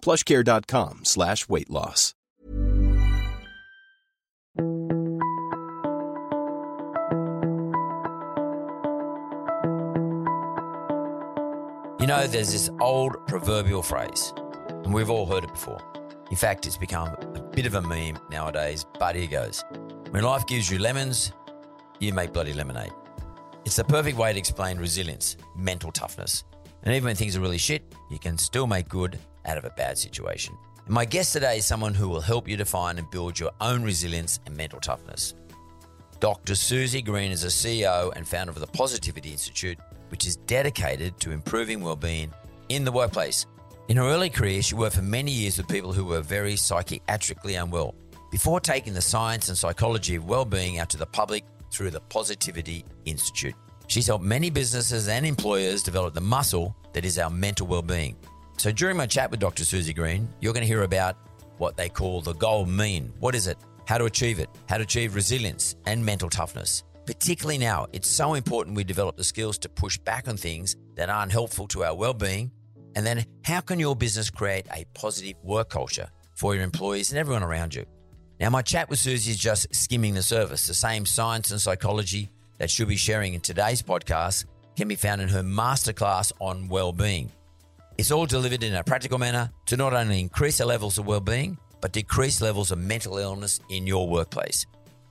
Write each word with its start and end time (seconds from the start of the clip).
plushcare.com 0.00 1.04
slash 1.04 1.48
weight 1.48 1.70
loss. 1.70 2.14
You 12.00 12.06
know, 12.06 12.26
there's 12.26 12.52
this 12.52 12.70
old 12.80 13.26
proverbial 13.26 13.82
phrase, 13.82 14.32
and 14.84 14.94
we've 14.94 15.10
all 15.10 15.26
heard 15.26 15.44
it 15.44 15.52
before. 15.52 15.82
In 16.30 16.36
fact, 16.36 16.66
it's 16.66 16.76
become 16.76 17.08
a 17.34 17.40
bit 17.40 17.66
of 17.66 17.74
a 17.74 17.82
meme 17.82 18.18
nowadays, 18.30 18.86
but 18.98 19.16
here 19.16 19.26
goes. 19.26 19.64
When 20.10 20.22
life 20.22 20.46
gives 20.46 20.70
you 20.70 20.78
lemons, 20.78 21.32
you 22.00 22.12
make 22.12 22.32
bloody 22.32 22.52
lemonade. 22.52 22.92
It's 23.64 23.76
the 23.76 23.84
perfect 23.84 24.16
way 24.16 24.32
to 24.32 24.38
explain 24.38 24.78
resilience, 24.78 25.36
mental 25.56 25.92
toughness. 25.92 26.44
And 26.82 26.94
even 26.94 27.06
when 27.06 27.16
things 27.16 27.36
are 27.36 27.40
really 27.40 27.58
shit, 27.58 27.82
you 28.10 28.18
can 28.18 28.38
still 28.38 28.66
make 28.66 28.88
good 28.88 29.18
out 29.48 29.58
of 29.58 29.64
a 29.64 29.70
bad 29.70 29.98
situation. 29.98 30.56
And 30.84 30.94
my 30.94 31.04
guest 31.04 31.32
today 31.32 31.58
is 31.58 31.66
someone 31.66 31.94
who 31.94 32.08
will 32.08 32.20
help 32.20 32.46
you 32.46 32.56
define 32.56 32.98
and 32.98 33.10
build 33.10 33.40
your 33.40 33.50
own 33.60 33.82
resilience 33.82 34.38
and 34.46 34.56
mental 34.56 34.78
toughness. 34.78 35.34
Dr. 36.20 36.54
Suzy 36.54 37.02
Green 37.02 37.32
is 37.32 37.44
a 37.44 37.48
CEO 37.48 38.12
and 38.14 38.26
founder 38.26 38.50
of 38.50 38.60
the 38.60 38.66
Positivity 38.66 39.32
Institute, 39.32 39.78
which 40.10 40.26
is 40.26 40.36
dedicated 40.36 41.18
to 41.20 41.30
improving 41.32 41.80
well-being 41.80 42.32
in 42.68 42.84
the 42.84 42.92
workplace. 42.92 43.46
In 43.88 43.96
her 43.96 44.04
early 44.04 44.28
career, 44.28 44.60
she 44.60 44.74
worked 44.74 44.96
for 44.96 45.02
many 45.02 45.30
years 45.30 45.56
with 45.56 45.68
people 45.68 45.92
who 45.92 46.04
were 46.04 46.20
very 46.20 46.54
psychiatrically 46.54 47.54
unwell 47.62 47.94
before 48.30 48.60
taking 48.60 48.92
the 48.92 49.00
science 49.00 49.48
and 49.48 49.56
psychology 49.56 50.16
of 50.16 50.26
well-being 50.26 50.78
out 50.78 50.90
to 50.90 50.98
the 50.98 51.06
public 51.06 51.44
through 51.70 51.90
the 51.90 52.00
Positivity 52.00 52.84
Institute. 53.04 53.54
She's 53.86 54.06
helped 54.06 54.24
many 54.24 54.50
businesses 54.50 55.08
and 55.08 55.24
employers 55.24 55.82
develop 55.82 56.12
the 56.12 56.20
muscle 56.20 56.76
that 56.92 57.06
is 57.06 57.18
our 57.18 57.30
mental 57.30 57.66
well-being. 57.66 58.16
So 58.58 58.72
during 58.72 58.96
my 58.96 59.06
chat 59.06 59.30
with 59.30 59.38
Dr. 59.38 59.64
Suzy 59.64 59.94
Green, 59.94 60.28
you're 60.40 60.52
going 60.52 60.62
to 60.62 60.66
hear 60.66 60.82
about 60.82 61.16
what 61.58 61.76
they 61.76 61.88
call 61.88 62.20
the 62.22 62.32
gold 62.32 62.68
mean. 62.68 63.12
What 63.20 63.36
is 63.36 63.46
it? 63.46 63.56
How 63.86 63.98
to 63.98 64.06
achieve 64.06 64.40
it? 64.40 64.48
How 64.68 64.78
to 64.78 64.82
achieve 64.82 65.14
resilience 65.14 65.76
and 65.86 66.04
mental 66.04 66.28
toughness. 66.28 66.82
Particularly 67.06 67.58
now, 67.58 67.86
it's 67.92 68.08
so 68.08 68.34
important 68.34 68.76
we 68.76 68.82
develop 68.82 69.16
the 69.16 69.22
skills 69.22 69.58
to 69.58 69.68
push 69.68 69.96
back 69.98 70.26
on 70.26 70.36
things 70.36 70.74
that 70.96 71.08
aren't 71.08 71.30
helpful 71.30 71.68
to 71.68 71.84
our 71.84 71.94
well-being. 71.94 72.50
And 72.96 73.06
then 73.06 73.24
how 73.44 73.60
can 73.60 73.78
your 73.78 73.94
business 73.94 74.28
create 74.28 74.66
a 74.74 74.84
positive 74.92 75.36
work 75.44 75.70
culture 75.70 76.10
for 76.34 76.56
your 76.56 76.64
employees 76.64 77.12
and 77.12 77.18
everyone 77.18 77.44
around 77.44 77.76
you? 77.76 77.86
Now, 78.40 78.50
my 78.50 78.62
chat 78.62 78.90
with 78.90 78.98
Suzy 78.98 79.30
is 79.30 79.38
just 79.38 79.72
skimming 79.72 80.14
the 80.14 80.22
surface. 80.22 80.66
The 80.66 80.74
same 80.74 81.06
science 81.06 81.52
and 81.52 81.60
psychology 81.60 82.28
that 82.58 82.70
she'll 82.70 82.88
be 82.88 82.96
sharing 82.96 83.34
in 83.34 83.40
today's 83.40 83.82
podcast 83.82 84.46
can 84.76 84.88
be 84.88 84.96
found 84.96 85.20
in 85.20 85.28
her 85.28 85.44
masterclass 85.44 86.32
on 86.40 86.66
well-being. 86.66 87.30
It's 87.98 88.12
all 88.12 88.26
delivered 88.26 88.62
in 88.62 88.76
a 88.76 88.84
practical 88.84 89.18
manner 89.18 89.50
to 89.66 89.76
not 89.76 89.92
only 89.92 90.20
increase 90.20 90.58
the 90.58 90.64
levels 90.64 90.98
of 90.98 91.06
well-being, 91.08 91.58
but 91.80 91.92
decrease 91.92 92.40
levels 92.40 92.70
of 92.70 92.78
mental 92.78 93.18
illness 93.18 93.58
in 93.70 93.88
your 93.88 94.08
workplace. 94.08 94.66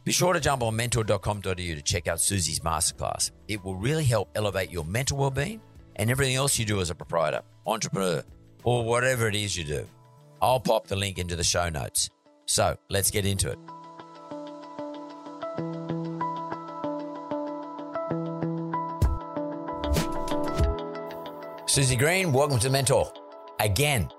Be 0.05 0.13
sure 0.13 0.31
to 0.31 0.39
jump 0.39 0.63
on 0.63 0.77
mentor.com.au 0.77 1.53
to 1.53 1.81
check 1.81 2.07
out 2.07 2.21
Suzy's 2.21 2.61
masterclass. 2.61 3.31
It 3.49 3.61
will 3.61 3.75
really 3.75 4.05
help 4.05 4.29
elevate 4.35 4.71
your 4.71 4.85
mental 4.85 5.17
well-being 5.17 5.59
and 5.97 6.09
everything 6.09 6.35
else 6.35 6.57
you 6.57 6.63
do 6.63 6.79
as 6.79 6.89
a 6.89 6.95
proprietor, 6.95 7.41
entrepreneur, 7.65 8.23
or 8.63 8.85
whatever 8.85 9.27
it 9.27 9.35
is 9.35 9.57
you 9.57 9.65
do. 9.65 9.85
I'll 10.41 10.61
pop 10.61 10.87
the 10.87 10.95
link 10.95 11.19
into 11.19 11.35
the 11.35 11.43
show 11.43 11.67
notes. 11.67 12.09
So 12.45 12.77
let's 12.89 13.11
get 13.11 13.25
into 13.25 13.51
it. 13.51 13.59
Suzy 21.67 21.97
Green, 21.97 22.31
welcome 22.31 22.59
to 22.59 22.69
Mentor 22.69 23.11
again. 23.59 24.09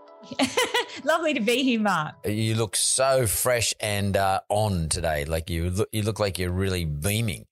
Lovely 1.05 1.33
to 1.33 1.41
be 1.41 1.63
here, 1.63 1.81
Mark. 1.81 2.15
You 2.27 2.55
look 2.55 2.77
so 2.77 3.27
fresh 3.27 3.73
and 3.81 4.19
uh, 4.19 4.41
on 4.51 4.91
today. 4.91 5.25
Like 5.25 5.49
you 5.49 5.71
look, 5.71 5.89
you 5.91 6.03
look 6.03 6.21
like 6.21 6.39
you're 6.39 6.53
really 6.53 6.85
beaming. 6.85 7.47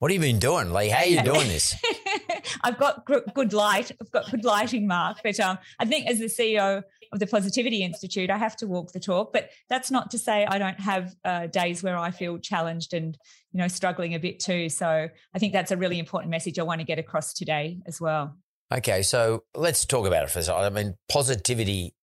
What 0.00 0.10
have 0.10 0.22
you 0.22 0.32
been 0.32 0.38
doing? 0.38 0.70
Like, 0.70 0.90
how 0.90 1.00
are 1.00 1.06
you 1.06 1.22
doing 1.22 1.48
this? 1.48 1.74
I've 2.62 2.78
got 2.78 3.06
good 3.06 3.54
light. 3.54 3.90
I've 4.00 4.10
got 4.10 4.30
good 4.30 4.44
lighting, 4.44 4.86
Mark. 4.86 5.20
But 5.24 5.40
um, 5.40 5.58
I 5.78 5.86
think 5.86 6.06
as 6.08 6.18
the 6.18 6.26
CEO 6.26 6.82
of 7.10 7.18
the 7.18 7.26
Positivity 7.26 7.82
Institute, 7.82 8.28
I 8.28 8.36
have 8.36 8.54
to 8.56 8.66
walk 8.66 8.92
the 8.92 9.00
talk. 9.00 9.32
But 9.32 9.48
that's 9.70 9.90
not 9.90 10.10
to 10.10 10.18
say 10.18 10.44
I 10.44 10.58
don't 10.58 10.78
have 10.78 11.14
uh, 11.24 11.46
days 11.46 11.82
where 11.82 11.96
I 11.96 12.10
feel 12.10 12.38
challenged 12.38 12.92
and 12.92 13.16
you 13.52 13.60
know 13.60 13.68
struggling 13.68 14.14
a 14.14 14.20
bit 14.20 14.40
too. 14.40 14.68
So 14.68 15.08
I 15.34 15.38
think 15.38 15.54
that's 15.54 15.70
a 15.70 15.76
really 15.78 15.98
important 15.98 16.30
message 16.30 16.58
I 16.58 16.64
want 16.64 16.80
to 16.80 16.86
get 16.86 16.98
across 16.98 17.32
today 17.32 17.80
as 17.86 17.98
well. 17.98 18.36
Okay, 18.72 19.02
so 19.02 19.44
let's 19.54 19.86
talk 19.86 20.06
about 20.06 20.24
it 20.24 20.30
for 20.30 20.40
a 20.40 20.42
second. 20.42 20.62
I 20.62 20.70
mean, 20.70 20.94
Positivity 21.08 21.94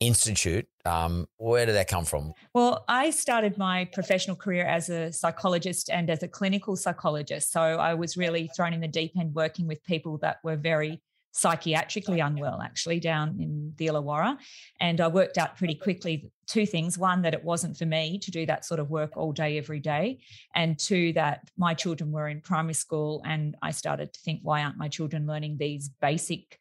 Institute. 0.00 0.66
Um, 0.84 1.28
where 1.36 1.66
did 1.66 1.74
that 1.76 1.86
come 1.86 2.04
from? 2.04 2.32
Well, 2.54 2.84
I 2.88 3.10
started 3.10 3.56
my 3.58 3.84
professional 3.92 4.34
career 4.34 4.64
as 4.64 4.88
a 4.88 5.12
psychologist 5.12 5.90
and 5.90 6.10
as 6.10 6.22
a 6.22 6.28
clinical 6.28 6.76
psychologist. 6.76 7.52
So 7.52 7.60
I 7.60 7.94
was 7.94 8.16
really 8.16 8.50
thrown 8.56 8.72
in 8.72 8.80
the 8.80 8.88
deep 8.88 9.12
end 9.18 9.34
working 9.34 9.68
with 9.68 9.84
people 9.84 10.18
that 10.18 10.38
were 10.42 10.56
very 10.56 11.00
psychiatrically 11.32 12.24
unwell, 12.24 12.60
actually, 12.62 13.00
down 13.00 13.40
in 13.40 13.72
the 13.76 13.86
Illawarra. 13.86 14.36
And 14.80 15.00
I 15.00 15.08
worked 15.08 15.38
out 15.38 15.56
pretty 15.56 15.74
quickly 15.74 16.30
two 16.46 16.66
things 16.66 16.98
one, 16.98 17.22
that 17.22 17.34
it 17.34 17.42
wasn't 17.42 17.76
for 17.76 17.86
me 17.86 18.18
to 18.18 18.30
do 18.30 18.44
that 18.46 18.64
sort 18.64 18.80
of 18.80 18.90
work 18.90 19.16
all 19.16 19.32
day, 19.32 19.56
every 19.56 19.80
day. 19.80 20.18
And 20.54 20.78
two, 20.78 21.12
that 21.14 21.48
my 21.56 21.72
children 21.74 22.12
were 22.12 22.28
in 22.28 22.40
primary 22.40 22.74
school. 22.74 23.22
And 23.24 23.56
I 23.62 23.70
started 23.70 24.12
to 24.12 24.20
think, 24.20 24.40
why 24.42 24.62
aren't 24.62 24.76
my 24.76 24.88
children 24.88 25.26
learning 25.26 25.56
these 25.58 25.88
basic 25.88 26.58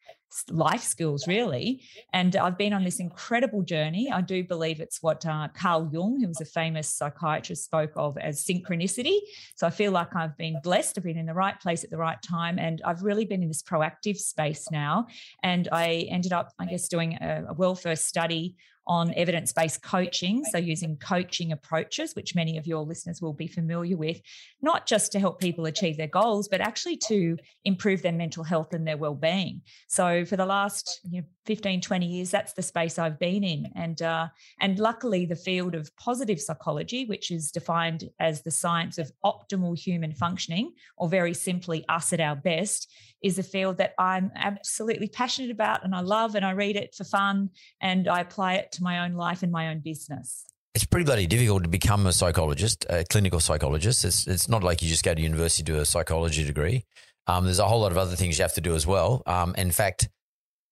life 0.49 0.81
skills, 0.81 1.27
really. 1.27 1.81
And 2.13 2.35
I've 2.35 2.57
been 2.57 2.73
on 2.73 2.83
this 2.83 2.99
incredible 2.99 3.61
journey. 3.61 4.11
I 4.11 4.21
do 4.21 4.43
believe 4.43 4.79
it's 4.79 5.01
what 5.01 5.25
uh, 5.25 5.49
Carl 5.55 5.89
Jung, 5.91 6.19
who 6.21 6.27
was 6.27 6.41
a 6.41 6.45
famous 6.45 6.89
psychiatrist, 6.89 7.65
spoke 7.65 7.91
of 7.95 8.17
as 8.17 8.43
synchronicity. 8.43 9.17
So 9.55 9.67
I 9.67 9.69
feel 9.69 9.91
like 9.91 10.15
I've 10.15 10.37
been 10.37 10.59
blessed. 10.63 10.97
I've 10.97 11.03
been 11.03 11.17
in 11.17 11.25
the 11.25 11.33
right 11.33 11.59
place 11.59 11.83
at 11.83 11.89
the 11.89 11.97
right 11.97 12.21
time. 12.21 12.59
And 12.59 12.81
I've 12.85 13.03
really 13.03 13.25
been 13.25 13.41
in 13.41 13.47
this 13.47 13.63
proactive 13.63 14.17
space 14.17 14.69
now. 14.71 15.07
And 15.43 15.67
I 15.71 16.07
ended 16.09 16.33
up, 16.33 16.51
I 16.59 16.65
guess, 16.65 16.87
doing 16.87 17.17
a, 17.21 17.45
a 17.49 17.53
well 17.53 17.75
first 17.75 18.07
study 18.07 18.55
on 18.87 19.13
evidence 19.15 19.53
based 19.53 19.81
coaching. 19.83 20.43
So, 20.45 20.57
using 20.57 20.97
coaching 20.97 21.51
approaches, 21.51 22.15
which 22.15 22.35
many 22.35 22.57
of 22.57 22.67
your 22.67 22.83
listeners 22.83 23.21
will 23.21 23.33
be 23.33 23.47
familiar 23.47 23.97
with, 23.97 24.21
not 24.61 24.87
just 24.87 25.11
to 25.11 25.19
help 25.19 25.39
people 25.39 25.65
achieve 25.65 25.97
their 25.97 26.07
goals, 26.07 26.47
but 26.47 26.61
actually 26.61 26.97
to 27.07 27.37
improve 27.65 28.01
their 28.01 28.11
mental 28.11 28.43
health 28.43 28.73
and 28.73 28.87
their 28.87 28.97
well 28.97 29.15
being. 29.15 29.61
So, 29.87 30.25
for 30.25 30.37
the 30.37 30.45
last 30.45 31.01
you 31.09 31.21
know, 31.21 31.27
15, 31.45 31.81
20 31.81 32.05
years, 32.05 32.31
that's 32.31 32.53
the 32.53 32.61
space 32.61 32.99
I've 32.99 33.19
been 33.19 33.43
in. 33.43 33.67
And, 33.75 34.01
uh, 34.01 34.27
and 34.59 34.77
luckily, 34.77 35.25
the 35.25 35.35
field 35.35 35.73
of 35.73 35.95
positive 35.95 36.39
psychology, 36.39 37.05
which 37.05 37.31
is 37.31 37.51
defined 37.51 38.09
as 38.19 38.43
the 38.43 38.51
science 38.51 38.97
of 38.97 39.11
optimal 39.25 39.77
human 39.77 40.13
functioning, 40.13 40.73
or 40.97 41.09
very 41.09 41.33
simply, 41.33 41.83
us 41.89 42.13
at 42.13 42.19
our 42.19 42.35
best, 42.35 42.91
is 43.23 43.39
a 43.39 43.43
field 43.43 43.77
that 43.77 43.93
I'm 43.97 44.31
absolutely 44.35 45.07
passionate 45.07 45.51
about 45.51 45.83
and 45.83 45.95
I 45.95 46.01
love 46.01 46.35
and 46.35 46.45
I 46.45 46.51
read 46.51 46.75
it 46.75 46.95
for 46.95 47.03
fun 47.03 47.49
and 47.81 48.07
I 48.07 48.19
apply 48.19 48.55
it 48.55 48.71
to 48.73 48.83
my 48.83 49.05
own 49.05 49.13
life 49.13 49.43
and 49.43 49.51
my 49.51 49.69
own 49.69 49.79
business. 49.79 50.45
It's 50.73 50.85
pretty 50.85 51.05
bloody 51.05 51.27
difficult 51.27 51.63
to 51.63 51.69
become 51.69 52.07
a 52.07 52.13
psychologist, 52.13 52.85
a 52.89 53.03
clinical 53.03 53.39
psychologist. 53.39 54.05
It's, 54.05 54.25
it's 54.25 54.47
not 54.47 54.63
like 54.63 54.81
you 54.81 54.87
just 54.87 55.03
go 55.03 55.13
to 55.13 55.21
university 55.21 55.63
to 55.63 55.71
do 55.73 55.79
a 55.79 55.85
psychology 55.85 56.45
degree. 56.45 56.85
Um, 57.27 57.45
there's 57.45 57.59
a 57.59 57.67
whole 57.67 57.81
lot 57.81 57.91
of 57.91 57.97
other 57.97 58.15
things 58.15 58.37
you 58.37 58.43
have 58.43 58.53
to 58.53 58.61
do 58.61 58.73
as 58.73 58.87
well. 58.87 59.21
Um, 59.25 59.53
in 59.57 59.71
fact, 59.71 60.09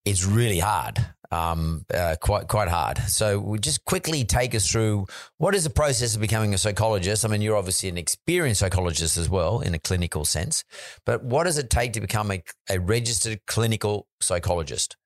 it's 0.09 0.25
really 0.25 0.59
hard. 0.59 1.05
um, 1.31 1.85
uh, 1.93 2.15
quite 2.19 2.47
quite 2.47 2.67
hard. 2.69 2.97
So, 3.07 3.39
we 3.39 3.59
just 3.59 3.85
quickly 3.85 4.25
take 4.25 4.55
us 4.55 4.69
through 4.69 5.05
what 5.37 5.53
is 5.53 5.63
the 5.63 5.69
process 5.69 6.15
of 6.15 6.21
becoming 6.21 6.55
a 6.55 6.57
psychologist. 6.57 7.23
I 7.23 7.27
mean, 7.27 7.41
you're 7.41 7.55
obviously 7.55 7.87
an 7.89 7.97
experienced 7.97 8.61
psychologist 8.61 9.15
as 9.17 9.29
well 9.29 9.59
in 9.59 9.75
a 9.75 9.79
clinical 9.79 10.25
sense, 10.25 10.63
but 11.05 11.23
what 11.23 11.43
does 11.43 11.59
it 11.59 11.69
take 11.69 11.93
to 11.93 12.01
become 12.01 12.31
a, 12.31 12.41
a 12.69 12.79
registered 12.79 13.45
clinical 13.45 14.07
psychologist? 14.19 14.97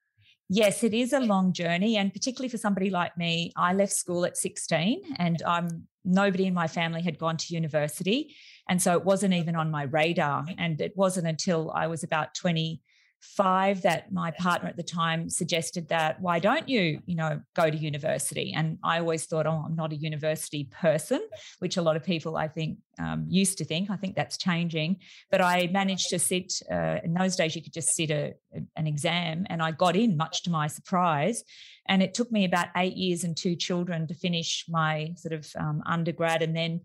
Yes, 0.50 0.84
it 0.84 0.94
is 0.94 1.14
a 1.14 1.20
long 1.20 1.52
journey, 1.52 1.98
and 1.98 2.14
particularly 2.14 2.50
for 2.50 2.58
somebody 2.58 2.90
like 2.90 3.18
me, 3.18 3.52
I 3.58 3.74
left 3.74 3.94
school 3.94 4.26
at 4.26 4.38
16, 4.38 5.02
and 5.18 5.42
I'm 5.46 5.88
nobody 6.06 6.46
in 6.46 6.54
my 6.54 6.68
family 6.68 7.02
had 7.02 7.18
gone 7.18 7.38
to 7.38 7.54
university, 7.54 8.34
and 8.70 8.82
so 8.82 8.94
it 8.94 9.04
wasn't 9.04 9.34
even 9.34 9.56
on 9.56 9.72
my 9.72 9.84
radar. 9.84 10.46
And 10.58 10.80
it 10.80 10.94
wasn't 10.96 11.28
until 11.28 11.72
I 11.72 11.88
was 11.88 12.04
about 12.04 12.34
20 12.36 12.82
five 13.24 13.82
that 13.84 14.12
my 14.12 14.32
partner 14.32 14.68
at 14.68 14.76
the 14.76 14.84
time 14.84 15.30
suggested 15.30 15.88
that 15.88 16.20
why 16.20 16.40
don't 16.40 16.68
you 16.68 17.00
you 17.06 17.16
know 17.16 17.42
go 17.56 17.70
to 17.70 17.78
university? 17.78 18.54
And 18.56 18.78
i 18.84 19.00
always 19.00 19.26
thought 19.26 19.48
oh 19.48 19.64
i'm 19.66 19.76
not 19.76 19.94
a 19.94 19.96
university 19.96 20.66
person 20.66 21.22
which 21.60 21.78
a 21.78 21.82
lot 21.82 21.96
of 21.96 22.04
people 22.04 22.36
i 22.36 22.48
think 22.48 22.78
um, 23.00 23.26
used 23.28 23.58
to 23.58 23.66
think. 23.66 23.90
I 23.90 23.96
think 23.96 24.16
that's 24.16 24.38
changing. 24.38 24.98
But 25.32 25.42
i 25.42 25.68
managed 25.72 26.10
to 26.10 26.20
sit 26.20 26.54
uh, 26.72 26.98
in 27.04 27.14
those 27.14 27.36
days 27.36 27.56
you 27.56 27.64
could 27.64 27.74
just 27.74 27.96
sit 27.96 28.12
a, 28.12 28.34
a, 28.54 28.60
an 28.76 28.88
exam 28.88 29.46
and 29.50 29.62
i 29.62 29.72
got 29.72 29.96
in 29.96 30.18
much 30.18 30.44
to 30.44 30.52
my 30.52 30.68
surprise. 30.68 31.44
And 31.88 32.02
it 32.02 32.14
took 32.14 32.32
me 32.32 32.46
about 32.46 32.68
eight 32.78 32.96
years 32.96 33.24
and 33.24 33.36
two 33.36 33.56
children 33.56 34.08
to 34.08 34.14
finish 34.14 34.66
my 34.70 35.14
sort 35.18 35.34
of 35.34 35.48
um, 35.60 35.84
undergrad. 35.86 36.42
And 36.42 36.56
then 36.56 36.82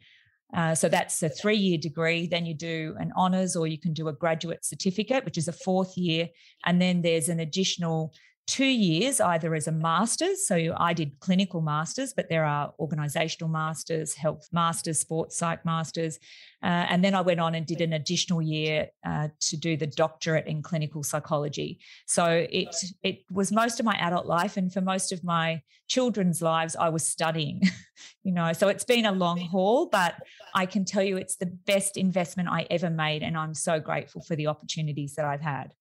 uh, 0.55 0.75
so 0.75 0.89
that's 0.89 1.23
a 1.23 1.29
three 1.29 1.57
year 1.57 1.79
degree. 1.79 2.27
Then 2.27 2.47
you 2.47 2.55
do 2.55 2.95
an 2.99 3.13
honours 3.17 3.55
or 3.55 3.67
you 3.67 3.79
can 3.79 3.93
do 3.93 4.09
a 4.09 4.13
graduate 4.13 4.65
certificate, 4.65 5.25
which 5.25 5.37
is 5.37 5.49
a 5.49 5.53
fourth 5.53 5.97
year. 5.97 6.29
And 6.65 6.81
then 6.81 7.03
there's 7.03 7.29
an 7.29 7.41
additional 7.41 8.15
two 8.49 8.65
years 8.65 9.21
either 9.21 9.55
as 9.55 9.69
a 9.69 9.73
master's. 9.73 10.47
So 10.47 10.75
I 10.79 10.95
did 10.95 11.21
clinical 11.21 11.61
masters, 11.61 12.15
but 12.15 12.31
there 12.31 12.47
are 12.47 12.73
organizational 12.81 13.51
masters, 13.51 14.15
health 14.15 14.49
masters, 14.53 14.99
sports 14.99 15.37
psych 15.37 15.67
masters. 15.67 16.19
Uh, 16.63 16.87
and 16.89 17.05
then 17.05 17.15
I 17.15 17.21
went 17.21 17.41
on 17.41 17.55
and 17.55 17.67
did 17.67 17.83
an 17.83 17.93
additional 17.93 18.41
year 18.41 18.89
uh, 19.07 19.29
to 19.41 19.57
do 19.59 19.77
the 19.77 19.87
doctorate 19.87 20.47
in 20.47 20.63
clinical 20.63 21.03
psychology. 21.03 21.79
So 22.07 22.47
it 22.51 22.75
it 23.03 23.19
was 23.31 23.53
most 23.53 23.81
of 23.81 23.87
my 23.87 23.97
adult 23.97 24.27
life, 24.27 24.57
and 24.57 24.73
for 24.73 24.81
most 24.81 25.13
of 25.13 25.23
my 25.23 25.63
children's 25.87 26.41
lives, 26.41 26.75
I 26.75 26.89
was 26.89 27.07
studying. 27.07 27.61
you 28.25 28.33
know, 28.33 28.55
so 28.55 28.69
it's 28.69 28.85
been 28.85 29.05
a 29.05 29.13
long 29.13 29.39
haul, 29.39 29.87
but 29.87 30.15
I 30.55 30.65
can 30.65 30.87
tell 30.87 31.03
you 31.03 31.19
it's 31.19 31.37
the 31.37 31.47
best 31.47 31.99
investment 31.99 32.49
I 32.49 32.67
ever 32.71 32.89
made, 32.89 33.23
and 33.23 33.37
I'm 33.37 33.55
so 33.55 33.79
grateful 33.79 34.23
for 34.23 34.35
the 34.37 34.47
opportunities 34.47 35.15
that 35.17 35.27
I've 35.27 35.43
had. 35.43 35.73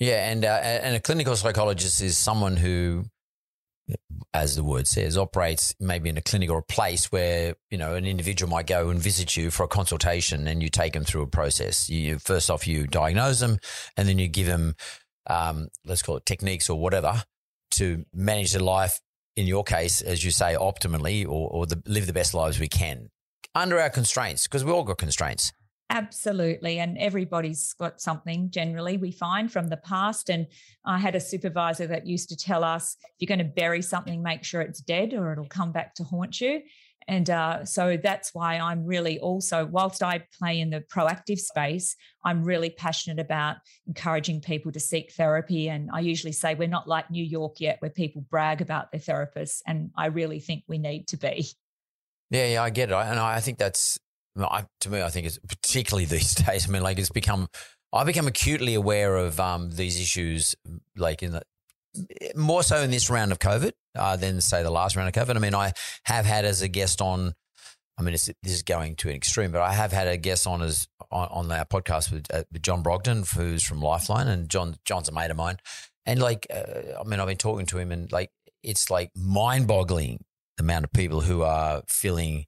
Yeah, 0.00 0.30
and 0.30 0.46
uh, 0.46 0.60
and 0.62 0.96
a 0.96 1.00
clinical 1.00 1.36
psychologist 1.36 2.00
is 2.00 2.16
someone 2.16 2.56
who, 2.56 3.04
as 4.32 4.56
the 4.56 4.64
word 4.64 4.86
says, 4.86 5.18
operates 5.18 5.74
maybe 5.78 6.08
in 6.08 6.16
a 6.16 6.22
clinic 6.22 6.48
or 6.48 6.58
a 6.58 6.62
place 6.62 7.12
where 7.12 7.54
you 7.70 7.76
know 7.76 7.94
an 7.94 8.06
individual 8.06 8.50
might 8.50 8.66
go 8.66 8.88
and 8.88 8.98
visit 8.98 9.36
you 9.36 9.50
for 9.50 9.64
a 9.64 9.68
consultation, 9.68 10.48
and 10.48 10.62
you 10.62 10.70
take 10.70 10.94
them 10.94 11.04
through 11.04 11.20
a 11.20 11.26
process. 11.26 11.90
You 11.90 12.18
first 12.18 12.50
off 12.50 12.66
you 12.66 12.86
diagnose 12.86 13.40
them, 13.40 13.58
and 13.94 14.08
then 14.08 14.18
you 14.18 14.26
give 14.26 14.46
them, 14.46 14.74
um, 15.26 15.68
let's 15.84 16.00
call 16.00 16.16
it 16.16 16.24
techniques 16.24 16.70
or 16.70 16.80
whatever, 16.80 17.22
to 17.72 18.06
manage 18.14 18.52
their 18.52 18.62
life. 18.62 19.00
In 19.36 19.46
your 19.46 19.64
case, 19.64 20.00
as 20.00 20.24
you 20.24 20.30
say, 20.30 20.56
optimally, 20.58 21.24
or, 21.24 21.48
or 21.50 21.66
the, 21.66 21.80
live 21.86 22.06
the 22.06 22.12
best 22.12 22.34
lives 22.34 22.58
we 22.58 22.68
can 22.68 23.10
under 23.54 23.78
our 23.78 23.90
constraints, 23.90 24.46
because 24.46 24.64
we 24.64 24.72
all 24.72 24.82
got 24.82 24.98
constraints. 24.98 25.52
Absolutely. 25.90 26.78
And 26.78 26.96
everybody's 26.98 27.72
got 27.72 28.00
something 28.00 28.50
generally, 28.50 28.96
we 28.96 29.10
find 29.10 29.52
from 29.52 29.66
the 29.66 29.76
past. 29.76 30.30
And 30.30 30.46
I 30.84 30.98
had 30.98 31.16
a 31.16 31.20
supervisor 31.20 31.88
that 31.88 32.06
used 32.06 32.28
to 32.28 32.36
tell 32.36 32.62
us 32.62 32.96
if 33.02 33.10
you're 33.18 33.36
going 33.36 33.46
to 33.46 33.52
bury 33.52 33.82
something, 33.82 34.22
make 34.22 34.44
sure 34.44 34.60
it's 34.60 34.80
dead 34.80 35.12
or 35.14 35.32
it'll 35.32 35.46
come 35.46 35.72
back 35.72 35.96
to 35.96 36.04
haunt 36.04 36.40
you. 36.40 36.62
And 37.08 37.28
uh, 37.28 37.64
so 37.64 37.96
that's 37.96 38.32
why 38.34 38.58
I'm 38.58 38.86
really 38.86 39.18
also, 39.18 39.66
whilst 39.66 40.00
I 40.00 40.22
play 40.38 40.60
in 40.60 40.70
the 40.70 40.80
proactive 40.80 41.40
space, 41.40 41.96
I'm 42.24 42.44
really 42.44 42.70
passionate 42.70 43.18
about 43.18 43.56
encouraging 43.88 44.42
people 44.42 44.70
to 44.70 44.78
seek 44.78 45.10
therapy. 45.12 45.68
And 45.68 45.90
I 45.92 46.00
usually 46.00 46.32
say 46.32 46.54
we're 46.54 46.68
not 46.68 46.86
like 46.86 47.10
New 47.10 47.24
York 47.24 47.56
yet, 47.58 47.78
where 47.80 47.90
people 47.90 48.24
brag 48.30 48.60
about 48.60 48.92
their 48.92 49.00
therapists. 49.00 49.60
And 49.66 49.90
I 49.96 50.06
really 50.06 50.38
think 50.38 50.62
we 50.68 50.78
need 50.78 51.08
to 51.08 51.16
be. 51.16 51.48
Yeah, 52.30 52.46
yeah, 52.46 52.62
I 52.62 52.70
get 52.70 52.90
it. 52.90 52.94
And 52.94 53.18
I 53.18 53.40
think 53.40 53.58
that's 53.58 53.98
I, 54.38 54.66
to 54.80 54.90
me, 54.90 55.02
I 55.02 55.10
think 55.10 55.26
it's 55.26 55.38
particularly 55.38 56.04
these 56.04 56.34
days. 56.46 56.68
I 56.68 56.72
mean, 56.72 56.82
like 56.82 56.98
it's 56.98 57.10
become, 57.10 57.48
I've 57.92 58.06
become 58.06 58.26
acutely 58.26 58.74
aware 58.74 59.16
of 59.16 59.40
um, 59.40 59.70
these 59.70 60.00
issues, 60.00 60.54
like 60.96 61.22
in 61.22 61.32
the 61.32 61.42
more 62.36 62.62
so 62.62 62.82
in 62.82 62.90
this 62.90 63.10
round 63.10 63.32
of 63.32 63.38
COVID 63.38 63.72
uh, 63.96 64.16
than 64.16 64.40
say 64.40 64.62
the 64.62 64.70
last 64.70 64.96
round 64.96 65.14
of 65.14 65.26
COVID. 65.26 65.36
I 65.36 65.38
mean, 65.38 65.54
I 65.54 65.72
have 66.04 66.24
had 66.24 66.44
as 66.44 66.62
a 66.62 66.68
guest 66.68 67.00
on. 67.00 67.34
I 67.98 68.02
mean, 68.02 68.12
this 68.12 68.30
is 68.44 68.62
going 68.62 68.96
to 68.96 69.10
an 69.10 69.14
extreme, 69.14 69.52
but 69.52 69.60
I 69.60 69.74
have 69.74 69.92
had 69.92 70.08
a 70.08 70.16
guest 70.16 70.46
on 70.46 70.62
as 70.62 70.88
on, 71.10 71.28
on 71.28 71.52
our 71.52 71.66
podcast 71.66 72.10
with, 72.10 72.32
uh, 72.32 72.44
with, 72.50 72.62
John 72.62 72.82
Brogden, 72.82 73.30
who's 73.34 73.62
from 73.62 73.82
Lifeline, 73.82 74.26
and 74.26 74.48
John 74.48 74.76
John's 74.86 75.10
a 75.10 75.12
mate 75.12 75.30
of 75.30 75.36
mine. 75.36 75.58
And 76.06 76.18
like, 76.18 76.46
uh, 76.52 76.98
I 76.98 77.04
mean, 77.04 77.20
I've 77.20 77.26
been 77.26 77.36
talking 77.36 77.66
to 77.66 77.78
him, 77.78 77.92
and 77.92 78.10
like, 78.10 78.30
it's 78.62 78.88
like 78.88 79.10
mind-boggling 79.14 80.24
the 80.56 80.62
amount 80.62 80.84
of 80.84 80.92
people 80.92 81.20
who 81.20 81.42
are 81.42 81.82
feeling 81.88 82.46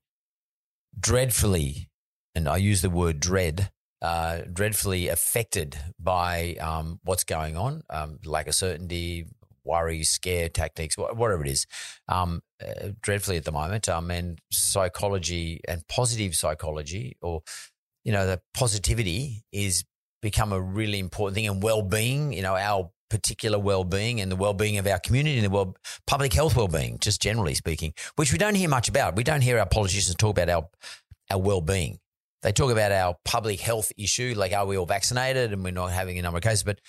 dreadfully, 0.98 1.88
and 2.34 2.48
I 2.48 2.56
use 2.56 2.82
the 2.82 2.90
word 2.90 3.20
dread, 3.20 3.70
uh, 4.00 4.42
dreadfully 4.52 5.08
affected 5.08 5.78
by 5.98 6.56
um, 6.60 7.00
what's 7.04 7.24
going 7.24 7.56
on, 7.56 7.82
um, 7.90 8.18
lack 8.24 8.48
of 8.48 8.54
certainty, 8.54 9.26
worry, 9.64 10.02
scare 10.02 10.48
tactics, 10.48 10.96
whatever 10.98 11.44
it 11.44 11.50
is, 11.50 11.66
um, 12.08 12.42
uh, 12.60 12.88
dreadfully 13.00 13.36
at 13.36 13.44
the 13.44 13.52
moment. 13.52 13.88
Um, 13.88 14.10
and 14.10 14.40
psychology 14.50 15.60
and 15.68 15.86
positive 15.88 16.34
psychology, 16.34 17.16
or 17.22 17.42
you 18.04 18.12
know, 18.12 18.26
the 18.26 18.40
positivity 18.54 19.44
is 19.52 19.84
become 20.20 20.52
a 20.52 20.60
really 20.60 20.98
important 20.98 21.34
thing, 21.36 21.46
and 21.46 21.62
well-being. 21.62 22.32
You 22.32 22.42
know, 22.42 22.56
our 22.56 22.90
particular 23.12 23.58
well-being 23.58 24.20
and 24.20 24.32
the 24.32 24.36
well-being 24.36 24.78
of 24.78 24.86
our 24.86 24.98
community 24.98 25.36
and 25.36 25.44
the 25.44 25.50
well 25.50 25.76
public 26.06 26.32
health 26.32 26.56
well-being, 26.56 26.98
just 26.98 27.20
generally 27.20 27.54
speaking, 27.54 27.92
which 28.16 28.32
we 28.32 28.38
don't 28.38 28.56
hear 28.56 28.68
much 28.68 28.88
about. 28.88 29.14
We 29.14 29.22
don't 29.22 29.42
hear 29.42 29.58
our 29.58 29.66
politicians 29.66 30.16
talk 30.16 30.36
about 30.36 30.48
our 30.48 30.68
our 31.30 31.38
well-being. 31.38 31.98
They 32.42 32.50
talk 32.52 32.72
about 32.72 32.90
our 32.90 33.16
public 33.24 33.60
health 33.60 33.92
issue, 33.96 34.34
like 34.36 34.52
are 34.52 34.66
we 34.66 34.76
all 34.76 34.86
vaccinated 34.86 35.52
and 35.52 35.62
we're 35.62 35.72
not 35.72 35.92
having 35.92 36.18
a 36.18 36.22
number 36.22 36.38
of 36.38 36.42
cases. 36.42 36.64
But 36.64 36.80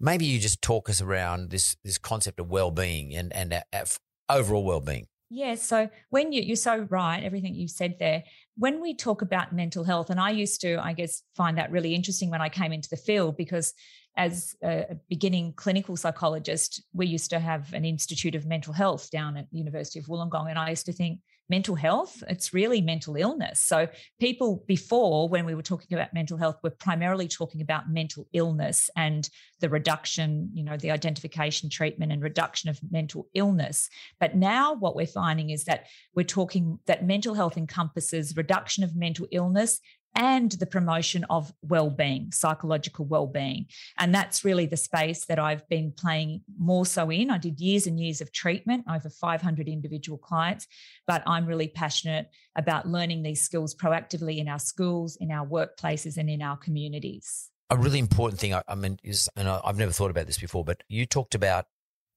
maybe 0.00 0.24
you 0.24 0.40
just 0.40 0.62
talk 0.62 0.88
us 0.88 1.00
around 1.00 1.50
this 1.50 1.76
this 1.84 1.98
concept 1.98 2.40
of 2.40 2.50
well-being 2.50 3.14
and 3.14 3.32
and 3.32 3.52
our, 3.52 3.62
our 3.72 3.84
overall 4.30 4.64
well-being. 4.64 5.06
Yeah. 5.28 5.56
So 5.56 5.90
when 6.10 6.32
you, 6.32 6.42
you're 6.42 6.56
so 6.56 6.86
right, 6.88 7.22
everything 7.22 7.54
you 7.54 7.68
said 7.68 7.96
there, 7.98 8.22
when 8.56 8.80
we 8.80 8.94
talk 8.94 9.22
about 9.22 9.52
mental 9.52 9.84
health, 9.84 10.08
and 10.08 10.20
I 10.20 10.30
used 10.30 10.60
to, 10.60 10.76
I 10.76 10.92
guess, 10.92 11.22
find 11.34 11.58
that 11.58 11.70
really 11.72 11.94
interesting 11.94 12.30
when 12.30 12.40
I 12.40 12.48
came 12.48 12.72
into 12.72 12.88
the 12.88 12.96
field 12.96 13.36
because 13.36 13.74
as 14.16 14.56
a 14.62 14.96
beginning 15.08 15.52
clinical 15.54 15.96
psychologist, 15.96 16.82
we 16.92 17.06
used 17.06 17.30
to 17.30 17.38
have 17.38 17.72
an 17.72 17.84
Institute 17.84 18.34
of 18.34 18.46
Mental 18.46 18.72
Health 18.72 19.10
down 19.10 19.36
at 19.36 19.50
the 19.50 19.58
University 19.58 19.98
of 19.98 20.06
Wollongong. 20.06 20.48
And 20.48 20.58
I 20.58 20.70
used 20.70 20.86
to 20.86 20.92
think, 20.92 21.20
mental 21.48 21.74
health, 21.74 22.22
it's 22.28 22.52
really 22.52 22.80
mental 22.80 23.16
illness. 23.16 23.60
So, 23.60 23.88
people 24.18 24.64
before, 24.66 25.28
when 25.28 25.44
we 25.44 25.54
were 25.54 25.62
talking 25.62 25.96
about 25.96 26.14
mental 26.14 26.36
health, 26.36 26.56
were 26.62 26.70
primarily 26.70 27.28
talking 27.28 27.60
about 27.60 27.90
mental 27.90 28.26
illness 28.32 28.90
and 28.96 29.28
the 29.60 29.68
reduction, 29.68 30.50
you 30.52 30.64
know, 30.64 30.76
the 30.76 30.90
identification, 30.90 31.70
treatment, 31.70 32.12
and 32.12 32.22
reduction 32.22 32.68
of 32.70 32.80
mental 32.90 33.28
illness. 33.34 33.88
But 34.18 34.34
now, 34.34 34.74
what 34.74 34.96
we're 34.96 35.06
finding 35.06 35.50
is 35.50 35.64
that 35.64 35.86
we're 36.14 36.24
talking 36.24 36.78
that 36.86 37.06
mental 37.06 37.34
health 37.34 37.56
encompasses 37.56 38.36
reduction 38.36 38.82
of 38.82 38.96
mental 38.96 39.26
illness 39.30 39.80
and 40.16 40.52
the 40.52 40.66
promotion 40.66 41.24
of 41.28 41.52
well-being 41.62 42.32
psychological 42.32 43.04
well-being. 43.04 43.66
And 43.98 44.14
that's 44.14 44.44
really 44.44 44.66
the 44.66 44.76
space 44.76 45.26
that 45.26 45.38
i've 45.38 45.68
been 45.68 45.92
playing 45.92 46.42
more 46.58 46.86
so 46.86 47.10
in. 47.10 47.30
I 47.30 47.38
did 47.38 47.60
years 47.60 47.86
and 47.86 48.00
years 48.00 48.20
of 48.20 48.32
treatment 48.32 48.84
over 48.90 49.08
500 49.08 49.68
individual 49.68 50.18
clients 50.18 50.66
but 51.06 51.22
i'm 51.26 51.46
really 51.46 51.68
passionate 51.68 52.30
about 52.56 52.88
learning 52.88 53.22
these 53.22 53.42
skills 53.42 53.74
proactively 53.74 54.38
in 54.38 54.48
our 54.48 54.58
schools 54.58 55.16
in 55.20 55.30
our 55.30 55.46
workplaces 55.46 56.16
and 56.16 56.30
in 56.30 56.42
our 56.42 56.56
communities. 56.56 57.50
A 57.70 57.76
really 57.76 57.98
important 57.98 58.40
thing 58.40 58.54
i, 58.54 58.74
mean 58.74 58.98
is 59.04 59.28
and 59.36 59.48
i've 59.48 59.78
never 59.78 59.92
thought 59.92 60.10
about 60.10 60.26
this 60.26 60.38
before 60.38 60.64
but 60.64 60.82
you 60.88 61.04
talked 61.06 61.34
about 61.34 61.66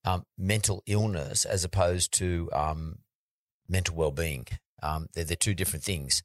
um, 0.06 0.24
mental 0.38 0.82
illness 0.86 1.44
as 1.44 1.66
opposed 1.66 2.14
to 2.14 2.50
um, 2.54 3.00
mental 3.68 3.96
well-being. 3.96 4.48
Um, 4.82 5.08
they're, 5.14 5.26
they're 5.26 5.36
two 5.36 5.54
different 5.54 5.84
things 5.84 6.24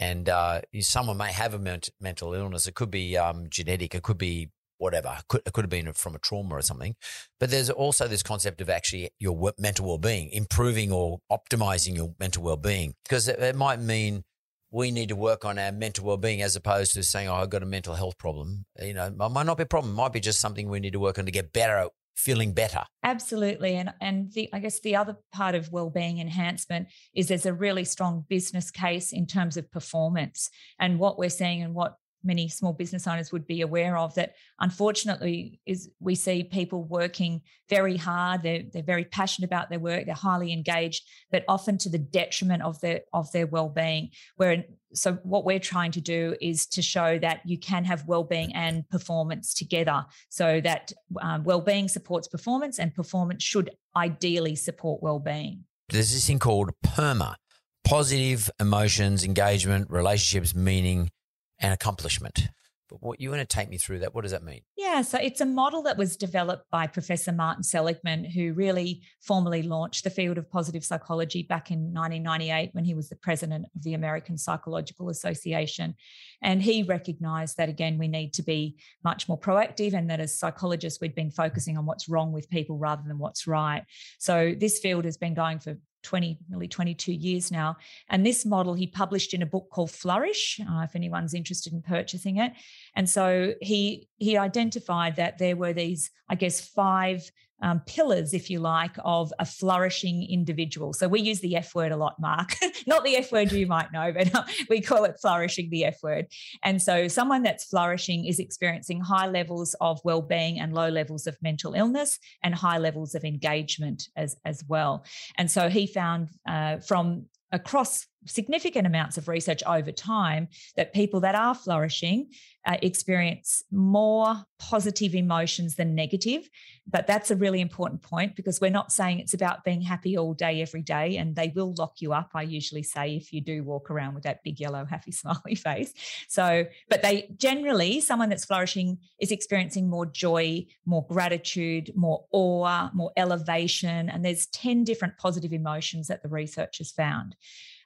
and 0.00 0.28
uh, 0.28 0.60
someone 0.80 1.16
may 1.16 1.32
have 1.32 1.54
a 1.54 1.58
ment- 1.58 1.90
mental 2.00 2.34
illness. 2.34 2.66
It 2.66 2.74
could 2.74 2.90
be 2.90 3.16
um, 3.16 3.46
genetic. 3.48 3.94
It 3.94 4.02
could 4.02 4.18
be 4.18 4.50
whatever. 4.78 5.14
It 5.18 5.28
could, 5.28 5.42
it 5.46 5.52
could 5.52 5.64
have 5.64 5.70
been 5.70 5.92
from 5.92 6.14
a 6.14 6.18
trauma 6.18 6.56
or 6.56 6.62
something. 6.62 6.96
But 7.38 7.50
there's 7.50 7.70
also 7.70 8.08
this 8.08 8.22
concept 8.22 8.60
of 8.60 8.68
actually 8.68 9.10
your 9.18 9.52
mental 9.58 9.86
well-being, 9.86 10.30
improving 10.30 10.92
or 10.92 11.20
optimizing 11.30 11.96
your 11.96 12.14
mental 12.18 12.42
well-being, 12.42 12.94
because 13.04 13.28
it, 13.28 13.38
it 13.38 13.56
might 13.56 13.80
mean 13.80 14.24
we 14.70 14.90
need 14.90 15.08
to 15.08 15.16
work 15.16 15.44
on 15.44 15.58
our 15.58 15.70
mental 15.70 16.04
well-being 16.04 16.42
as 16.42 16.56
opposed 16.56 16.92
to 16.94 17.02
saying, 17.02 17.28
"Oh, 17.28 17.34
I've 17.34 17.50
got 17.50 17.62
a 17.62 17.66
mental 17.66 17.94
health 17.94 18.18
problem." 18.18 18.66
You 18.82 18.94
know, 18.94 19.06
it 19.06 19.16
might 19.16 19.46
not 19.46 19.56
be 19.56 19.62
a 19.62 19.66
problem. 19.66 19.92
It 19.92 19.96
might 19.96 20.12
be 20.12 20.20
just 20.20 20.40
something 20.40 20.68
we 20.68 20.80
need 20.80 20.94
to 20.94 21.00
work 21.00 21.18
on 21.18 21.26
to 21.26 21.30
get 21.30 21.52
better 21.52 21.88
feeling 22.14 22.52
better. 22.52 22.84
Absolutely. 23.02 23.74
And 23.74 23.92
and 24.00 24.32
the 24.32 24.48
I 24.52 24.58
guess 24.58 24.80
the 24.80 24.96
other 24.96 25.16
part 25.32 25.54
of 25.54 25.72
well-being 25.72 26.20
enhancement 26.20 26.88
is 27.14 27.28
there's 27.28 27.46
a 27.46 27.52
really 27.52 27.84
strong 27.84 28.24
business 28.28 28.70
case 28.70 29.12
in 29.12 29.26
terms 29.26 29.56
of 29.56 29.70
performance. 29.70 30.50
And 30.78 30.98
what 30.98 31.18
we're 31.18 31.30
seeing 31.30 31.62
and 31.62 31.74
what 31.74 31.96
many 32.24 32.48
small 32.48 32.72
business 32.72 33.06
owners 33.06 33.32
would 33.32 33.46
be 33.46 33.60
aware 33.60 33.96
of 33.96 34.14
that 34.14 34.34
unfortunately 34.60 35.60
is 35.66 35.90
we 36.00 36.14
see 36.14 36.42
people 36.42 36.84
working 36.84 37.40
very 37.68 37.96
hard 37.96 38.42
they're, 38.42 38.62
they're 38.72 38.82
very 38.82 39.04
passionate 39.04 39.46
about 39.46 39.68
their 39.70 39.78
work 39.78 40.06
they're 40.06 40.14
highly 40.14 40.52
engaged 40.52 41.02
but 41.30 41.44
often 41.48 41.78
to 41.78 41.88
the 41.88 41.98
detriment 41.98 42.62
of 42.62 42.80
their 42.80 43.00
of 43.12 43.30
their 43.32 43.46
well-being. 43.46 44.10
Where 44.36 44.64
so 44.92 45.14
what 45.22 45.44
we're 45.44 45.58
trying 45.58 45.90
to 45.92 46.00
do 46.00 46.36
is 46.40 46.66
to 46.68 46.82
show 46.82 47.18
that 47.18 47.40
you 47.44 47.58
can 47.58 47.84
have 47.84 48.06
well-being 48.06 48.54
and 48.54 48.88
performance 48.88 49.54
together 49.54 50.04
so 50.28 50.60
that 50.60 50.92
um, 51.20 51.44
well-being 51.44 51.88
supports 51.88 52.28
performance 52.28 52.78
and 52.78 52.94
performance 52.94 53.42
should 53.42 53.70
ideally 53.96 54.54
support 54.54 55.02
well-being. 55.02 55.64
There's 55.88 56.12
this 56.12 56.26
thing 56.26 56.38
called 56.38 56.70
PERMA 56.84 57.36
positive 57.84 58.50
emotions 58.58 59.24
engagement 59.24 59.90
relationships 59.90 60.54
meaning 60.54 61.10
and 61.58 61.72
accomplishment. 61.72 62.48
But 62.90 63.02
what 63.02 63.20
you 63.20 63.30
want 63.30 63.40
to 63.40 63.46
take 63.46 63.70
me 63.70 63.78
through 63.78 64.00
that? 64.00 64.14
What 64.14 64.22
does 64.22 64.32
that 64.32 64.42
mean? 64.42 64.60
Yeah, 64.76 65.00
so 65.02 65.18
it's 65.18 65.40
a 65.40 65.46
model 65.46 65.82
that 65.82 65.96
was 65.96 66.16
developed 66.16 66.70
by 66.70 66.86
Professor 66.86 67.32
Martin 67.32 67.62
Seligman, 67.62 68.24
who 68.24 68.52
really 68.52 69.02
formally 69.22 69.62
launched 69.62 70.04
the 70.04 70.10
field 70.10 70.36
of 70.36 70.50
positive 70.50 70.84
psychology 70.84 71.42
back 71.42 71.70
in 71.70 71.94
1998 71.94 72.70
when 72.72 72.84
he 72.84 72.94
was 72.94 73.08
the 73.08 73.16
president 73.16 73.66
of 73.74 73.82
the 73.82 73.94
American 73.94 74.36
Psychological 74.36 75.08
Association. 75.08 75.94
And 76.42 76.62
he 76.62 76.82
recognized 76.82 77.56
that, 77.56 77.70
again, 77.70 77.96
we 77.96 78.06
need 78.06 78.34
to 78.34 78.42
be 78.42 78.76
much 79.02 79.28
more 79.28 79.40
proactive 79.40 79.94
and 79.94 80.10
that 80.10 80.20
as 80.20 80.38
psychologists, 80.38 81.00
we'd 81.00 81.14
been 81.14 81.30
focusing 81.30 81.78
on 81.78 81.86
what's 81.86 82.08
wrong 82.08 82.32
with 82.32 82.50
people 82.50 82.76
rather 82.76 83.02
than 83.06 83.18
what's 83.18 83.46
right. 83.46 83.82
So 84.18 84.54
this 84.56 84.78
field 84.78 85.06
has 85.06 85.16
been 85.16 85.34
going 85.34 85.58
for 85.58 85.78
20, 86.04 86.38
nearly 86.48 86.68
22 86.68 87.12
years 87.12 87.50
now. 87.50 87.76
And 88.08 88.24
this 88.24 88.46
model 88.46 88.74
he 88.74 88.86
published 88.86 89.34
in 89.34 89.42
a 89.42 89.46
book 89.46 89.68
called 89.70 89.90
Flourish, 89.90 90.60
uh, 90.60 90.82
if 90.82 90.94
anyone's 90.94 91.34
interested 91.34 91.72
in 91.72 91.82
purchasing 91.82 92.36
it. 92.36 92.52
And 92.94 93.08
so 93.08 93.54
he 93.60 94.08
he 94.18 94.36
identified 94.38 95.16
that 95.16 95.38
there 95.38 95.56
were 95.56 95.72
these, 95.72 96.10
I 96.28 96.36
guess, 96.36 96.60
five 96.60 97.30
um, 97.62 97.80
pillars, 97.86 98.34
if 98.34 98.50
you 98.50 98.60
like, 98.60 98.94
of 99.04 99.32
a 99.38 99.46
flourishing 99.46 100.26
individual. 100.28 100.92
So 100.92 101.08
we 101.08 101.20
use 101.20 101.40
the 101.40 101.56
F 101.56 101.74
word 101.74 101.92
a 101.92 101.96
lot, 101.96 102.20
Mark, 102.20 102.56
not 102.86 103.04
the 103.04 103.16
F 103.16 103.32
word 103.32 103.52
you 103.52 103.66
might 103.66 103.92
know, 103.92 104.12
but 104.12 104.34
uh, 104.34 104.44
we 104.68 104.80
call 104.80 105.04
it 105.04 105.16
flourishing, 105.20 105.70
the 105.70 105.84
F 105.84 105.98
word. 106.02 106.26
And 106.62 106.82
so 106.82 107.08
someone 107.08 107.42
that's 107.42 107.64
flourishing 107.64 108.26
is 108.26 108.38
experiencing 108.38 109.00
high 109.00 109.26
levels 109.26 109.74
of 109.80 110.00
well-being 110.04 110.60
and 110.60 110.74
low 110.74 110.88
levels 110.88 111.26
of 111.26 111.36
mental 111.42 111.74
illness 111.74 112.18
and 112.42 112.54
high 112.54 112.78
levels 112.78 113.14
of 113.14 113.24
engagement 113.24 114.08
as, 114.16 114.36
as 114.44 114.62
well. 114.68 115.04
And 115.38 115.50
so 115.50 115.68
he 115.68 115.86
found 115.86 116.30
uh, 116.48 116.78
from 116.78 117.26
across 117.52 118.06
significant 118.26 118.86
amounts 118.86 119.18
of 119.18 119.28
research 119.28 119.62
over 119.66 119.92
time 119.92 120.48
that 120.76 120.92
people 120.92 121.20
that 121.20 121.34
are 121.34 121.54
flourishing 121.54 122.28
uh, 122.66 122.76
experience 122.80 123.62
more 123.70 124.36
positive 124.58 125.14
emotions 125.14 125.74
than 125.74 125.94
negative. 125.94 126.48
But 126.86 127.06
that's 127.06 127.30
a 127.30 127.36
really 127.36 127.60
important 127.60 128.02
point 128.02 128.36
because 128.36 128.60
we're 128.60 128.70
not 128.70 128.92
saying 128.92 129.18
it's 129.18 129.34
about 129.34 129.64
being 129.64 129.82
happy 129.82 130.16
all 130.16 130.34
day, 130.34 130.62
every 130.62 130.82
day, 130.82 131.16
and 131.16 131.34
they 131.34 131.52
will 131.54 131.74
lock 131.76 132.00
you 132.00 132.12
up. 132.12 132.30
I 132.34 132.42
usually 132.42 132.82
say 132.82 133.16
if 133.16 133.32
you 133.32 133.40
do 133.40 133.62
walk 133.62 133.90
around 133.90 134.14
with 134.14 134.24
that 134.24 134.42
big 134.42 134.60
yellow, 134.60 134.84
happy, 134.84 135.12
smiley 135.12 135.54
face. 135.54 135.92
So, 136.28 136.66
but 136.88 137.02
they 137.02 137.34
generally, 137.36 138.00
someone 138.00 138.28
that's 138.28 138.44
flourishing 138.44 138.98
is 139.18 139.30
experiencing 139.30 139.88
more 139.88 140.06
joy, 140.06 140.66
more 140.86 141.06
gratitude, 141.06 141.92
more 141.94 142.24
awe, 142.32 142.90
more 142.94 143.12
elevation. 143.16 144.08
And 144.08 144.24
there's 144.24 144.46
10 144.46 144.84
different 144.84 145.18
positive 145.18 145.52
emotions 145.52 146.08
that 146.08 146.22
the 146.22 146.28
research 146.28 146.78
has 146.78 146.92
found. 146.92 147.36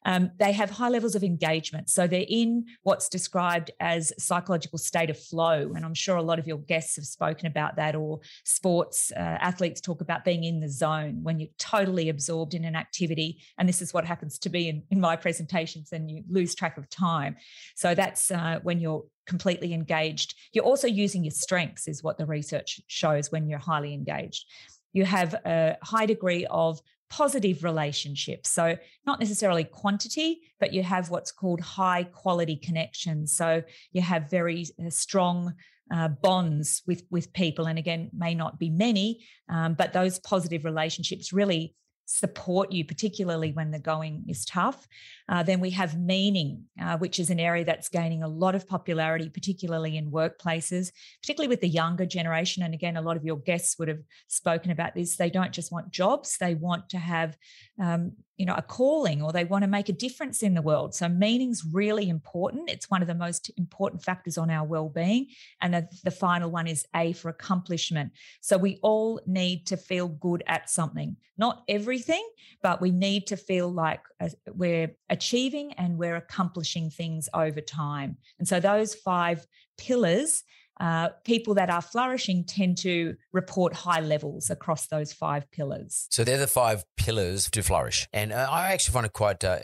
Um, 0.04 0.30
they 0.38 0.52
have 0.52 0.70
high 0.70 0.88
levels 0.88 1.14
of 1.14 1.22
engagement. 1.22 1.90
So 1.90 2.06
they're 2.06 2.24
in 2.28 2.66
what's 2.82 3.08
described 3.08 3.70
as 3.80 4.12
psychological 4.18 4.78
state 4.78 5.10
of 5.10 5.18
flow. 5.18 5.72
And 5.74 5.84
I'm 5.84 5.94
sure 5.94 6.16
a 6.16 6.22
lot 6.22 6.38
of 6.38 6.46
your 6.46 6.58
guests 6.58 6.96
have 6.96 7.04
spoken 7.04 7.46
about 7.46 7.76
that, 7.76 7.94
or 7.94 8.20
sports 8.44 9.12
uh, 9.16 9.18
athletes 9.18 9.80
talk 9.80 10.00
about 10.00 10.24
being 10.24 10.44
in 10.44 10.60
the 10.60 10.68
zone 10.68 11.20
when 11.22 11.40
you're 11.40 11.48
totally 11.58 12.08
absorbed 12.08 12.54
in 12.54 12.64
an 12.64 12.76
activity. 12.76 13.42
And 13.58 13.68
this 13.68 13.82
is 13.82 13.92
what 13.92 14.04
happens 14.04 14.38
to 14.40 14.48
be 14.48 14.68
in, 14.68 14.82
in 14.90 15.00
my 15.00 15.16
presentations, 15.16 15.92
and 15.92 16.10
you 16.10 16.24
lose 16.28 16.54
track 16.54 16.78
of 16.78 16.88
time. 16.88 17.36
So 17.74 17.94
that's 17.94 18.30
uh, 18.30 18.60
when 18.62 18.80
you're 18.80 19.04
completely 19.26 19.74
engaged. 19.74 20.34
You're 20.52 20.64
also 20.64 20.86
using 20.86 21.24
your 21.24 21.32
strengths, 21.32 21.86
is 21.86 22.02
what 22.02 22.18
the 22.18 22.26
research 22.26 22.80
shows 22.86 23.30
when 23.30 23.48
you're 23.48 23.58
highly 23.58 23.92
engaged. 23.92 24.46
You 24.92 25.04
have 25.04 25.34
a 25.34 25.76
high 25.82 26.06
degree 26.06 26.46
of 26.50 26.80
positive 27.10 27.64
relationships. 27.64 28.50
So, 28.50 28.76
not 29.06 29.20
necessarily 29.20 29.64
quantity, 29.64 30.40
but 30.60 30.72
you 30.72 30.82
have 30.82 31.10
what's 31.10 31.32
called 31.32 31.60
high 31.60 32.04
quality 32.04 32.56
connections. 32.56 33.34
So, 33.36 33.62
you 33.92 34.02
have 34.02 34.30
very 34.30 34.66
uh, 34.84 34.90
strong 34.90 35.54
uh, 35.92 36.08
bonds 36.08 36.82
with 36.86 37.02
with 37.10 37.32
people, 37.32 37.66
and 37.66 37.78
again, 37.78 38.10
may 38.12 38.34
not 38.34 38.58
be 38.58 38.70
many, 38.70 39.24
um, 39.48 39.74
but 39.74 39.92
those 39.92 40.18
positive 40.18 40.64
relationships 40.64 41.32
really 41.32 41.74
support 42.08 42.72
you, 42.72 42.86
particularly 42.86 43.52
when 43.52 43.70
the 43.70 43.78
going 43.78 44.24
is 44.26 44.46
tough. 44.46 44.88
Uh, 45.28 45.42
then 45.42 45.60
we 45.60 45.68
have 45.68 46.00
meaning, 46.00 46.64
uh, 46.80 46.96
which 46.96 47.18
is 47.18 47.28
an 47.28 47.38
area 47.38 47.66
that's 47.66 47.90
gaining 47.90 48.22
a 48.22 48.28
lot 48.28 48.54
of 48.54 48.66
popularity, 48.66 49.28
particularly 49.28 49.98
in 49.98 50.10
workplaces, 50.10 50.90
particularly 51.20 51.48
with 51.48 51.60
the 51.60 51.68
younger 51.68 52.06
generation. 52.06 52.62
And 52.62 52.72
again, 52.72 52.96
a 52.96 53.02
lot 53.02 53.18
of 53.18 53.24
your 53.24 53.36
guests 53.36 53.78
would 53.78 53.88
have 53.88 54.00
spoken 54.26 54.70
about 54.70 54.94
this. 54.94 55.16
They 55.16 55.28
don't 55.28 55.52
just 55.52 55.70
want 55.70 55.90
jobs; 55.90 56.38
they 56.38 56.54
want 56.54 56.88
to 56.88 56.98
have 56.98 57.36
um, 57.78 58.12
you 58.38 58.46
know 58.46 58.54
a 58.54 58.62
calling 58.62 59.20
or 59.20 59.32
they 59.32 59.44
want 59.44 59.62
to 59.62 59.68
make 59.68 59.88
a 59.88 59.92
difference 59.92 60.42
in 60.42 60.54
the 60.54 60.62
world 60.62 60.94
so 60.94 61.08
meaning's 61.08 61.64
really 61.70 62.08
important 62.08 62.70
it's 62.70 62.88
one 62.88 63.02
of 63.02 63.08
the 63.08 63.14
most 63.14 63.50
important 63.58 64.02
factors 64.02 64.38
on 64.38 64.48
our 64.48 64.64
well-being 64.64 65.26
and 65.60 65.74
the, 65.74 65.88
the 66.04 66.10
final 66.10 66.50
one 66.50 66.66
is 66.66 66.86
a 66.94 67.12
for 67.12 67.28
accomplishment 67.28 68.12
so 68.40 68.56
we 68.56 68.78
all 68.82 69.20
need 69.26 69.66
to 69.66 69.76
feel 69.76 70.08
good 70.08 70.42
at 70.46 70.70
something 70.70 71.16
not 71.36 71.62
everything 71.98 72.28
but 72.62 72.80
we 72.80 72.90
need 72.90 73.26
to 73.26 73.36
feel 73.36 73.72
like 73.72 74.00
uh, 74.20 74.28
we're 74.54 74.94
achieving 75.10 75.72
and 75.74 75.98
we're 75.98 76.16
accomplishing 76.16 76.90
things 76.90 77.28
over 77.34 77.60
time 77.60 78.16
and 78.38 78.46
so 78.46 78.60
those 78.60 78.94
five 78.94 79.46
pillars 79.76 80.44
uh, 80.80 81.08
people 81.24 81.54
that 81.54 81.70
are 81.70 81.82
flourishing 81.82 82.44
tend 82.44 82.78
to 82.78 83.16
report 83.32 83.74
high 83.74 84.00
levels 84.00 84.48
across 84.48 84.86
those 84.86 85.12
five 85.12 85.50
pillars. 85.50 86.06
So 86.10 86.22
they're 86.22 86.38
the 86.38 86.46
five 86.46 86.84
pillars 86.96 87.50
to 87.50 87.64
flourish. 87.64 88.06
And 88.12 88.32
uh, 88.32 88.46
I 88.48 88.72
actually 88.72 88.92
find 88.92 89.04
it 89.04 89.12
quite 89.12 89.42
uh, 89.42 89.58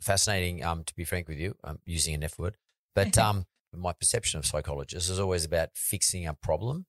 fascinating, 0.00 0.62
um, 0.62 0.84
to 0.84 0.94
be 0.94 1.02
frank 1.02 1.26
with 1.26 1.38
you, 1.38 1.56
I'm 1.64 1.80
using 1.84 2.14
an 2.14 2.22
F 2.22 2.38
word. 2.38 2.56
But 2.94 3.18
um, 3.26 3.46
my 3.74 3.92
perception 3.92 4.38
of 4.38 4.46
psychologists 4.46 5.10
is 5.10 5.18
always 5.18 5.44
about 5.44 5.70
fixing 5.74 6.28
a 6.28 6.34
problem 6.34 6.86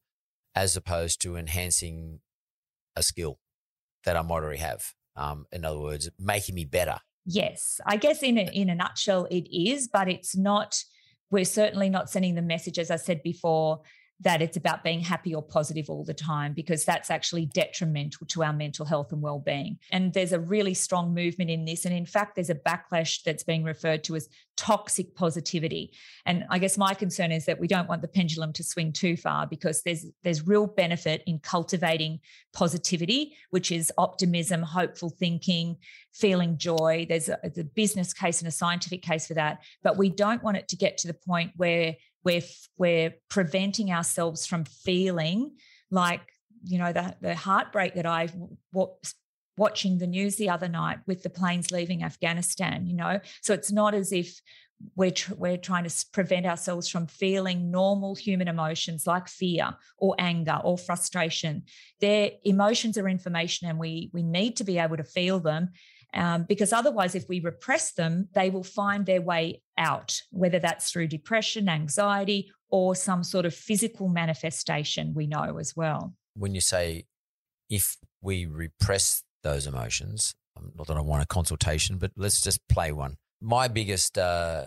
as 0.54 0.76
opposed 0.76 1.20
to 1.24 1.36
enhancing 1.36 2.20
a 2.96 3.02
skill 3.02 3.40
that 4.06 4.18
I 4.18 4.22
might 4.22 4.36
already 4.36 4.60
have. 4.60 4.86
Um, 5.16 5.46
in 5.52 5.64
other 5.64 5.80
words, 5.80 6.10
making 6.20 6.56
me 6.56 6.66
better. 6.66 6.98
Yes, 7.26 7.80
I 7.86 7.98
guess 7.98 8.24
in 8.24 8.38
a, 8.38 8.50
in 8.52 8.70
a 8.70 8.76
nutshell, 8.76 9.26
it 9.26 9.48
is, 9.50 9.88
but 9.88 10.10
it's 10.10 10.36
not 10.36 10.84
we're 11.34 11.46
certainly 11.46 11.90
not 11.90 12.12
sending 12.12 12.36
the 12.36 12.44
message, 12.44 12.78
as 12.78 12.92
I 12.92 12.98
said 12.98 13.24
before, 13.24 13.82
that 14.20 14.42
it's 14.42 14.58
about 14.58 14.84
being 14.84 15.02
happy 15.02 15.36
or 15.36 15.42
positive 15.42 15.90
all 15.90 16.04
the 16.04 16.14
time 16.14 16.54
because 16.54 16.86
that's 16.86 17.12
actually 17.12 17.46
detrimental 17.48 18.26
to 18.28 18.44
our 18.44 18.54
mental 18.54 18.86
health 18.86 19.12
and 19.12 19.22
well-being. 19.22 19.78
And 19.92 20.14
there's 20.14 20.32
a 20.32 20.40
really 20.40 20.74
strong 20.74 21.14
movement 21.14 21.50
in 21.50 21.66
this. 21.66 21.86
And 21.86 21.94
in 21.94 22.06
fact 22.06 22.36
there's 22.36 22.50
a 22.50 22.56
backlash 22.56 23.24
that's 23.24 23.44
being 23.44 23.64
referred 23.64 24.04
to 24.06 24.16
as 24.16 24.30
toxic 24.56 25.16
positivity. 25.16 25.92
And 26.26 26.46
i 26.50 26.60
guess 26.60 26.78
my 26.78 26.94
concern 26.94 27.32
is 27.32 27.46
that 27.46 27.60
we 27.60 27.68
don't 27.68 27.90
want 27.90 28.02
the 28.02 28.08
pendulum 28.08 28.54
to 28.54 28.64
swing 28.64 28.94
too 28.94 29.18
far 29.18 29.48
because 29.48 29.82
there's 29.82 30.06
there's 30.24 30.48
real 30.48 30.68
benefit 30.68 31.24
in 31.26 31.40
cultivating 31.40 32.20
positivity 32.54 33.36
which 33.50 33.72
is 33.72 33.92
optimism 33.98 34.62
hopeful 34.62 35.10
thinking 35.10 35.78
feeling 36.14 36.58
joy. 36.58 37.06
There's 37.10 37.28
a, 37.28 37.40
there's 37.42 37.58
a 37.58 37.64
business 37.64 38.14
case 38.14 38.40
and 38.40 38.48
a 38.48 38.52
scientific 38.52 39.02
case 39.02 39.28
for 39.28 39.34
that. 39.34 39.60
But 39.82 39.98
we 39.98 40.10
don't 40.10 40.44
want 40.44 40.58
it 40.58 40.68
to 40.70 40.76
get 40.76 40.98
to 41.00 41.08
the 41.08 41.14
point 41.14 41.52
where 41.58 41.96
we're 42.24 42.44
we're 42.78 43.14
preventing 43.30 43.92
ourselves 43.92 44.46
from 44.46 44.66
feeling 44.66 45.56
like 45.92 46.22
you 46.64 46.78
know 46.78 46.94
the 46.94 47.16
the 47.22 47.36
heartbreak 47.36 47.96
that 47.96 48.06
I 48.06 48.30
was 48.72 49.16
watching 49.58 50.00
the 50.00 50.08
news 50.08 50.36
the 50.38 50.50
other 50.50 50.68
night 50.68 51.00
with 51.06 51.24
the 51.24 51.30
planes 51.30 51.72
leaving 51.72 52.04
Afghanistan. 52.04 52.88
You 52.88 52.96
know, 52.96 53.20
so 53.42 53.54
it's 53.54 53.72
not 53.72 53.94
as 53.94 54.12
if 54.12 54.42
we're 54.96 55.12
tr- 55.12 55.36
we're 55.36 55.58
trying 55.58 55.88
to 55.88 56.06
prevent 56.12 56.46
ourselves 56.46 56.90
from 56.90 57.08
feeling 57.08 57.72
normal 57.72 58.16
human 58.16 58.48
emotions 58.48 59.08
like 59.08 59.28
fear 59.28 59.76
or 59.98 60.16
anger 60.20 60.60
or 60.64 60.78
frustration. 60.78 61.64
Their 62.02 62.32
emotions 62.44 62.98
are 62.98 63.08
information, 63.08 63.68
and 63.70 63.80
we 63.80 64.10
we 64.14 64.24
need 64.24 64.58
to 64.58 64.64
be 64.64 64.80
able 64.80 64.98
to 64.98 65.04
feel 65.04 65.40
them. 65.40 65.70
Um, 66.14 66.46
because 66.48 66.72
otherwise, 66.74 67.16
if 67.16 67.28
we 67.28 67.40
repress 67.40 67.94
them, 67.94 68.30
they 68.34 68.50
will 68.50 68.64
find 68.64 69.06
their 69.06 69.22
way 69.22 69.62
out, 69.78 70.22
whether 70.32 70.60
that's 70.60 70.92
through 70.92 71.08
depression, 71.08 71.68
anxiety, 71.68 72.52
or 72.70 72.96
some 72.96 73.24
sort 73.24 73.46
of 73.46 73.54
physical 73.54 74.08
manifestation, 74.10 75.14
we 75.14 75.28
know 75.28 75.58
as 75.58 75.76
well. 75.76 76.14
When 76.36 76.54
you 76.56 76.62
say 76.62 77.06
if 77.70 77.98
we 78.22 78.46
repress 78.46 79.24
those 79.44 79.68
emotions, 79.68 80.36
um, 80.58 80.72
not 80.78 80.88
that 80.88 80.98
I 80.98 81.02
want 81.02 81.24
a 81.24 81.28
consultation, 81.28 81.98
but 81.98 82.12
let's 82.16 82.42
just 82.42 82.60
play 82.68 82.92
one. 82.92 83.18
My 83.42 83.68
biggest 83.68 84.18
uh, 84.18 84.66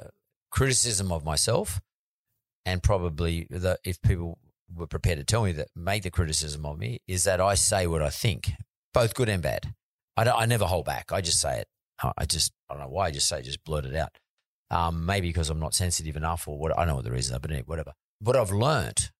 criticism 0.51 1.13
of 1.13 1.25
myself, 1.25 1.81
and 2.65 2.83
probably 2.83 3.47
the, 3.51 3.79
if 3.85 4.01
people 4.03 4.39
were 4.75 4.87
prepared 4.87 5.19
to 5.19 5.25
tell 5.25 5.45
me 5.45 5.53
that, 5.53 5.69
make 5.77 6.03
the 6.03 6.11
criticism 6.11 6.67
of 6.67 6.79
me, 6.79 7.01
is 7.07 7.25
that 7.25 7.41
I 7.41 7.55
say 7.55 7.87
what 7.87 8.03
I 8.03 8.11
think, 8.11 8.53
both 8.93 9.15
good 9.15 9.29
and 9.29 9.43
bad. 9.43 9.75
I, 10.17 10.29
I 10.31 10.47
never 10.47 10.65
hold 10.65 10.85
back. 10.85 11.13
I 11.13 11.21
just 11.21 11.41
say 11.41 11.61
it. 11.61 11.69
I 12.17 12.27
just, 12.27 12.53
I 12.69 12.75
don't 12.75 12.83
know 12.83 12.89
why 12.91 13.07
I 13.07 13.11
just 13.11 13.29
say, 13.29 13.41
just 13.43 13.65
blurt 13.65 13.87
it 13.87 13.95
out. 13.95 14.11
Um, 14.71 15.07
maybe 15.07 15.29
because 15.29 15.49
I'm 15.49 15.61
not 15.61 15.75
sensitive 15.75 16.17
enough 16.17 16.47
or 16.47 16.59
what, 16.59 16.79
I 16.79 16.85
know 16.85 16.97
what 16.97 17.05
the 17.05 17.13
reason 17.13 17.35
is, 17.35 17.41
but 17.41 17.51
whatever. 17.67 17.93
What 18.21 18.37
I've 18.37 18.51
learned 18.51 19.11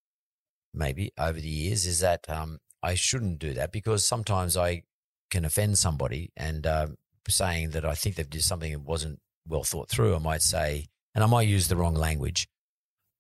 maybe 0.75 1.13
over 1.19 1.41
the 1.41 1.49
years 1.49 1.87
is 1.87 2.01
that 2.01 2.29
um, 2.29 2.59
I 2.83 2.95
shouldn't 2.95 3.39
do 3.39 3.55
that 3.55 3.73
because 3.73 4.07
sometimes 4.07 4.57
I 4.57 4.83
can 5.31 5.45
offend 5.45 5.79
somebody 5.79 6.31
and 6.37 6.67
uh, 6.67 6.89
saying 7.29 7.71
that 7.71 7.85
I 7.85 7.95
think 7.95 8.17
they've 8.17 8.29
did 8.29 8.43
something 8.43 8.73
that 8.73 8.81
wasn't 8.81 9.19
well 9.49 9.65
thought 9.65 9.89
through. 9.89 10.15
I 10.15 10.19
might 10.19 10.43
say, 10.43 10.87
and 11.15 11.25
I 11.25 11.27
might 11.27 11.49
use 11.49 11.69
the 11.69 11.77
wrong 11.77 11.95
language. 11.95 12.47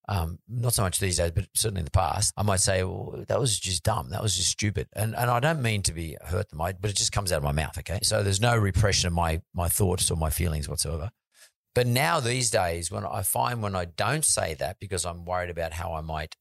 Um, 0.08 0.38
not 0.48 0.72
so 0.72 0.82
much 0.82 1.00
these 1.00 1.16
days, 1.16 1.32
but 1.32 1.46
certainly 1.54 1.80
in 1.80 1.84
the 1.84 1.90
past, 1.90 2.32
I 2.36 2.42
might 2.44 2.60
say, 2.60 2.84
well, 2.84 3.24
that 3.26 3.40
was 3.40 3.58
just 3.58 3.82
dumb. 3.82 4.10
That 4.10 4.22
was 4.22 4.36
just 4.36 4.50
stupid. 4.50 4.86
And, 4.92 5.16
and 5.16 5.28
I 5.30 5.40
don't 5.40 5.62
mean 5.62 5.82
to 5.82 5.92
be 5.92 6.16
hurt 6.24 6.48
them, 6.48 6.58
but 6.58 6.90
it 6.90 6.96
just 6.96 7.10
comes 7.10 7.32
out 7.32 7.38
of 7.38 7.42
my 7.42 7.52
mouth. 7.52 7.76
Okay. 7.76 7.98
So 8.02 8.22
there's 8.22 8.40
no 8.40 8.56
repression 8.56 9.08
of 9.08 9.14
my, 9.14 9.42
my 9.52 9.68
thoughts 9.68 10.10
or 10.10 10.16
my 10.16 10.30
feelings 10.30 10.68
whatsoever. 10.68 11.10
But 11.74 11.86
now 11.86 12.20
these 12.20 12.50
days, 12.50 12.90
when 12.90 13.04
I 13.04 13.22
find 13.22 13.62
when 13.62 13.74
I 13.74 13.84
don't 13.84 14.24
say 14.24 14.54
that 14.54 14.78
because 14.80 15.04
I'm 15.04 15.24
worried 15.24 15.50
about 15.50 15.74
how 15.74 15.92
I 15.92 16.00
might 16.00 16.34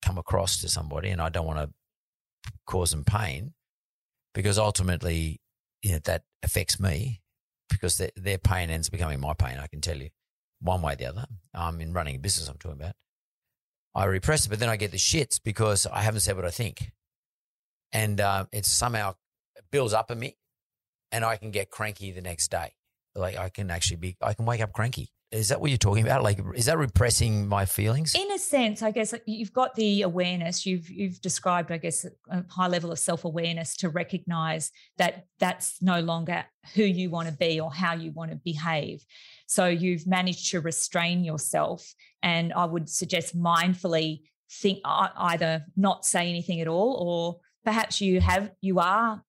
come 0.00 0.16
across 0.16 0.60
to 0.60 0.68
somebody 0.68 1.10
and 1.10 1.20
I 1.20 1.28
don't 1.28 1.46
want 1.46 1.58
to 1.58 2.52
cause 2.66 2.90
them 2.90 3.04
pain 3.04 3.54
because 4.34 4.58
ultimately, 4.58 5.40
you 5.82 5.92
know, 5.92 5.98
that 6.04 6.22
affects 6.42 6.80
me 6.80 7.20
because 7.68 7.98
their, 7.98 8.10
their 8.16 8.38
pain 8.38 8.70
ends 8.70 8.88
becoming 8.88 9.20
my 9.20 9.34
pain. 9.34 9.58
I 9.58 9.66
can 9.66 9.80
tell 9.80 9.98
you 9.98 10.08
one 10.64 10.82
way 10.82 10.94
or 10.94 10.96
the 10.96 11.06
other. 11.06 11.26
Um, 11.54 11.80
in 11.80 11.92
running 11.92 12.16
a 12.16 12.18
business, 12.18 12.48
I'm 12.48 12.56
talking 12.56 12.80
about. 12.80 12.94
I 13.94 14.06
repress 14.06 14.46
it, 14.46 14.48
but 14.48 14.58
then 14.58 14.68
I 14.68 14.76
get 14.76 14.90
the 14.90 14.96
shits 14.96 15.38
because 15.42 15.86
I 15.86 16.02
haven't 16.02 16.20
said 16.20 16.34
what 16.34 16.44
I 16.44 16.50
think. 16.50 16.90
And 17.92 18.20
uh, 18.20 18.46
it 18.50 18.66
somehow 18.66 19.14
builds 19.70 19.92
up 19.92 20.10
in 20.10 20.18
me 20.18 20.36
and 21.12 21.24
I 21.24 21.36
can 21.36 21.52
get 21.52 21.70
cranky 21.70 22.10
the 22.10 22.20
next 22.20 22.50
day. 22.50 22.72
Like 23.14 23.36
I 23.36 23.50
can 23.50 23.70
actually 23.70 23.98
be, 23.98 24.16
I 24.20 24.34
can 24.34 24.46
wake 24.46 24.60
up 24.60 24.72
cranky. 24.72 25.10
Is 25.34 25.48
that 25.48 25.60
what 25.60 25.70
you're 25.70 25.78
talking 25.78 26.04
about? 26.04 26.22
Like, 26.22 26.38
is 26.54 26.66
that 26.66 26.78
repressing 26.78 27.48
my 27.48 27.64
feelings? 27.64 28.14
In 28.14 28.30
a 28.30 28.38
sense, 28.38 28.82
I 28.82 28.92
guess 28.92 29.12
you've 29.26 29.52
got 29.52 29.74
the 29.74 30.02
awareness. 30.02 30.64
You've 30.64 30.88
you've 30.88 31.20
described, 31.20 31.72
I 31.72 31.78
guess, 31.78 32.06
a 32.30 32.44
high 32.48 32.68
level 32.68 32.92
of 32.92 33.00
self 33.00 33.24
awareness 33.24 33.76
to 33.78 33.88
recognise 33.88 34.70
that 34.98 35.26
that's 35.40 35.82
no 35.82 35.98
longer 36.00 36.44
who 36.74 36.84
you 36.84 37.10
want 37.10 37.28
to 37.28 37.34
be 37.34 37.60
or 37.60 37.72
how 37.72 37.94
you 37.94 38.12
want 38.12 38.30
to 38.30 38.36
behave. 38.36 39.04
So 39.46 39.66
you've 39.66 40.06
managed 40.06 40.52
to 40.52 40.60
restrain 40.60 41.24
yourself, 41.24 41.94
and 42.22 42.52
I 42.52 42.64
would 42.64 42.88
suggest 42.88 43.36
mindfully 43.36 44.20
think 44.52 44.78
uh, 44.84 45.08
either 45.16 45.64
not 45.76 46.04
say 46.04 46.28
anything 46.28 46.60
at 46.60 46.68
all, 46.68 46.94
or 46.94 47.40
perhaps 47.64 48.00
you 48.00 48.20
have 48.20 48.52
you 48.60 48.78
are 48.78 49.20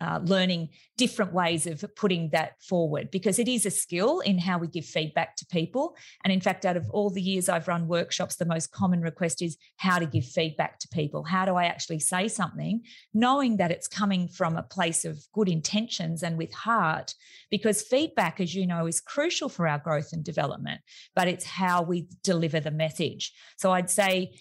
uh, 0.00 0.20
learning 0.24 0.68
different 0.96 1.32
ways 1.32 1.66
of 1.66 1.84
putting 1.94 2.30
that 2.30 2.52
forward 2.62 3.10
because 3.10 3.38
it 3.38 3.48
is 3.48 3.64
a 3.66 3.70
skill 3.70 4.20
in 4.20 4.38
how 4.38 4.58
we 4.58 4.66
give 4.66 4.84
feedback 4.84 5.36
to 5.36 5.46
people. 5.46 5.96
And 6.24 6.32
in 6.32 6.40
fact, 6.40 6.64
out 6.64 6.76
of 6.76 6.88
all 6.90 7.10
the 7.10 7.22
years 7.22 7.48
I've 7.48 7.68
run 7.68 7.88
workshops, 7.88 8.36
the 8.36 8.44
most 8.44 8.72
common 8.72 9.00
request 9.00 9.42
is 9.42 9.56
how 9.76 9.98
to 9.98 10.06
give 10.06 10.24
feedback 10.24 10.78
to 10.80 10.88
people. 10.88 11.24
How 11.24 11.44
do 11.44 11.54
I 11.54 11.64
actually 11.64 12.00
say 12.00 12.28
something, 12.28 12.82
knowing 13.14 13.56
that 13.56 13.70
it's 13.70 13.88
coming 13.88 14.28
from 14.28 14.56
a 14.56 14.62
place 14.62 15.04
of 15.04 15.18
good 15.32 15.48
intentions 15.48 16.22
and 16.22 16.36
with 16.36 16.52
heart? 16.52 17.14
Because 17.50 17.82
feedback, 17.82 18.40
as 18.40 18.54
you 18.54 18.66
know, 18.66 18.86
is 18.86 19.00
crucial 19.00 19.48
for 19.48 19.66
our 19.66 19.78
growth 19.78 20.12
and 20.12 20.24
development, 20.24 20.80
but 21.14 21.28
it's 21.28 21.44
how 21.44 21.82
we 21.82 22.08
deliver 22.22 22.60
the 22.60 22.70
message. 22.70 23.32
So 23.56 23.72
I'd 23.72 23.90
say, 23.90 24.34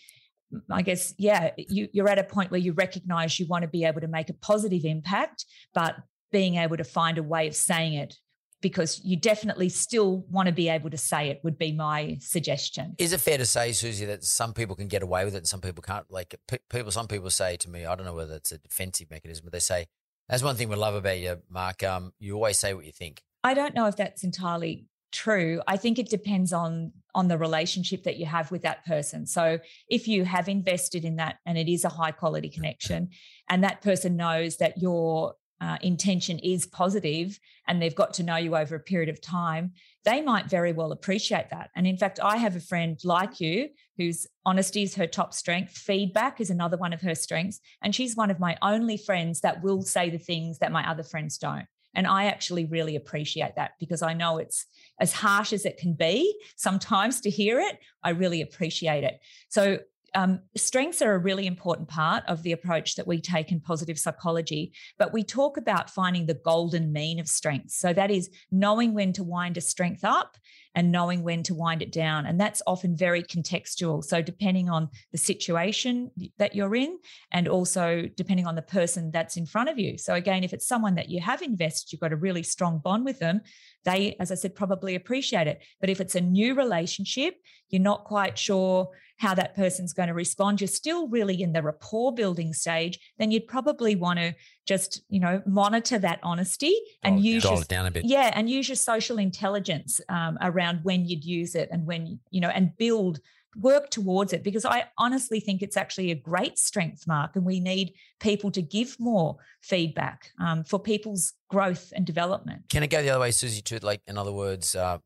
I 0.70 0.82
guess, 0.82 1.14
yeah, 1.18 1.52
you, 1.58 1.88
you're 1.94 2.10
at 2.10 2.20
a 2.20 2.24
point 2.24 2.52
where 2.52 2.60
you 2.60 2.74
recognize 2.74 3.40
you 3.40 3.48
want 3.48 3.64
to 3.64 3.68
be 3.68 3.84
able 3.84 4.02
to 4.02 4.08
make 4.08 4.30
a 4.30 4.34
positive 4.34 4.86
impact, 4.86 5.46
but 5.74 5.96
being 6.32 6.56
able 6.56 6.78
to 6.78 6.84
find 6.84 7.18
a 7.18 7.24
way 7.24 7.48
of 7.48 7.56
saying 7.56 7.94
it 7.94 8.16
because 8.62 9.00
you 9.04 9.16
definitely 9.16 9.70
still 9.70 10.26
want 10.30 10.48
to 10.48 10.52
be 10.52 10.70
able 10.70 10.90
to 10.90 10.98
say 10.98 11.30
it 11.30 11.40
would 11.44 11.58
be 11.58 11.72
my 11.72 12.18
suggestion. 12.20 12.96
Is 12.98 13.14
it 13.14 13.20
fair 13.20 13.38
to 13.38 13.46
say, 13.46 13.72
Suzy, 13.74 14.06
that 14.06 14.24
some 14.24 14.54
people 14.54 14.76
can 14.76 14.88
get 14.88 15.04
away 15.04 15.24
with 15.24 15.36
it 15.36 15.40
and 15.40 15.48
some 15.48 15.62
people 15.62 15.84
can't? 15.84 16.06
Like 16.10 16.36
people, 16.70 16.92
some 16.92 17.08
people 17.08 17.30
say 17.30 17.58
to 17.58 17.70
me, 17.70 17.86
I 17.86 17.96
don't 17.96 18.06
know 18.06 18.16
whether 18.16 18.36
it's 18.36 18.52
a 18.52 18.58
defensive 18.58 19.12
mechanism, 19.12 19.44
but 19.46 19.54
they 19.54 19.60
say, 19.60 19.86
that's 20.28 20.42
one 20.42 20.56
thing 20.56 20.70
we 20.70 20.76
love 20.76 20.96
about 20.96 21.20
you, 21.20 21.38
Mark. 21.50 21.84
Um, 21.84 22.14
you 22.18 22.34
always 22.34 22.58
say 22.58 22.74
what 22.74 22.86
you 22.86 22.92
think. 22.92 23.22
I 23.44 23.54
don't 23.54 23.76
know 23.76 23.86
if 23.86 23.96
that's 23.96 24.24
entirely 24.24 24.88
true 25.12 25.62
i 25.68 25.78
think 25.78 26.00
it 26.00 26.10
depends 26.10 26.52
on 26.54 26.92
on 27.16 27.30
the 27.30 27.38
relationship 27.38 28.04
that 28.04 28.18
you 28.18 28.26
have 28.26 28.52
with 28.52 28.62
that 28.64 28.86
person. 28.86 29.26
So 29.26 29.58
if 29.90 30.08
you 30.08 30.26
have 30.26 30.50
invested 30.50 31.06
in 31.06 31.16
that 31.16 31.38
and 31.46 31.58
it 31.58 31.72
is 31.72 31.86
a 31.86 31.90
high 31.90 32.12
quality 32.12 32.50
connection 32.50 33.10
and 33.50 33.64
that 33.64 33.82
person 33.82 34.18
knows 34.18 34.58
that 34.58 34.78
your 34.78 35.34
uh, 35.62 35.78
intention 35.82 36.38
is 36.40 36.68
positive 36.68 37.40
and 37.66 37.82
they've 37.82 37.96
got 37.96 38.14
to 38.16 38.24
know 38.24 38.36
you 38.36 38.58
over 38.58 38.76
a 38.76 38.80
period 38.80 39.08
of 39.08 39.22
time 39.22 39.72
they 40.04 40.22
might 40.22 40.48
very 40.48 40.74
well 40.74 40.92
appreciate 40.92 41.50
that. 41.50 41.70
And 41.78 41.88
in 41.88 41.98
fact 41.98 42.20
i 42.22 42.36
have 42.36 42.58
a 42.58 42.60
friend 42.60 43.00
like 43.06 43.40
you 43.40 43.70
whose 43.98 44.28
honesty 44.46 44.84
is 44.84 44.96
her 44.96 45.08
top 45.08 45.34
strength 45.34 45.72
feedback 45.72 46.42
is 46.42 46.50
another 46.50 46.76
one 46.76 46.92
of 46.92 47.02
her 47.02 47.16
strengths 47.16 47.62
and 47.82 47.96
she's 47.96 48.18
one 48.18 48.30
of 48.30 48.42
my 48.42 48.58
only 48.62 48.98
friends 48.98 49.40
that 49.40 49.64
will 49.64 49.82
say 49.82 50.10
the 50.10 50.18
things 50.18 50.60
that 50.60 50.74
my 50.74 50.88
other 50.88 51.04
friends 51.04 51.38
don't 51.38 51.68
and 51.96 52.06
I 52.06 52.26
actually 52.26 52.66
really 52.66 52.96
appreciate 52.96 53.56
that 53.56 53.72
because 53.80 54.02
I 54.02 54.14
know 54.14 54.38
it's 54.38 54.66
as 55.00 55.14
harsh 55.14 55.54
as 55.54 55.66
it 55.66 55.78
can 55.78 55.94
be 55.94 56.38
sometimes 56.56 57.22
to 57.22 57.30
hear 57.30 57.60
it. 57.60 57.78
I 58.04 58.12
really 58.12 58.42
appreciate 58.42 59.04
it. 59.04 59.20
So 59.50 59.80
um, 60.16 60.40
strengths 60.56 61.02
are 61.02 61.14
a 61.14 61.20
really 61.20 61.46
important 61.46 61.90
part 61.90 62.24
of 62.28 62.42
the 62.42 62.54
approach 62.54 62.96
that 62.96 63.06
we 63.06 63.20
take 63.20 63.52
in 63.52 63.60
positive 63.60 64.00
psychology, 64.00 64.74
but 64.98 65.14
we 65.14 65.24
talk 65.24 65.58
about 65.58 65.90
finding 65.90 66.26
the 66.26 66.34
golden 66.34 66.94
mean 66.94 67.20
of 67.20 67.28
strengths. 67.28 67.78
So 67.78 67.92
that 67.94 68.10
is 68.10 68.30
knowing 68.50 68.94
when 68.94 69.12
to 69.14 69.24
wind 69.24 69.58
a 69.58 69.62
strength 69.62 70.04
up 70.04 70.38
and 70.74 70.92
knowing 70.92 71.24
when 71.24 71.42
to 71.44 71.56
wind 71.56 71.82
it 71.82 71.92
down. 71.92 72.26
And 72.26 72.40
that's 72.40 72.62
often 72.68 72.96
very 72.96 73.24
contextual. 73.24 74.04
So, 74.04 74.22
depending 74.22 74.70
on 74.70 74.90
the 75.12 75.18
situation 75.18 76.12
that 76.38 76.56
you're 76.56 76.76
in, 76.76 76.98
and 77.32 77.48
also 77.48 78.10
depending 78.16 78.46
on 78.46 78.56
the 78.56 78.62
person 78.62 79.10
that's 79.12 79.38
in 79.38 79.46
front 79.46 79.70
of 79.70 79.80
you. 79.80 79.98
So, 79.98 80.14
again, 80.14 80.44
if 80.44 80.54
it's 80.54 80.68
someone 80.68 80.96
that 80.96 81.10
you 81.10 81.22
have 81.22 81.42
invested, 81.42 81.92
you've 81.92 82.02
got 82.02 82.14
a 82.14 82.18
really 82.18 82.44
strong 82.44 82.80
bond 82.80 83.06
with 83.06 83.20
them, 83.20 83.42
they, 83.86 84.16
as 84.20 84.32
I 84.32 84.36
said, 84.36 84.56
probably 84.56 84.96
appreciate 84.96 85.48
it. 85.48 85.64
But 85.80 85.90
if 85.90 86.02
it's 86.02 86.16
a 86.16 86.22
new 86.22 86.56
relationship, 86.56 87.36
you're 87.70 87.82
not 87.82 88.04
quite 88.04 88.38
sure 88.38 88.90
how 89.18 89.34
that 89.34 89.56
person's 89.56 89.94
going 89.94 90.08
to 90.08 90.14
respond, 90.14 90.60
you're 90.60 90.68
still 90.68 91.08
really 91.08 91.42
in 91.42 91.54
the 91.54 91.62
rapport 91.62 92.14
building 92.14 92.54
stage, 92.54 93.00
then 93.18 93.32
you'd 93.32 93.48
probably 93.48 93.96
want 93.96 94.20
to 94.20 94.34
just, 94.66 95.02
you 95.10 95.20
know, 95.20 95.42
monitor 95.46 95.98
that 95.98 96.20
honesty 96.22 96.76
and 97.04 97.24
use 97.24 97.44
your, 97.44 97.62
it 97.62 97.68
down 97.68 97.86
a 97.86 97.92
bit. 97.92 98.06
Yeah, 98.06 98.32
and 98.34 98.50
use 98.50 98.68
your 98.68 98.76
social 98.76 99.18
intelligence 99.18 100.02
um, 100.10 100.38
around 100.42 100.80
when 100.84 101.06
you'd 101.06 101.24
use 101.24 101.56
it 101.56 101.70
and 101.72 101.86
when, 101.86 102.20
you 102.30 102.42
know, 102.42 102.50
and 102.50 102.76
build 102.78 103.20
work 103.58 103.90
towards 103.90 104.34
it 104.34 104.44
because 104.44 104.66
I 104.66 104.86
honestly 104.98 105.40
think 105.40 105.62
it's 105.62 105.78
actually 105.78 106.12
a 106.12 106.16
great 106.16 106.60
strength, 106.60 107.08
Mark, 107.08 107.38
and 107.38 107.46
we 107.46 107.62
need 107.62 107.94
people 108.20 108.52
to 108.52 108.62
give 108.62 109.00
more 109.00 109.38
feedback 109.62 110.32
um, 110.42 110.66
for 110.66 110.78
people's 110.78 111.32
growth 111.50 111.94
and 111.96 112.06
development. 112.06 112.64
Can 112.70 112.84
it 112.84 112.90
go 112.90 113.02
the 113.02 113.12
other 113.12 113.22
way, 113.22 113.32
Suzy? 113.32 113.62
To 113.62 113.80
like, 113.86 114.02
in 114.08 114.18
other 114.18 114.34
words, 114.34 114.76
uh, 114.76 114.98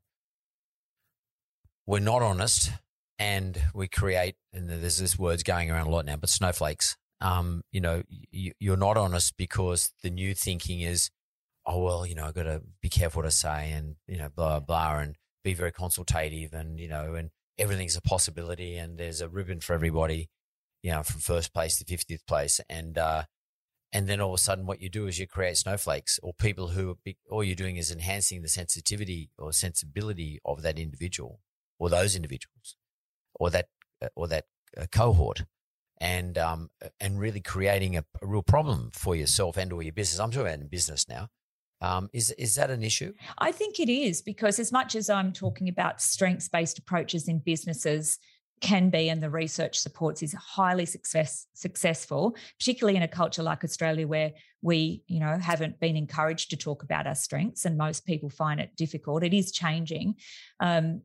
we're 1.86 2.00
not 2.00 2.24
honest 2.24 2.72
and 3.20 3.62
we 3.74 3.88
create, 3.90 4.36
and 4.54 4.70
there's 4.70 4.98
this 4.98 5.20
words 5.20 5.44
going 5.44 5.70
around 5.70 5.88
a 5.88 5.90
lot 5.90 6.06
now, 6.06 6.16
but 6.16 6.30
snowflakes. 6.30 6.96
Um, 7.22 7.64
you 7.72 7.82
know, 7.82 8.04
you, 8.32 8.54
you're 8.60 8.78
not 8.78 8.96
honest 8.96 9.36
because 9.36 9.92
the 10.04 10.10
new 10.10 10.34
thinking 10.34 10.80
is, 10.80 11.12
oh 11.66 11.84
well, 11.84 12.06
you 12.06 12.16
know, 12.16 12.24
I've 12.24 12.34
got 12.34 12.44
to 12.44 12.62
be 12.82 12.88
careful 12.88 13.20
what 13.20 13.28
I 13.28 13.30
say, 13.30 13.72
and 13.74 13.98
you 14.08 14.18
know, 14.18 14.30
blah 14.34 14.62
blah, 14.62 15.00
and 15.00 15.16
be 15.44 15.54
very 15.54 15.74
consultative, 15.74 16.54
and 16.54 16.80
you 16.80 16.88
know, 16.88 17.16
and 17.16 17.30
everything's 17.58 17.98
a 17.98 18.02
possibility, 18.02 18.78
and 18.78 18.98
there's 18.98 19.20
a 19.20 19.28
ribbon 19.28 19.60
for 19.60 19.74
everybody, 19.74 20.30
you 20.82 20.92
know, 20.92 21.04
from 21.04 21.20
first 21.20 21.54
place 21.54 21.78
to 21.78 21.86
fiftieth 21.86 22.26
place, 22.26 22.62
and 22.70 22.98
uh, 22.98 23.24
and 23.92 24.08
then 24.08 24.22
all 24.22 24.34
of 24.34 24.40
a 24.40 24.42
sudden, 24.42 24.66
what 24.66 24.82
you 24.82 24.88
do 24.88 25.08
is 25.08 25.20
you 25.20 25.28
create 25.28 25.58
snowflakes, 25.58 26.22
or 26.24 26.34
people 26.34 26.70
who 26.70 26.98
be, 27.04 27.18
all 27.30 27.44
you're 27.44 27.56
doing 27.56 27.76
is 27.76 27.92
enhancing 27.92 28.44
the 28.44 28.48
sensitivity 28.48 29.30
or 29.38 29.52
sensibility 29.52 30.40
of 30.46 30.62
that 30.62 30.80
individual 30.80 31.42
or 31.80 31.90
those 31.90 32.16
individuals 32.16 32.78
or 33.40 33.50
that 33.50 33.68
or 34.16 34.28
that 34.28 34.46
uh, 34.78 34.86
cohort 34.92 35.44
and 36.00 36.38
um, 36.38 36.70
and 37.00 37.20
really 37.20 37.42
creating 37.42 37.98
a, 37.98 38.06
a, 38.22 38.28
real 38.28 38.44
problem 38.44 38.90
for 38.94 39.16
yourself 39.16 39.58
and 39.58 39.74
or 39.74 39.82
your 39.82 39.94
business. 39.94 40.20
I'm 40.20 40.32
talking 40.32 40.48
about 40.48 40.60
in 40.60 40.68
business 40.68 41.08
now. 41.10 41.28
Um, 41.82 42.10
is 42.14 42.32
is 42.32 42.56
that 42.56 42.70
an 42.70 42.84
issue? 42.84 43.14
I 43.38 43.52
think 43.52 43.80
it 43.80 43.90
is 43.90 44.22
because 44.22 44.60
as 44.60 44.72
much 44.72 44.96
as 44.96 45.10
I'm 45.10 45.34
talking 45.34 45.70
about 45.70 46.02
strengths 46.02 46.50
based 46.50 46.78
approaches 46.78 47.28
in 47.28 47.40
businesses, 47.40 48.20
can 48.62 48.90
be 48.90 49.10
and 49.10 49.24
the 49.24 49.30
research 49.30 49.78
supports 49.78 50.22
is 50.22 50.34
highly 50.34 50.86
success, 50.86 51.48
successful 51.54 52.36
particularly 52.60 52.98
in 52.98 53.04
a 53.04 53.08
culture 53.08 53.44
like 53.44 53.64
australia 53.64 54.08
where 54.08 54.32
we 54.62 55.04
you 55.08 55.20
know 55.20 55.38
haven't 55.38 55.80
been 55.80 55.96
encouraged 55.96 56.50
to 56.50 56.58
talk 56.58 56.84
about 56.84 57.08
our 57.08 57.16
strengths 57.16 57.66
and 57.66 57.78
most 57.78 58.06
people 58.06 58.30
find 58.30 58.60
it 58.60 58.76
difficult 58.76 59.24
it 59.24 59.34
is 59.34 59.52
changing 59.52 60.16
um, 60.60 61.02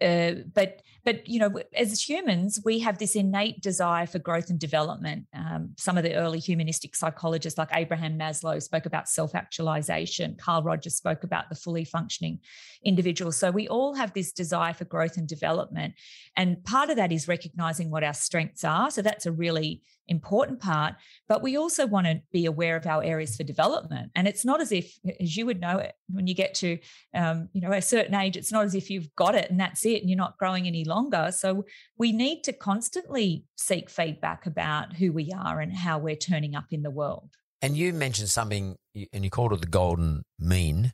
uh, 0.00 0.32
but 0.54 0.82
but 1.04 1.26
you 1.26 1.38
know 1.38 1.60
as 1.74 2.06
humans 2.06 2.60
we 2.64 2.80
have 2.80 2.98
this 2.98 3.14
innate 3.14 3.62
desire 3.62 4.06
for 4.06 4.18
growth 4.18 4.50
and 4.50 4.58
development. 4.58 5.26
Um, 5.32 5.70
some 5.76 5.96
of 5.96 6.04
the 6.04 6.14
early 6.14 6.38
humanistic 6.38 6.94
psychologists 6.94 7.58
like 7.58 7.70
abraham 7.72 8.18
maslow 8.18 8.62
spoke 8.62 8.86
about 8.86 9.08
self-actualization. 9.08 10.36
Carl 10.38 10.62
rogers 10.62 10.96
spoke 10.96 11.24
about 11.24 11.48
the 11.48 11.54
fully 11.54 11.84
functioning 11.84 12.40
individual. 12.84 13.32
So 13.32 13.50
we 13.50 13.68
all 13.68 13.94
have 13.94 14.12
this 14.12 14.32
desire 14.32 14.74
for 14.74 14.84
growth 14.84 15.16
and 15.16 15.26
development. 15.28 15.94
And 16.36 16.62
part 16.64 16.90
of 16.90 16.96
that 16.96 17.12
is 17.12 17.28
recognizing 17.28 17.90
what 17.90 18.04
our 18.04 18.14
strengths 18.14 18.64
are. 18.64 18.90
So 18.90 19.02
that's 19.02 19.26
a 19.26 19.32
really 19.32 19.82
important 20.08 20.60
part 20.60 20.94
but 21.28 21.42
we 21.42 21.56
also 21.56 21.86
want 21.86 22.06
to 22.06 22.20
be 22.32 22.46
aware 22.46 22.76
of 22.76 22.86
our 22.86 23.02
areas 23.02 23.36
for 23.36 23.42
development. 23.42 24.12
And 24.14 24.28
it's 24.28 24.44
not 24.44 24.60
as 24.60 24.72
if 24.72 24.98
as 25.20 25.36
you 25.36 25.46
would 25.46 25.60
know 25.60 25.78
it 25.78 25.94
when 26.08 26.26
you 26.26 26.34
get 26.34 26.54
to 26.54 26.78
um, 27.14 27.48
you 27.52 27.60
know 27.60 27.72
a 27.72 27.82
certain 27.82 28.14
age 28.14 28.36
it's 28.36 28.52
not 28.52 28.64
as 28.64 28.74
if 28.74 28.90
you've 28.90 29.14
got 29.16 29.34
it 29.34 29.50
and 29.50 29.58
that's 29.58 29.84
it 29.84 30.00
and 30.00 30.10
you're 30.10 30.16
not 30.16 30.38
growing 30.38 30.66
any 30.66 30.84
longer. 30.84 31.30
So 31.32 31.64
we 31.98 32.12
need 32.12 32.42
to 32.44 32.52
constantly 32.52 33.44
seek 33.56 33.90
feedback 33.90 34.46
about 34.46 34.94
who 34.96 35.12
we 35.12 35.32
are 35.36 35.60
and 35.60 35.72
how 35.72 35.98
we're 35.98 36.16
turning 36.16 36.54
up 36.54 36.66
in 36.70 36.82
the 36.82 36.90
world. 36.90 37.30
And 37.62 37.76
you 37.76 37.92
mentioned 37.92 38.28
something 38.28 38.76
and 39.12 39.24
you 39.24 39.30
called 39.30 39.52
it 39.52 39.60
the 39.60 39.66
golden 39.66 40.22
mean 40.38 40.92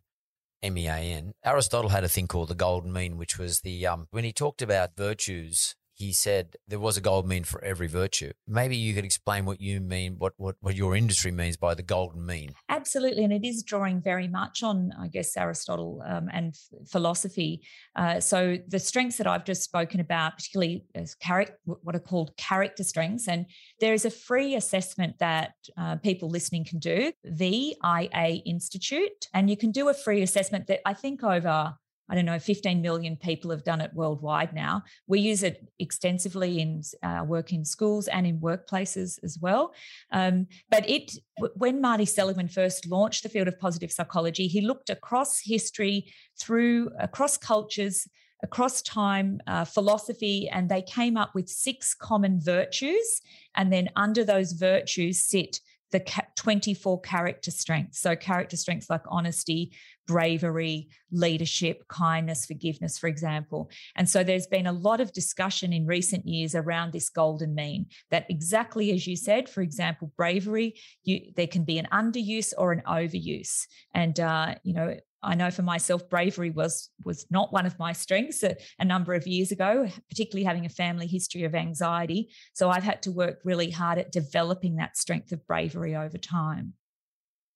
m-e-a-n 0.63 1.33
aristotle 1.45 1.91
had 1.91 2.05
a 2.05 2.09
thing 2.09 2.29
called 2.29 2.49
the 2.49 2.55
golden 2.55 2.93
mean 2.93 3.17
which 3.17 3.37
was 3.37 3.63
the 3.63 3.85
um, 3.85 4.07
when 4.13 4.23
he 4.23 4.33
talked 4.33 4.63
about 4.63 4.97
virtues 4.97 5.75
he 5.95 6.13
said 6.13 6.57
there 6.67 6.79
was 6.79 6.97
a 6.97 7.01
gold 7.01 7.27
mean 7.27 7.45
for 7.45 7.63
every 7.65 7.87
virtue. 7.87 8.33
Maybe 8.47 8.77
you 8.77 8.95
could 8.95 9.05
explain 9.05 9.45
what 9.45 9.61
you 9.61 9.81
mean, 9.81 10.17
what, 10.19 10.33
what, 10.37 10.57
what 10.61 10.75
your 10.75 10.97
industry 10.97 11.31
means 11.31 11.57
by 11.57 11.75
the 11.75 11.83
golden 11.83 12.25
mean. 12.27 12.55
Absolutely. 12.69 13.25
And 13.25 13.33
it 13.33 13.47
is 13.47 13.63
drawing 13.63 14.01
very 14.01 14.29
much 14.29 14.63
on, 14.63 14.93
I 14.99 15.09
guess, 15.09 15.37
Aristotle 15.37 16.03
um, 16.07 16.29
and 16.33 16.55
philosophy. 16.91 17.63
Uh, 17.95 18.21
so 18.21 18.59
the 18.67 18.79
strengths 18.79 19.19
that 19.19 19.27
I've 19.27 19.45
just 19.45 19.63
spoken 19.63 20.01
about, 20.01 20.37
particularly 20.37 20.85
as 20.95 21.17
what 21.65 21.95
are 21.95 22.01
called 22.01 22.37
character 22.37 22.85
strengths, 22.85 23.29
and 23.29 23.47
there 23.81 23.95
is 23.95 24.05
a 24.05 24.11
free 24.11 24.55
assessment 24.55 25.19
that 25.19 25.53
uh, 25.77 25.97
people 25.97 26.29
listening 26.29 26.65
can 26.65 26.79
do, 26.79 27.13
the 27.25 27.53
VIA 27.83 28.41
Institute. 28.47 29.29
And 29.35 29.51
you 29.51 29.57
can 29.57 29.71
do 29.71 29.89
a 29.89 29.95
free 29.95 30.23
assessment 30.23 30.67
that 30.69 30.81
I 30.87 30.95
think 30.95 31.23
over 31.23 31.75
I 32.13 32.15
don't 32.15 32.27
know, 32.27 32.39
15 32.39 32.83
million 32.83 33.17
people 33.17 33.51
have 33.53 33.65
done 33.65 33.81
it 33.81 33.91
worldwide 33.95 34.53
now. 34.53 34.83
We 35.07 35.21
use 35.21 35.43
it 35.43 35.67
extensively 35.79 36.61
in 36.61 36.83
uh, 37.03 37.25
work 37.27 37.55
in 37.55 37.65
schools 37.65 38.07
and 38.07 38.27
in 38.27 38.39
workplaces 38.39 39.19
as 39.25 39.39
well. 39.41 39.73
Um, 40.11 40.47
but 40.71 40.87
it, 40.87 41.13
when 41.57 41.81
Marty 41.81 42.05
Seligman 42.05 42.49
first 42.49 42.87
launched 42.87 43.23
the 43.23 43.31
field 43.31 43.49
of 43.49 43.59
positive 43.59 43.91
psychology, 43.91 44.47
he 44.47 44.61
looked 44.61 44.91
across 44.91 45.41
history, 45.43 46.13
through 46.39 46.91
across 47.01 47.39
cultures, 47.39 48.07
across 48.43 48.83
time, 48.83 49.41
uh, 49.47 49.65
philosophy, 49.65 50.51
and 50.51 50.69
they 50.69 50.83
came 50.83 51.17
up 51.17 51.35
with 51.35 51.49
six 51.49 51.95
common 51.95 52.39
virtues. 52.39 53.23
And 53.57 53.73
then 53.73 53.89
under 53.97 54.23
those 54.23 54.53
virtues 54.53 55.23
sit 55.23 55.61
the 55.93 56.05
24 56.37 57.01
character 57.03 57.51
strengths. 57.51 58.01
So, 58.01 58.17
character 58.17 58.57
strengths 58.57 58.91
like 58.91 59.03
honesty, 59.09 59.73
bravery, 60.07 60.89
leadership, 61.11 61.87
kindness, 61.89 62.47
forgiveness, 62.47 62.99
for 62.99 63.07
example. 63.07 63.71
And 63.95 64.09
so 64.09 64.25
there's 64.25 64.47
been 64.47 64.67
a 64.67 64.73
lot 64.73 65.01
of 65.01 65.13
discussion 65.13 65.73
in 65.73 65.87
recent 65.87 66.27
years 66.27 66.55
around 66.55 66.93
this 66.93 67.09
golden 67.09 67.55
mean 67.55 67.87
that 68.11 68.27
exactly 68.29 68.93
as 68.93 69.07
you 69.07 69.17
said, 69.17 69.49
for 69.49 69.63
example, 69.63 70.13
bravery, 70.17 70.75
you, 71.05 71.33
there 71.37 71.47
can 71.47 71.65
be 71.65 71.79
an 71.79 71.89
underuse 71.93 72.53
or 72.59 72.73
an 72.73 72.83
overuse. 72.87 73.67
And, 73.95 74.19
uh, 74.19 74.57
you 74.65 74.75
know, 74.75 74.97
I 75.23 75.35
know 75.35 75.51
for 75.51 75.63
myself, 75.63 76.09
bravery 76.09 76.51
was 76.51 76.91
was 77.05 77.27
not 77.31 77.53
one 77.53 77.67
of 77.67 77.79
my 77.79 77.93
strengths 77.93 78.43
a, 78.43 78.57
a, 78.79 78.85
number 78.85 79.15
of 79.15 79.27
years 79.27 79.53
ago, 79.53 79.89
particularly 80.09 80.45
having 80.45 80.67
a 80.67 80.71
family 80.71 81.07
history 81.07 81.45
of 81.45 81.55
anxiety. 81.55 82.31
So 82.55 82.71
I've 82.71 82.83
had 82.83 83.03
to 83.03 83.13
work 83.13 83.39
really 83.45 83.71
hard 83.71 83.99
at 83.99 84.11
developing 84.11 84.77
that 84.77 84.97
strength 84.97 85.31
of 85.33 85.47
bravery 85.47 85.95
over 85.95 86.19
time. 86.19 86.75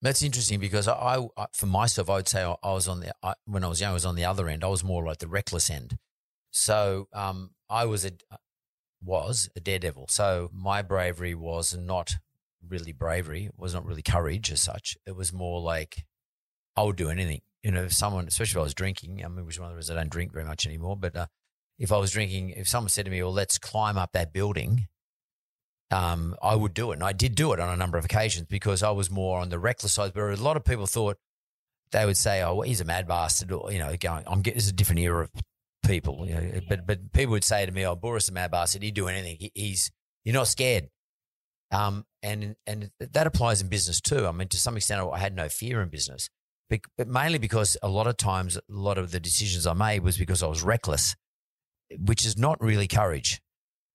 That's 0.01 0.21
interesting 0.21 0.59
because 0.59 0.87
I, 0.87 1.27
I, 1.35 1.47
for 1.53 1.65
myself, 1.65 2.09
I 2.09 2.15
would 2.15 2.27
say 2.27 2.43
I, 2.43 2.55
I 2.63 2.73
was 2.73 2.87
on 2.87 3.01
the 3.01 3.13
I, 3.21 3.33
when 3.45 3.63
I 3.63 3.67
was 3.67 3.81
young, 3.81 3.91
I 3.91 3.93
was 3.93 4.05
on 4.05 4.15
the 4.15 4.25
other 4.25 4.47
end. 4.47 4.63
I 4.63 4.67
was 4.67 4.83
more 4.83 5.05
like 5.05 5.17
the 5.17 5.27
reckless 5.27 5.69
end. 5.69 5.97
So 6.51 7.07
um, 7.13 7.51
I 7.69 7.85
was 7.85 8.05
a 8.05 8.11
was 9.03 9.49
a 9.55 9.59
daredevil. 9.59 10.07
So 10.09 10.49
my 10.53 10.81
bravery 10.81 11.35
was 11.35 11.75
not 11.75 12.15
really 12.67 12.93
bravery. 12.93 13.45
It 13.45 13.55
was 13.57 13.73
not 13.73 13.85
really 13.85 14.01
courage 14.01 14.51
as 14.51 14.61
such. 14.61 14.97
It 15.05 15.15
was 15.15 15.33
more 15.33 15.61
like 15.61 16.05
I 16.75 16.83
would 16.83 16.95
do 16.95 17.09
anything. 17.09 17.41
You 17.63 17.71
know, 17.71 17.83
if 17.83 17.93
someone, 17.93 18.27
especially 18.27 18.59
if 18.59 18.61
I 18.61 18.63
was 18.63 18.73
drinking. 18.73 19.23
I 19.23 19.27
mean, 19.27 19.45
which 19.45 19.59
one 19.59 19.67
of 19.67 19.73
the 19.73 19.77
reasons 19.77 19.97
I 19.97 19.99
don't 19.99 20.11
drink 20.11 20.31
very 20.31 20.45
much 20.45 20.65
anymore. 20.65 20.95
But 20.95 21.15
uh, 21.15 21.27
if 21.79 21.91
I 21.91 21.97
was 21.97 22.11
drinking, 22.11 22.51
if 22.51 22.67
someone 22.67 22.89
said 22.89 23.05
to 23.05 23.11
me, 23.11 23.21
"Well, 23.21 23.33
let's 23.33 23.57
climb 23.57 23.97
up 23.97 24.11
that 24.13 24.31
building," 24.31 24.87
um, 25.91 26.35
I 26.41 26.55
would 26.55 26.73
do 26.73 26.91
it. 26.91 26.95
And 26.95 27.03
I 27.03 27.13
did 27.13 27.35
do 27.35 27.53
it 27.53 27.59
on 27.59 27.69
a 27.69 27.75
number 27.75 27.97
of 27.97 28.05
occasions 28.05 28.47
because 28.47 28.83
I 28.83 28.91
was 28.91 29.09
more 29.09 29.39
on 29.39 29.49
the 29.49 29.59
reckless 29.59 29.93
side. 29.93 30.13
But 30.13 30.21
a 30.21 30.35
lot 30.35 30.57
of 30.57 30.65
people 30.65 30.85
thought 30.85 31.17
they 31.91 32.05
would 32.05 32.17
say, 32.17 32.41
oh, 32.41 32.55
well, 32.55 32.67
he's 32.67 32.81
a 32.81 32.85
mad 32.85 33.07
bastard. 33.07 33.51
Or, 33.51 33.71
you 33.71 33.79
know, 33.79 33.95
going, 33.97 34.23
I'm 34.27 34.41
getting, 34.41 34.57
this 34.57 34.65
is 34.65 34.71
a 34.71 34.75
different 34.75 34.99
era 34.99 35.23
of 35.23 35.31
people. 35.85 36.25
You 36.27 36.35
know, 36.35 36.61
but, 36.67 36.85
but 36.85 37.13
people 37.13 37.31
would 37.31 37.43
say 37.43 37.65
to 37.65 37.71
me, 37.71 37.85
oh, 37.85 37.95
Bouris 37.95 38.29
a 38.29 38.33
mad 38.33 38.51
bastard. 38.51 38.83
He'd 38.83 38.93
do 38.93 39.07
anything. 39.07 39.37
He, 39.39 39.51
he's, 39.53 39.91
you're 40.25 40.33
not 40.33 40.47
scared. 40.47 40.89
Um, 41.71 42.05
and, 42.23 42.55
and 42.65 42.91
that 42.99 43.27
applies 43.27 43.61
in 43.61 43.67
business 43.67 44.01
too. 44.01 44.25
I 44.25 44.31
mean, 44.31 44.47
to 44.49 44.57
some 44.57 44.77
extent, 44.77 45.01
I 45.11 45.19
had 45.19 45.35
no 45.35 45.49
fear 45.49 45.81
in 45.81 45.89
business, 45.89 46.29
but, 46.69 47.07
mainly 47.07 47.39
because 47.39 47.77
a 47.81 47.87
lot 47.87 48.07
of 48.07 48.17
times, 48.17 48.57
a 48.57 48.61
lot 48.69 48.97
of 48.97 49.11
the 49.11 49.19
decisions 49.19 49.65
I 49.65 49.73
made 49.73 50.03
was 50.03 50.17
because 50.17 50.43
I 50.43 50.47
was 50.47 50.63
reckless, 50.63 51.15
which 51.97 52.25
is 52.25 52.37
not 52.37 52.61
really 52.61 52.87
courage. 52.87 53.41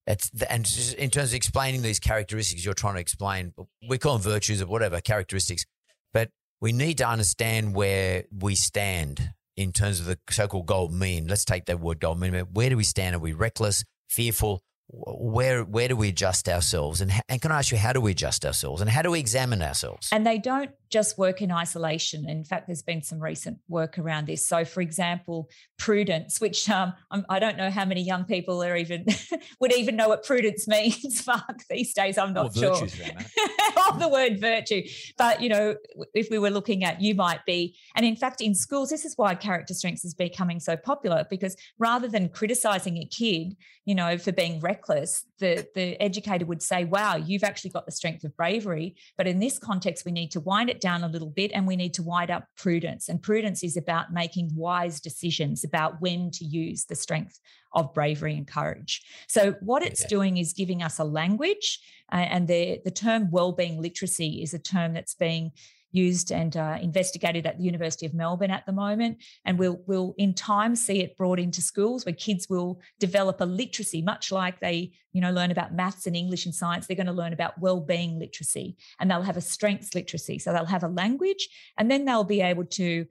It's 0.06 0.30
the, 0.30 0.50
and 0.50 0.66
in 0.98 1.10
terms 1.10 1.30
of 1.30 1.34
explaining 1.34 1.82
these 1.82 2.00
characteristics, 2.00 2.64
you're 2.64 2.74
trying 2.74 2.94
to 2.94 3.00
explain. 3.00 3.52
We 3.88 3.98
call 3.98 4.18
them 4.18 4.32
virtues 4.32 4.60
or 4.60 4.66
whatever 4.66 5.00
characteristics, 5.00 5.64
but 6.12 6.30
we 6.60 6.72
need 6.72 6.98
to 6.98 7.08
understand 7.08 7.74
where 7.74 8.24
we 8.36 8.54
stand 8.54 9.32
in 9.56 9.70
terms 9.72 10.00
of 10.00 10.06
the 10.06 10.18
so-called 10.30 10.66
gold 10.66 10.92
mean. 10.92 11.28
Let's 11.28 11.44
take 11.44 11.66
that 11.66 11.78
word 11.78 12.00
gold 12.00 12.18
mean. 12.18 12.34
Where 12.52 12.70
do 12.70 12.76
we 12.76 12.84
stand? 12.84 13.14
Are 13.14 13.20
we 13.20 13.32
reckless, 13.32 13.84
fearful? 14.08 14.62
Where 14.88 15.64
where 15.64 15.88
do 15.88 15.96
we 15.96 16.08
adjust 16.08 16.48
ourselves? 16.48 17.00
And 17.00 17.12
and 17.28 17.40
can 17.40 17.50
I 17.50 17.58
ask 17.58 17.72
you 17.72 17.78
how 17.78 17.92
do 17.92 18.00
we 18.00 18.10
adjust 18.10 18.44
ourselves? 18.44 18.80
And 18.80 18.90
how 18.90 19.02
do 19.02 19.10
we 19.10 19.20
examine 19.20 19.62
ourselves? 19.62 20.08
And 20.12 20.26
they 20.26 20.38
don't 20.38 20.70
just 20.92 21.16
work 21.16 21.40
in 21.40 21.50
isolation. 21.50 22.28
In 22.28 22.44
fact, 22.44 22.66
there's 22.66 22.82
been 22.82 23.02
some 23.02 23.18
recent 23.18 23.58
work 23.66 23.98
around 23.98 24.26
this. 24.26 24.46
So, 24.46 24.64
for 24.64 24.82
example, 24.82 25.48
prudence, 25.78 26.40
which 26.40 26.68
um, 26.68 26.92
I 27.28 27.38
don't 27.38 27.56
know 27.56 27.70
how 27.70 27.86
many 27.86 28.02
young 28.02 28.24
people 28.24 28.62
are 28.62 28.76
even 28.76 29.06
would 29.60 29.72
even 29.72 29.96
know 29.96 30.08
what 30.08 30.24
prudence 30.24 30.68
means. 30.68 31.22
Fuck, 31.22 31.62
these 31.70 31.94
days 31.94 32.18
I'm 32.18 32.34
not 32.34 32.54
sure. 32.54 32.74
of 32.74 32.78
the 33.98 34.08
word 34.08 34.38
virtue, 34.38 34.82
but 35.16 35.40
you 35.40 35.48
know, 35.48 35.76
if 36.14 36.28
we 36.30 36.38
were 36.38 36.50
looking 36.50 36.84
at, 36.84 37.00
you 37.00 37.14
might 37.14 37.44
be, 37.46 37.76
and 37.96 38.04
in 38.04 38.14
fact, 38.14 38.42
in 38.42 38.54
schools, 38.54 38.90
this 38.90 39.06
is 39.06 39.14
why 39.16 39.34
character 39.34 39.72
strengths 39.72 40.04
is 40.04 40.14
becoming 40.14 40.60
so 40.60 40.76
popular 40.76 41.24
because 41.30 41.56
rather 41.78 42.08
than 42.08 42.28
criticizing 42.28 42.98
a 42.98 43.06
kid, 43.06 43.56
you 43.86 43.94
know, 43.94 44.18
for 44.18 44.30
being 44.30 44.60
reckless, 44.72 45.24
the 45.38 45.66
the 45.74 46.00
educator 46.00 46.46
would 46.46 46.62
say, 46.62 46.84
"Wow, 46.84 47.16
you've 47.16 47.44
actually 47.44 47.70
got 47.70 47.86
the 47.86 47.92
strength 47.92 48.24
of 48.24 48.36
bravery." 48.36 48.96
But 49.18 49.26
in 49.26 49.38
this 49.38 49.58
context, 49.58 50.04
we 50.04 50.12
need 50.12 50.30
to 50.32 50.40
wind 50.40 50.70
it 50.70 50.80
down 50.80 51.04
a 51.04 51.08
little 51.08 51.30
bit 51.30 51.50
and 51.54 51.66
we 51.66 51.76
need 51.76 51.94
to 51.94 52.02
wind 52.02 52.30
up 52.30 52.44
prudence. 52.56 53.08
And 53.08 53.22
prudence 53.22 53.62
is 53.62 53.76
about 53.76 54.12
making 54.12 54.50
wise 54.54 55.00
decisions 55.00 55.64
about 55.64 56.00
when 56.00 56.30
to 56.32 56.44
use 56.44 56.84
the 56.86 56.94
strength 56.94 57.38
of 57.74 57.94
bravery 57.94 58.36
and 58.36 58.46
courage. 58.46 59.02
So, 59.28 59.54
what 59.60 59.82
it's 59.82 60.04
doing 60.04 60.36
is 60.36 60.52
giving 60.52 60.82
us 60.82 60.98
a 60.98 61.04
language, 61.04 61.80
uh, 62.12 62.26
and 62.34 62.46
the, 62.48 62.80
the 62.84 62.90
term 62.90 63.30
well-being 63.30 63.80
literacy 63.80 64.42
is 64.42 64.54
a 64.54 64.58
term 64.58 64.94
that's 64.94 65.14
being 65.14 65.52
used 65.92 66.32
and 66.32 66.56
uh, 66.56 66.78
investigated 66.80 67.46
at 67.46 67.58
the 67.58 67.64
University 67.64 68.06
of 68.06 68.14
Melbourne 68.14 68.50
at 68.50 68.66
the 68.66 68.72
moment. 68.72 69.22
And 69.44 69.58
we'll, 69.58 69.80
we'll 69.86 70.14
in 70.18 70.34
time 70.34 70.74
see 70.74 71.00
it 71.00 71.16
brought 71.16 71.38
into 71.38 71.62
schools 71.62 72.04
where 72.04 72.14
kids 72.14 72.48
will 72.48 72.80
develop 72.98 73.40
a 73.40 73.44
literacy, 73.44 74.02
much 74.02 74.32
like 74.32 74.58
they, 74.60 74.92
you 75.12 75.20
know, 75.20 75.30
learn 75.30 75.50
about 75.50 75.74
maths 75.74 76.06
and 76.06 76.16
English 76.16 76.46
and 76.46 76.54
science. 76.54 76.86
They're 76.86 76.96
going 76.96 77.06
to 77.06 77.12
learn 77.12 77.32
about 77.32 77.60
well-being 77.60 78.18
literacy 78.18 78.76
and 78.98 79.10
they'll 79.10 79.22
have 79.22 79.36
a 79.36 79.42
strengths 79.42 79.94
literacy. 79.94 80.38
So 80.38 80.52
they'll 80.52 80.64
have 80.64 80.84
a 80.84 80.88
language 80.88 81.48
and 81.78 81.90
then 81.90 82.04
they'll 82.04 82.24
be 82.24 82.40
able 82.40 82.64
to 82.64 83.06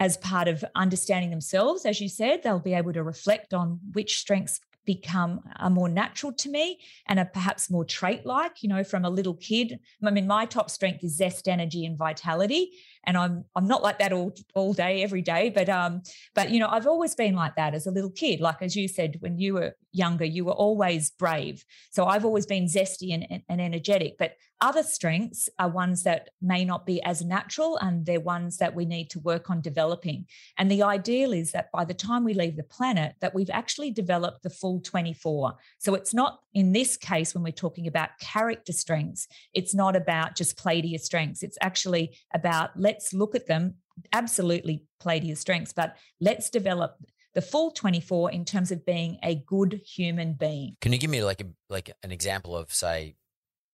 as 0.00 0.16
part 0.16 0.48
of 0.48 0.64
understanding 0.74 1.30
themselves, 1.30 1.84
as 1.84 2.00
you 2.00 2.08
said, 2.08 2.42
they'll 2.42 2.58
be 2.58 2.72
able 2.72 2.92
to 2.92 3.02
reflect 3.02 3.52
on 3.52 3.80
which 3.92 4.18
strengths 4.18 4.60
become 4.88 5.42
are 5.56 5.68
more 5.68 5.90
natural 5.90 6.32
to 6.32 6.48
me 6.48 6.80
and 7.08 7.18
are 7.18 7.26
perhaps 7.26 7.68
more 7.68 7.84
trait 7.84 8.24
like 8.24 8.62
you 8.62 8.70
know 8.70 8.82
from 8.82 9.04
a 9.04 9.10
little 9.10 9.34
kid. 9.34 9.78
I 10.02 10.10
mean 10.10 10.26
my 10.26 10.46
top 10.46 10.70
strength 10.70 11.04
is 11.04 11.14
zest 11.14 11.46
energy 11.46 11.84
and 11.84 11.94
vitality 11.98 12.72
and 13.08 13.16
I'm 13.16 13.44
I'm 13.56 13.66
not 13.66 13.82
like 13.82 13.98
that 14.00 14.12
all 14.12 14.32
all 14.54 14.74
day 14.74 15.02
every 15.02 15.22
day, 15.22 15.48
but 15.48 15.70
um, 15.70 16.02
but 16.34 16.50
you 16.50 16.60
know, 16.60 16.68
I've 16.68 16.86
always 16.86 17.14
been 17.14 17.34
like 17.34 17.56
that 17.56 17.74
as 17.74 17.86
a 17.86 17.90
little 17.90 18.10
kid. 18.10 18.38
Like 18.38 18.60
as 18.60 18.76
you 18.76 18.86
said, 18.86 19.16
when 19.20 19.38
you 19.38 19.54
were 19.54 19.74
younger, 19.92 20.26
you 20.26 20.44
were 20.44 20.52
always 20.52 21.10
brave. 21.10 21.64
So 21.90 22.04
I've 22.04 22.26
always 22.26 22.44
been 22.44 22.66
zesty 22.66 23.14
and, 23.14 23.42
and 23.48 23.60
energetic. 23.60 24.16
But 24.18 24.34
other 24.60 24.82
strengths 24.82 25.48
are 25.58 25.68
ones 25.68 26.02
that 26.02 26.30
may 26.42 26.64
not 26.64 26.84
be 26.84 27.00
as 27.04 27.24
natural, 27.24 27.78
and 27.78 28.04
they're 28.04 28.20
ones 28.20 28.58
that 28.58 28.74
we 28.74 28.84
need 28.84 29.08
to 29.10 29.20
work 29.20 29.50
on 29.50 29.60
developing. 29.60 30.26
And 30.58 30.70
the 30.70 30.82
ideal 30.82 31.32
is 31.32 31.52
that 31.52 31.70
by 31.72 31.84
the 31.84 31.94
time 31.94 32.24
we 32.24 32.34
leave 32.34 32.56
the 32.56 32.64
planet, 32.64 33.14
that 33.20 33.34
we've 33.34 33.50
actually 33.50 33.92
developed 33.92 34.42
the 34.42 34.50
full 34.50 34.80
24. 34.80 35.54
So 35.78 35.94
it's 35.94 36.12
not 36.12 36.40
in 36.54 36.72
this 36.72 36.96
case 36.96 37.34
when 37.34 37.44
we're 37.44 37.52
talking 37.52 37.86
about 37.86 38.18
character 38.20 38.72
strengths, 38.72 39.28
it's 39.54 39.76
not 39.76 39.94
about 39.94 40.34
just 40.34 40.58
play 40.58 40.82
to 40.82 40.88
your 40.88 40.98
strengths. 40.98 41.44
It's 41.44 41.58
actually 41.60 42.18
about 42.34 42.76
let's 42.98 43.14
look 43.14 43.36
at 43.36 43.46
them 43.46 43.74
absolutely 44.12 44.84
play 44.98 45.20
to 45.20 45.26
your 45.26 45.36
strengths, 45.36 45.72
but 45.72 45.96
let's 46.20 46.50
develop 46.50 46.96
the 47.34 47.40
full 47.40 47.70
24 47.70 48.32
in 48.32 48.44
terms 48.44 48.72
of 48.72 48.84
being 48.84 49.18
a 49.22 49.36
good 49.46 49.80
human 49.86 50.32
being. 50.32 50.76
Can 50.80 50.92
you 50.92 50.98
give 50.98 51.10
me 51.10 51.22
like 51.22 51.40
a, 51.40 51.46
like 51.70 51.92
an 52.02 52.10
example 52.10 52.56
of 52.56 52.72
say 52.72 53.14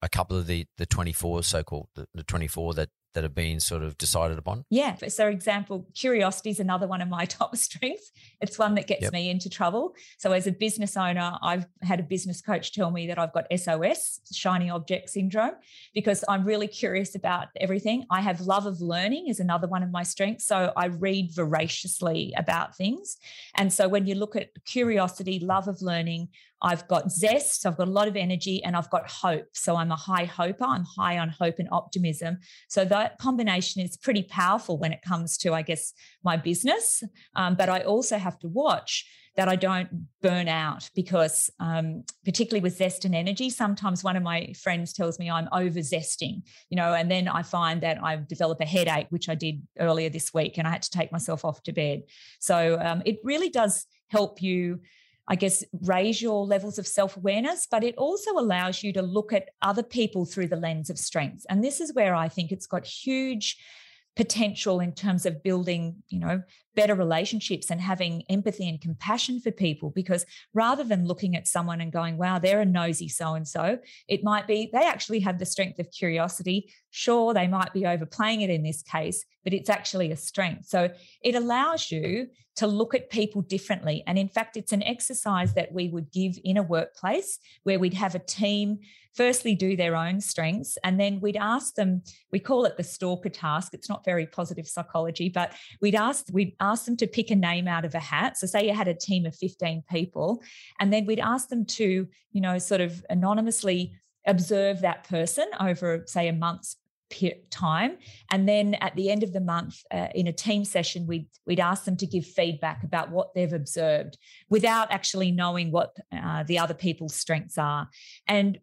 a 0.02 0.08
couple 0.10 0.36
of 0.36 0.46
the 0.46 0.66
the 0.76 0.84
24 0.84 1.42
so 1.42 1.62
called 1.62 1.88
the, 1.94 2.06
the 2.14 2.22
24 2.22 2.74
that 2.74 2.90
that 3.14 3.22
have 3.22 3.34
been 3.34 3.60
sort 3.60 3.82
of 3.82 3.96
decided 3.98 4.38
upon? 4.38 4.64
Yeah. 4.70 4.96
So, 5.08 5.28
example, 5.28 5.86
curiosity 5.94 6.50
is 6.50 6.60
another 6.60 6.86
one 6.86 7.00
of 7.00 7.08
my 7.08 7.24
top 7.24 7.56
strengths. 7.56 8.10
It's 8.40 8.58
one 8.58 8.74
that 8.74 8.86
gets 8.86 9.02
yep. 9.02 9.12
me 9.12 9.30
into 9.30 9.48
trouble. 9.48 9.94
So, 10.18 10.32
as 10.32 10.46
a 10.46 10.52
business 10.52 10.96
owner, 10.96 11.38
I've 11.42 11.66
had 11.82 12.00
a 12.00 12.02
business 12.02 12.40
coach 12.40 12.72
tell 12.72 12.90
me 12.90 13.06
that 13.06 13.18
I've 13.18 13.32
got 13.32 13.46
SOS, 13.56 14.20
shiny 14.32 14.70
object 14.70 15.10
syndrome, 15.10 15.54
because 15.94 16.24
I'm 16.28 16.44
really 16.44 16.68
curious 16.68 17.14
about 17.14 17.48
everything. 17.56 18.04
I 18.10 18.20
have 18.20 18.40
love 18.40 18.66
of 18.66 18.80
learning 18.80 19.28
is 19.28 19.40
another 19.40 19.66
one 19.66 19.82
of 19.82 19.90
my 19.90 20.02
strengths. 20.02 20.46
So, 20.46 20.72
I 20.76 20.86
read 20.86 21.34
voraciously 21.34 22.34
about 22.36 22.76
things. 22.76 23.16
And 23.54 23.72
so, 23.72 23.88
when 23.88 24.06
you 24.06 24.14
look 24.14 24.36
at 24.36 24.50
curiosity, 24.64 25.38
love 25.38 25.68
of 25.68 25.80
learning, 25.82 26.28
I've 26.62 26.86
got 26.88 27.12
zest, 27.12 27.62
so 27.62 27.70
I've 27.70 27.76
got 27.76 27.88
a 27.88 27.90
lot 27.90 28.08
of 28.08 28.16
energy, 28.16 28.62
and 28.64 28.76
I've 28.76 28.90
got 28.90 29.08
hope. 29.10 29.48
So 29.52 29.76
I'm 29.76 29.90
a 29.90 29.96
high 29.96 30.24
hoper. 30.24 30.64
I'm 30.64 30.84
high 30.84 31.18
on 31.18 31.28
hope 31.28 31.56
and 31.58 31.68
optimism. 31.70 32.38
So 32.68 32.84
that 32.86 33.18
combination 33.18 33.82
is 33.82 33.96
pretty 33.96 34.22
powerful 34.22 34.78
when 34.78 34.92
it 34.92 35.02
comes 35.02 35.36
to, 35.38 35.52
I 35.52 35.62
guess, 35.62 35.92
my 36.22 36.36
business. 36.36 37.02
Um, 37.36 37.54
but 37.54 37.68
I 37.68 37.80
also 37.80 38.16
have 38.18 38.38
to 38.40 38.48
watch 38.48 39.06
that 39.36 39.48
I 39.48 39.56
don't 39.56 40.06
burn 40.22 40.48
out 40.48 40.88
because, 40.94 41.50
um, 41.58 42.04
particularly 42.24 42.62
with 42.62 42.76
zest 42.76 43.04
and 43.04 43.14
energy, 43.14 43.50
sometimes 43.50 44.04
one 44.04 44.16
of 44.16 44.22
my 44.22 44.52
friends 44.62 44.92
tells 44.92 45.18
me 45.18 45.28
I'm 45.28 45.48
over 45.52 45.80
zesting, 45.80 46.42
you 46.70 46.76
know, 46.76 46.94
and 46.94 47.10
then 47.10 47.26
I 47.26 47.42
find 47.42 47.80
that 47.80 48.02
I 48.02 48.16
develop 48.28 48.60
a 48.60 48.64
headache, 48.64 49.08
which 49.10 49.28
I 49.28 49.34
did 49.34 49.60
earlier 49.78 50.08
this 50.08 50.32
week, 50.32 50.56
and 50.56 50.68
I 50.68 50.70
had 50.70 50.82
to 50.82 50.90
take 50.90 51.10
myself 51.10 51.44
off 51.44 51.62
to 51.64 51.72
bed. 51.72 52.02
So 52.38 52.78
um, 52.80 53.02
it 53.04 53.18
really 53.24 53.48
does 53.48 53.86
help 54.08 54.40
you 54.40 54.80
I 55.26 55.36
guess, 55.36 55.64
raise 55.82 56.20
your 56.20 56.44
levels 56.44 56.78
of 56.78 56.86
self 56.86 57.16
awareness, 57.16 57.66
but 57.70 57.82
it 57.82 57.94
also 57.96 58.32
allows 58.32 58.82
you 58.82 58.92
to 58.92 59.02
look 59.02 59.32
at 59.32 59.50
other 59.62 59.82
people 59.82 60.26
through 60.26 60.48
the 60.48 60.56
lens 60.56 60.90
of 60.90 60.98
strengths. 60.98 61.46
And 61.48 61.64
this 61.64 61.80
is 61.80 61.94
where 61.94 62.14
I 62.14 62.28
think 62.28 62.52
it's 62.52 62.66
got 62.66 62.86
huge 62.86 63.56
potential 64.16 64.80
in 64.80 64.92
terms 64.92 65.26
of 65.26 65.42
building 65.42 65.96
you 66.08 66.20
know 66.20 66.40
better 66.74 66.94
relationships 66.94 67.70
and 67.70 67.80
having 67.80 68.22
empathy 68.28 68.68
and 68.68 68.80
compassion 68.80 69.40
for 69.40 69.50
people 69.50 69.90
because 69.90 70.26
rather 70.52 70.84
than 70.84 71.06
looking 71.06 71.36
at 71.36 71.46
someone 71.46 71.80
and 71.80 71.92
going 71.92 72.16
wow 72.16 72.38
they're 72.38 72.60
a 72.60 72.64
nosy 72.64 73.08
so 73.08 73.34
and 73.34 73.46
so 73.46 73.78
it 74.08 74.24
might 74.24 74.46
be 74.46 74.68
they 74.72 74.86
actually 74.86 75.20
have 75.20 75.38
the 75.38 75.46
strength 75.46 75.78
of 75.78 75.90
curiosity. 75.90 76.72
Sure 76.90 77.34
they 77.34 77.48
might 77.48 77.72
be 77.72 77.86
overplaying 77.86 78.40
it 78.40 78.50
in 78.50 78.62
this 78.62 78.82
case 78.82 79.24
but 79.44 79.52
it's 79.52 79.70
actually 79.70 80.10
a 80.10 80.16
strength. 80.16 80.66
So 80.66 80.90
it 81.22 81.34
allows 81.34 81.90
you 81.90 82.28
to 82.56 82.66
look 82.66 82.94
at 82.94 83.10
people 83.10 83.42
differently. 83.42 84.02
And 84.06 84.18
in 84.18 84.28
fact 84.28 84.56
it's 84.56 84.72
an 84.72 84.82
exercise 84.82 85.54
that 85.54 85.72
we 85.72 85.88
would 85.88 86.10
give 86.10 86.38
in 86.42 86.56
a 86.56 86.62
workplace 86.62 87.38
where 87.62 87.78
we'd 87.78 87.94
have 87.94 88.14
a 88.14 88.20
team 88.20 88.78
firstly 89.14 89.54
do 89.54 89.76
their 89.76 89.94
own 89.94 90.20
strengths 90.20 90.76
and 90.82 90.98
then 90.98 91.20
we'd 91.20 91.36
ask 91.36 91.76
them 91.76 92.02
we 92.32 92.40
call 92.40 92.64
it 92.64 92.76
the 92.76 92.82
stalker 92.82 93.28
task. 93.28 93.72
It's 93.72 93.88
not 93.88 94.04
very 94.04 94.26
positive 94.26 94.66
psychology 94.66 95.28
but 95.28 95.52
we'd 95.80 95.94
ask 95.94 96.26
we'd 96.32 96.56
ask 96.64 96.84
them 96.84 96.96
to 96.96 97.06
pick 97.06 97.30
a 97.30 97.36
name 97.36 97.68
out 97.68 97.84
of 97.84 97.94
a 97.94 98.00
hat. 98.00 98.36
So 98.36 98.46
say 98.46 98.66
you 98.66 98.74
had 98.74 98.88
a 98.88 98.94
team 98.94 99.26
of 99.26 99.36
15 99.36 99.84
people 99.90 100.42
and 100.80 100.92
then 100.92 101.06
we'd 101.06 101.20
ask 101.20 101.48
them 101.48 101.64
to 101.66 102.08
you 102.32 102.40
know 102.40 102.58
sort 102.58 102.80
of 102.80 103.04
anonymously 103.10 103.92
observe 104.26 104.80
that 104.80 105.08
person 105.08 105.46
over 105.60 106.04
say 106.06 106.28
a 106.28 106.32
month's 106.32 106.76
time. 107.50 107.96
And 108.30 108.48
then 108.48 108.74
at 108.74 108.96
the 108.96 109.08
end 109.10 109.22
of 109.22 109.32
the 109.32 109.40
month 109.40 109.76
uh, 109.92 110.08
in 110.14 110.26
a 110.26 110.32
team 110.32 110.64
session 110.64 111.06
we'd 111.06 111.28
we'd 111.46 111.60
ask 111.60 111.84
them 111.84 111.96
to 111.98 112.06
give 112.06 112.26
feedback 112.26 112.82
about 112.82 113.10
what 113.10 113.34
they've 113.34 113.52
observed 113.52 114.18
without 114.48 114.90
actually 114.90 115.30
knowing 115.30 115.70
what 115.70 115.96
uh, 116.12 116.42
the 116.42 116.58
other 116.58 116.74
people's 116.74 117.14
strengths 117.14 117.58
are. 117.58 117.88
And 118.26 118.58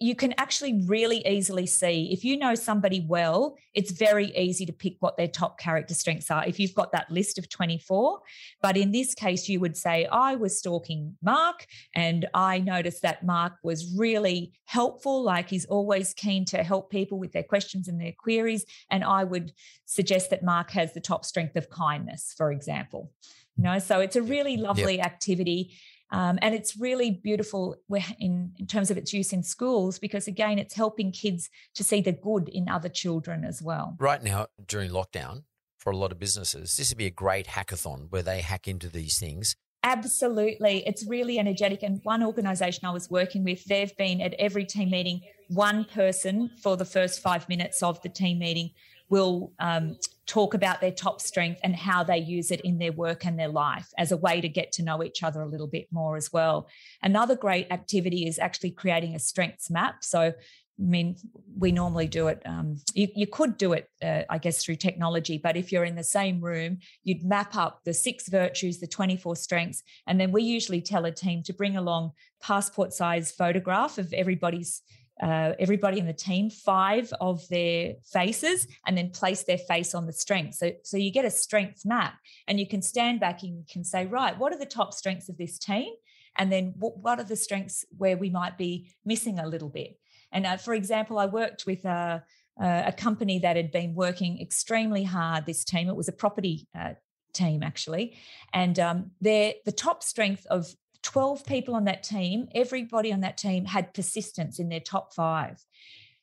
you 0.00 0.14
can 0.14 0.32
actually 0.38 0.84
really 0.86 1.26
easily 1.26 1.66
see 1.66 2.12
if 2.12 2.24
you 2.24 2.36
know 2.36 2.54
somebody 2.54 3.04
well, 3.08 3.56
it's 3.74 3.90
very 3.90 4.26
easy 4.36 4.64
to 4.64 4.72
pick 4.72 4.94
what 5.00 5.16
their 5.16 5.26
top 5.26 5.58
character 5.58 5.92
strengths 5.92 6.30
are 6.30 6.46
if 6.46 6.60
you've 6.60 6.74
got 6.74 6.92
that 6.92 7.10
list 7.10 7.36
of 7.36 7.48
24. 7.48 8.20
But 8.60 8.76
in 8.76 8.92
this 8.92 9.14
case, 9.14 9.48
you 9.48 9.58
would 9.58 9.76
say, 9.76 10.06
I 10.06 10.36
was 10.36 10.56
stalking 10.56 11.16
Mark 11.20 11.66
and 11.96 12.28
I 12.32 12.60
noticed 12.60 13.02
that 13.02 13.26
Mark 13.26 13.54
was 13.64 13.96
really 13.96 14.52
helpful. 14.66 15.22
Like 15.22 15.48
he's 15.48 15.64
always 15.64 16.14
keen 16.14 16.44
to 16.46 16.62
help 16.62 16.90
people 16.90 17.18
with 17.18 17.32
their 17.32 17.42
questions 17.42 17.88
and 17.88 18.00
their 18.00 18.14
queries. 18.16 18.64
And 18.88 19.02
I 19.02 19.24
would 19.24 19.52
suggest 19.84 20.30
that 20.30 20.44
Mark 20.44 20.70
has 20.70 20.94
the 20.94 21.00
top 21.00 21.24
strength 21.24 21.56
of 21.56 21.70
kindness, 21.70 22.34
for 22.36 22.52
example. 22.52 23.10
You 23.56 23.64
know, 23.64 23.78
so 23.80 24.00
it's 24.00 24.16
a 24.16 24.22
really 24.22 24.56
lovely 24.56 24.96
yep. 24.96 25.06
activity. 25.06 25.76
Um, 26.12 26.38
and 26.42 26.54
it's 26.54 26.76
really 26.76 27.10
beautiful 27.10 27.76
in, 28.18 28.52
in 28.58 28.66
terms 28.66 28.90
of 28.90 28.98
its 28.98 29.12
use 29.12 29.32
in 29.32 29.42
schools 29.42 29.98
because, 29.98 30.28
again, 30.28 30.58
it's 30.58 30.74
helping 30.74 31.10
kids 31.10 31.48
to 31.74 31.82
see 31.82 32.02
the 32.02 32.12
good 32.12 32.48
in 32.50 32.68
other 32.68 32.90
children 32.90 33.44
as 33.44 33.62
well. 33.62 33.96
Right 33.98 34.22
now, 34.22 34.46
during 34.66 34.90
lockdown, 34.90 35.44
for 35.78 35.90
a 35.90 35.96
lot 35.96 36.12
of 36.12 36.18
businesses, 36.18 36.76
this 36.76 36.90
would 36.90 36.98
be 36.98 37.06
a 37.06 37.10
great 37.10 37.46
hackathon 37.48 38.10
where 38.10 38.22
they 38.22 38.42
hack 38.42 38.68
into 38.68 38.88
these 38.88 39.18
things. 39.18 39.56
Absolutely. 39.82 40.84
It's 40.86 41.04
really 41.08 41.38
energetic. 41.40 41.82
And 41.82 41.98
one 42.04 42.22
organization 42.22 42.84
I 42.84 42.90
was 42.90 43.10
working 43.10 43.42
with, 43.42 43.64
they've 43.64 43.96
been 43.96 44.20
at 44.20 44.34
every 44.34 44.64
team 44.64 44.90
meeting, 44.90 45.22
one 45.48 45.84
person 45.84 46.50
for 46.62 46.76
the 46.76 46.84
first 46.84 47.20
five 47.20 47.48
minutes 47.48 47.82
of 47.82 48.00
the 48.02 48.08
team 48.08 48.38
meeting 48.38 48.70
will 49.08 49.52
um, 49.58 49.96
talk 50.32 50.54
about 50.54 50.80
their 50.80 50.90
top 50.90 51.20
strength 51.20 51.60
and 51.62 51.76
how 51.76 52.02
they 52.02 52.16
use 52.16 52.50
it 52.50 52.62
in 52.62 52.78
their 52.78 52.92
work 52.92 53.26
and 53.26 53.38
their 53.38 53.48
life 53.48 53.88
as 53.98 54.12
a 54.12 54.16
way 54.16 54.40
to 54.40 54.48
get 54.48 54.72
to 54.72 54.82
know 54.82 55.02
each 55.02 55.22
other 55.22 55.42
a 55.42 55.46
little 55.46 55.66
bit 55.66 55.86
more 55.90 56.16
as 56.16 56.32
well. 56.32 56.70
Another 57.02 57.36
great 57.36 57.66
activity 57.70 58.26
is 58.26 58.38
actually 58.38 58.70
creating 58.70 59.14
a 59.14 59.18
strengths 59.18 59.68
map. 59.68 60.02
So, 60.02 60.20
I 60.22 60.32
mean, 60.78 61.16
we 61.58 61.70
normally 61.70 62.06
do 62.06 62.28
it. 62.28 62.40
Um, 62.46 62.78
you, 62.94 63.08
you, 63.14 63.26
could 63.26 63.58
do 63.58 63.74
it, 63.74 63.90
uh, 64.02 64.22
I 64.30 64.38
guess, 64.38 64.64
through 64.64 64.76
technology. 64.76 65.36
But 65.36 65.58
if 65.58 65.70
you're 65.70 65.84
in 65.84 65.96
the 65.96 66.02
same 66.02 66.40
room, 66.40 66.78
you'd 67.04 67.22
map 67.22 67.54
up 67.54 67.80
the 67.84 67.92
six 67.92 68.30
virtues, 68.30 68.80
the 68.80 68.86
24 68.86 69.36
strengths, 69.36 69.82
and 70.06 70.18
then 70.18 70.32
we 70.32 70.44
usually 70.44 70.80
tell 70.80 71.04
a 71.04 71.12
team 71.12 71.42
to 71.42 71.52
bring 71.52 71.76
along 71.76 72.12
passport 72.40 72.94
size 72.94 73.32
photograph 73.32 73.98
of 73.98 74.14
everybody's 74.14 74.80
uh, 75.20 75.52
everybody 75.58 75.98
in 75.98 76.06
the 76.06 76.12
team 76.12 76.50
five 76.50 77.12
of 77.20 77.46
their 77.48 77.94
faces 78.12 78.66
and 78.86 78.96
then 78.96 79.10
place 79.10 79.44
their 79.44 79.58
face 79.58 79.94
on 79.94 80.06
the 80.06 80.12
strength. 80.12 80.54
So, 80.54 80.72
so 80.82 80.96
you 80.96 81.12
get 81.12 81.24
a 81.24 81.30
strength 81.30 81.82
map 81.84 82.14
and 82.48 82.58
you 82.58 82.66
can 82.66 82.82
stand 82.82 83.20
back 83.20 83.42
and 83.42 83.56
you 83.56 83.64
can 83.70 83.84
say, 83.84 84.06
right, 84.06 84.38
what 84.38 84.52
are 84.52 84.58
the 84.58 84.66
top 84.66 84.94
strengths 84.94 85.28
of 85.28 85.36
this 85.36 85.58
team? 85.58 85.92
And 86.36 86.50
then 86.50 86.74
what, 86.78 86.98
what 86.98 87.20
are 87.20 87.24
the 87.24 87.36
strengths 87.36 87.84
where 87.96 88.16
we 88.16 88.30
might 88.30 88.56
be 88.56 88.90
missing 89.04 89.38
a 89.38 89.46
little 89.46 89.68
bit? 89.68 89.98
And 90.32 90.46
uh, 90.46 90.56
for 90.56 90.72
example, 90.72 91.18
I 91.18 91.26
worked 91.26 91.66
with 91.66 91.84
a, 91.84 92.24
a, 92.58 92.92
company 92.96 93.38
that 93.40 93.56
had 93.56 93.70
been 93.70 93.94
working 93.94 94.40
extremely 94.40 95.04
hard, 95.04 95.44
this 95.44 95.62
team. 95.62 95.88
It 95.88 95.96
was 95.96 96.08
a 96.08 96.12
property 96.12 96.68
uh, 96.74 96.94
team 97.34 97.62
actually 97.62 98.16
and 98.52 98.78
um, 98.78 99.10
the 99.20 99.54
top 99.76 100.02
strength 100.02 100.46
of 100.50 100.74
12 101.12 101.44
people 101.44 101.74
on 101.74 101.84
that 101.84 102.02
team, 102.02 102.48
everybody 102.54 103.12
on 103.12 103.20
that 103.20 103.36
team 103.36 103.66
had 103.66 103.92
persistence 103.92 104.58
in 104.58 104.70
their 104.70 104.80
top 104.80 105.12
five. 105.12 105.62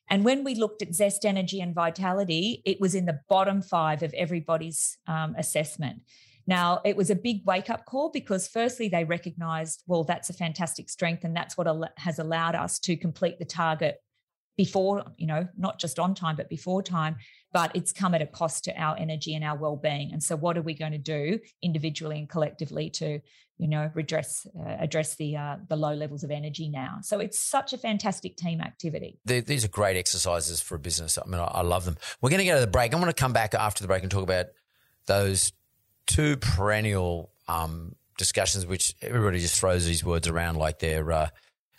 And 0.08 0.24
when 0.24 0.42
we 0.42 0.56
looked 0.56 0.82
at 0.82 0.92
zest, 0.92 1.24
energy, 1.24 1.60
and 1.60 1.72
vitality, 1.72 2.60
it 2.64 2.80
was 2.80 2.96
in 2.96 3.06
the 3.06 3.20
bottom 3.28 3.62
five 3.62 4.02
of 4.02 4.12
everybody's 4.14 4.98
um, 5.06 5.36
assessment. 5.38 6.02
Now, 6.48 6.80
it 6.84 6.96
was 6.96 7.10
a 7.10 7.14
big 7.14 7.42
wake 7.46 7.70
up 7.70 7.84
call 7.86 8.10
because, 8.10 8.48
firstly, 8.48 8.88
they 8.88 9.04
recognized, 9.04 9.84
well, 9.86 10.02
that's 10.02 10.28
a 10.28 10.32
fantastic 10.32 10.90
strength, 10.90 11.22
and 11.22 11.36
that's 11.36 11.56
what 11.56 11.68
has 11.98 12.18
allowed 12.18 12.56
us 12.56 12.80
to 12.80 12.96
complete 12.96 13.38
the 13.38 13.44
target 13.44 13.98
before, 14.56 15.04
you 15.16 15.28
know, 15.28 15.46
not 15.56 15.78
just 15.78 16.00
on 16.00 16.16
time, 16.16 16.34
but 16.34 16.48
before 16.48 16.82
time, 16.82 17.14
but 17.52 17.70
it's 17.74 17.92
come 17.92 18.14
at 18.14 18.22
a 18.22 18.26
cost 18.26 18.64
to 18.64 18.80
our 18.80 18.96
energy 18.96 19.34
and 19.34 19.44
our 19.44 19.56
well-being. 19.56 20.12
And 20.12 20.22
so 20.22 20.36
what 20.36 20.56
are 20.56 20.62
we 20.62 20.74
going 20.74 20.92
to 20.92 20.98
do 20.98 21.40
individually 21.62 22.18
and 22.18 22.28
collectively 22.28 22.90
to, 22.90 23.20
you 23.58 23.68
know, 23.68 23.90
redress, 23.94 24.46
uh, 24.58 24.76
address 24.78 25.16
the, 25.16 25.36
uh, 25.36 25.56
the 25.68 25.76
low 25.76 25.92
levels 25.94 26.22
of 26.22 26.30
energy 26.30 26.68
now? 26.68 26.98
So 27.02 27.18
it's 27.18 27.38
such 27.38 27.72
a 27.72 27.78
fantastic 27.78 28.36
team 28.36 28.60
activity. 28.60 29.18
These 29.24 29.64
are 29.64 29.68
great 29.68 29.96
exercises 29.96 30.60
for 30.60 30.76
a 30.76 30.78
business. 30.78 31.18
I 31.18 31.26
mean, 31.26 31.40
I 31.40 31.62
love 31.62 31.84
them. 31.84 31.96
We're 32.20 32.30
going 32.30 32.40
to 32.40 32.46
go 32.46 32.54
to 32.54 32.60
the 32.60 32.66
break. 32.66 32.94
I'm 32.94 33.00
going 33.00 33.12
to 33.12 33.20
come 33.20 33.32
back 33.32 33.54
after 33.54 33.82
the 33.82 33.88
break 33.88 34.02
and 34.02 34.10
talk 34.10 34.22
about 34.22 34.46
those 35.06 35.52
two 36.06 36.36
perennial 36.36 37.30
um, 37.48 37.96
discussions, 38.16 38.64
which 38.64 38.94
everybody 39.02 39.40
just 39.40 39.58
throws 39.58 39.86
these 39.86 40.04
words 40.04 40.28
around 40.28 40.56
like 40.56 40.78
they're, 40.78 41.10
uh, 41.10 41.28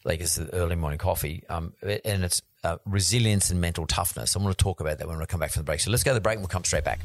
like 0.03 0.19
it's 0.19 0.35
the 0.35 0.53
early 0.53 0.75
morning 0.75 0.99
coffee. 0.99 1.43
Um, 1.47 1.73
and 1.81 2.23
it's 2.23 2.41
uh, 2.63 2.77
resilience 2.85 3.49
and 3.49 3.59
mental 3.59 3.85
toughness. 3.85 4.35
I'm 4.35 4.43
going 4.43 4.53
to 4.53 4.57
talk 4.57 4.79
about 4.79 4.99
that 4.99 5.07
when 5.07 5.19
we 5.19 5.25
come 5.25 5.39
back 5.39 5.51
from 5.51 5.61
the 5.61 5.65
break. 5.65 5.79
So 5.79 5.91
let's 5.91 6.03
go 6.03 6.11
to 6.11 6.15
the 6.15 6.21
break 6.21 6.35
and 6.35 6.41
we'll 6.41 6.49
come 6.49 6.63
straight 6.63 6.83
back. 6.83 7.01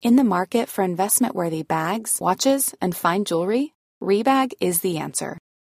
In 0.00 0.14
the 0.14 0.24
market 0.24 0.68
for 0.68 0.84
investment 0.84 1.34
worthy 1.34 1.64
bags, 1.64 2.18
watches, 2.20 2.72
and 2.80 2.96
fine 2.96 3.24
jewelry, 3.24 3.74
Rebag 4.00 4.52
is 4.60 4.80
the 4.80 4.98
answer. 4.98 5.36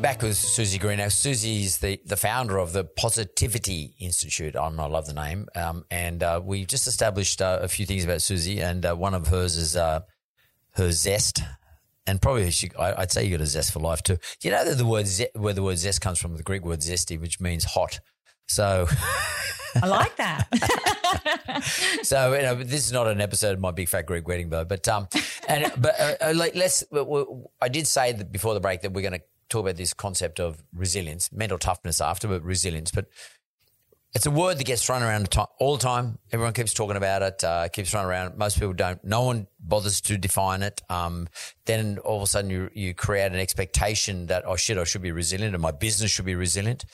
we're 0.00 0.02
back 0.02 0.22
with 0.22 0.34
Suzy 0.34 0.78
Green. 0.78 0.96
Now, 0.96 1.08
Suzy's 1.08 1.76
the, 1.76 2.00
the 2.06 2.16
founder 2.16 2.56
of 2.56 2.72
the 2.72 2.84
Positivity 2.84 3.94
Institute. 3.98 4.56
I 4.56 4.66
love 4.70 5.04
the 5.04 5.12
name. 5.12 5.46
Um, 5.54 5.84
and 5.90 6.22
uh, 6.22 6.40
we 6.42 6.64
just 6.64 6.86
established 6.86 7.42
uh, 7.42 7.58
a 7.60 7.68
few 7.68 7.84
things 7.84 8.04
about 8.04 8.22
Suzy, 8.22 8.62
and 8.62 8.86
uh, 8.86 8.94
one 8.94 9.12
of 9.12 9.26
hers 9.26 9.58
is 9.58 9.76
uh, 9.76 10.00
her 10.76 10.90
zest. 10.90 11.42
And 12.06 12.22
probably 12.22 12.50
she, 12.50 12.70
I, 12.78 12.98
would 12.98 13.10
say 13.10 13.26
you 13.26 13.36
got 13.36 13.42
a 13.42 13.46
zest 13.46 13.74
for 13.74 13.80
life 13.80 14.02
too. 14.02 14.16
You 14.42 14.52
know 14.52 14.64
that 14.64 14.78
the 14.78 14.86
word 14.86 15.06
ze- 15.06 15.28
where 15.34 15.52
the 15.52 15.62
word 15.62 15.76
zest 15.76 16.00
comes 16.00 16.18
from, 16.18 16.34
the 16.34 16.42
Greek 16.42 16.64
word 16.64 16.80
zesty, 16.80 17.20
which 17.20 17.38
means 17.38 17.64
hot. 17.64 18.00
So 18.48 18.88
I 19.82 19.86
like 19.86 20.16
that. 20.16 21.62
so 22.02 22.32
you 22.32 22.42
know, 22.42 22.54
this 22.54 22.86
is 22.86 22.92
not 22.92 23.06
an 23.06 23.20
episode 23.20 23.52
of 23.52 23.60
my 23.60 23.70
big 23.70 23.90
fat 23.90 24.06
Greek 24.06 24.26
wedding, 24.26 24.48
though. 24.48 24.64
But 24.64 24.88
um, 24.88 25.08
and 25.46 25.70
but 25.76 26.00
uh, 26.00 26.14
uh 26.22 26.32
like, 26.34 26.54
let's. 26.54 26.84
I 27.60 27.68
did 27.68 27.86
say 27.86 28.12
that 28.12 28.32
before 28.32 28.54
the 28.54 28.60
break 28.60 28.80
that 28.80 28.94
we're 28.94 29.02
going 29.02 29.20
to 29.20 29.22
talk 29.50 29.60
about 29.60 29.76
this 29.76 29.92
concept 29.92 30.40
of 30.40 30.62
resilience, 30.72 31.30
mental 31.32 31.58
toughness 31.58 32.00
after, 32.00 32.28
but 32.28 32.42
resilience. 32.42 32.90
But 32.90 33.06
it's 34.14 34.26
a 34.26 34.30
word 34.30 34.58
that 34.58 34.64
gets 34.64 34.84
thrown 34.84 35.02
around 35.02 35.28
all 35.58 35.76
the 35.76 35.82
time. 35.82 36.18
Everyone 36.32 36.52
keeps 36.52 36.74
talking 36.74 36.96
about 36.96 37.22
it, 37.22 37.44
uh, 37.44 37.68
keeps 37.68 37.90
thrown 37.90 38.06
around. 38.06 38.36
Most 38.36 38.58
people 38.58 38.72
don't. 38.72 39.02
No 39.04 39.22
one 39.22 39.46
bothers 39.60 40.00
to 40.02 40.18
define 40.18 40.62
it. 40.62 40.82
Um, 40.88 41.28
then 41.66 41.98
all 41.98 42.16
of 42.16 42.22
a 42.22 42.26
sudden 42.26 42.50
you 42.50 42.70
you 42.74 42.94
create 42.94 43.32
an 43.32 43.38
expectation 43.38 44.26
that 44.26 44.44
oh 44.46 44.56
shit, 44.56 44.78
I 44.78 44.84
should 44.84 45.02
be 45.02 45.12
resilient, 45.12 45.54
and 45.54 45.62
my 45.62 45.70
business 45.70 46.10
should 46.10 46.24
be 46.24 46.34
resilient. 46.34 46.84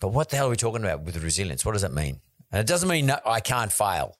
But 0.00 0.08
what 0.08 0.30
the 0.30 0.36
hell 0.36 0.46
are 0.46 0.50
we 0.50 0.56
talking 0.56 0.82
about 0.82 1.02
with 1.02 1.22
resilience? 1.22 1.64
What 1.64 1.72
does 1.72 1.82
that 1.82 1.92
mean? 1.92 2.20
And 2.50 2.60
it 2.60 2.66
doesn't 2.66 2.88
mean 2.88 3.06
no, 3.06 3.18
I 3.26 3.40
can't 3.40 3.72
fail. 3.72 4.16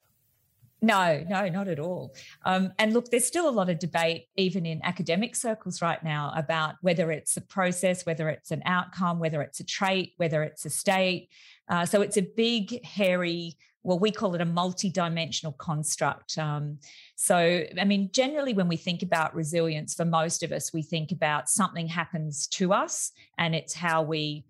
No, 0.85 1.25
no, 1.29 1.49
not 1.49 1.69
at 1.69 1.79
all. 1.79 2.15
Um, 2.45 2.73
and 2.79 2.93
look, 2.93 3.11
there's 3.11 3.27
still 3.27 3.49
a 3.49 3.51
lot 3.51 3.71
of 3.71 3.79
debate, 3.79 4.27
even 4.37 4.67
in 4.67 4.81
academic 4.85 5.35
circles 5.35 5.81
right 5.81 6.03
now, 6.05 6.33
about 6.37 6.75
whether 6.83 7.11
it's 7.11 7.37
a 7.37 7.41
process, 7.41 8.05
whether 8.05 8.29
it's 8.29 8.51
an 8.51 8.63
outcome, 8.67 9.19
whether 9.19 9.41
it's 9.41 9.61
a 9.61 9.65
trait, 9.65 10.13
whether 10.19 10.43
it's 10.43 10.65
a 10.67 10.71
state. 10.71 11.31
Uh, 11.69 11.87
so 11.87 12.03
it's 12.03 12.19
a 12.19 12.23
big, 12.23 12.85
hairy, 12.85 13.57
well, 13.83 13.99
we 13.99 14.11
call 14.11 14.35
it 14.35 14.41
a 14.41 14.47
multi-dimensional 14.47 15.53
construct. 15.53 16.37
Um, 16.39 16.79
so, 17.17 17.65
I 17.81 17.85
mean, 17.85 18.11
generally, 18.13 18.53
when 18.53 18.69
we 18.69 18.77
think 18.77 19.03
about 19.03 19.35
resilience, 19.35 19.95
for 19.95 20.05
most 20.05 20.43
of 20.43 20.53
us, 20.53 20.73
we 20.73 20.83
think 20.83 21.13
about 21.13 21.49
something 21.49 21.87
happens 21.87 22.47
to 22.49 22.73
us, 22.73 23.13
and 23.39 23.55
it's 23.55 23.75
how 23.75 24.03
we 24.03 24.45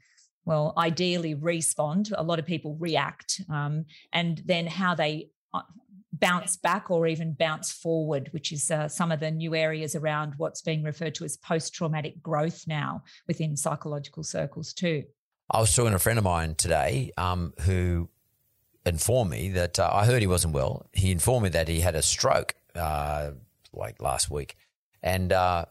well, 0.47 0.75
ideally 0.77 1.35
respond. 1.35 2.13
A 2.17 2.23
lot 2.23 2.39
of 2.39 2.47
people 2.47 2.77
react, 2.79 3.41
um, 3.49 3.87
and 4.13 4.43
then 4.45 4.67
how 4.67 4.95
they 4.95 5.31
uh, 5.55 5.63
bounce 6.21 6.57
back 6.57 6.91
or 6.91 7.07
even 7.07 7.33
bounce 7.33 7.73
forward, 7.73 8.29
which 8.33 8.53
is 8.53 8.71
uh, 8.71 8.89
some 8.89 9.11
of 9.11 9.21
the 9.21 9.31
new 9.31 9.55
areas 9.55 9.95
around 9.95 10.35
what's 10.37 10.63
being 10.63 10.83
referred 10.83 11.15
to 11.17 11.25
as 11.25 11.37
post 11.37 11.75
traumatic 11.75 12.23
growth 12.23 12.65
now 12.67 13.03
within 13.27 13.57
psychological 13.57 14.23
circles, 14.23 14.73
too. 14.73 15.05
I 15.51 15.61
was 15.61 15.75
talking 15.75 15.91
to 15.91 15.97
a 15.97 15.99
friend 15.99 16.19
of 16.19 16.25
mine 16.25 16.55
today 16.55 17.13
um, 17.17 17.53
who 17.63 18.09
informed 18.87 19.31
me 19.31 19.51
that 19.51 19.79
uh, 19.79 19.91
I 19.93 20.07
heard 20.07 20.23
he 20.23 20.27
wasn't 20.27 20.55
well. 20.55 20.89
He 20.93 21.11
informed 21.11 21.45
me 21.45 21.49
that 21.51 21.69
he 21.69 21.81
had 21.81 21.95
a 21.95 22.03
stroke 22.03 22.55
uh, 22.75 23.33
like 23.73 24.01
last 24.01 24.31
week. 24.31 24.57
And, 25.03 25.33
uh, 25.33 25.67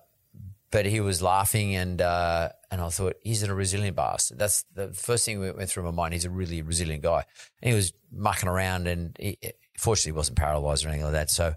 but 0.72 0.86
he 0.86 1.00
was 1.00 1.22
laughing 1.22 1.76
and, 1.76 2.02
uh, 2.02 2.50
and 2.70 2.82
I 2.82 2.90
thought, 2.90 3.16
he's 3.24 3.44
a 3.44 3.54
resilient 3.54 3.96
bastard. 3.96 4.40
That's 4.40 4.64
the 4.74 4.94
first 4.94 5.26
thing 5.26 5.42
that 5.42 5.58
went 5.58 5.70
through 5.70 5.84
my 5.84 5.92
mind. 5.92 6.14
He's 6.14 6.26
a 6.26 6.30
really 6.30 6.62
resilient 6.62 7.04
guy. 7.04 7.24
And 7.62 7.70
he 7.70 7.76
was 7.76 7.94
mucking 8.12 8.50
around 8.50 8.88
and 8.88 9.16
he, 9.20 9.38
Fortunately, 9.78 10.10
he 10.10 10.18
wasn't 10.18 10.38
paralyzed 10.38 10.86
or 10.86 10.90
anything 10.90 11.06
like 11.06 11.14
that. 11.14 11.30
So, 11.30 11.54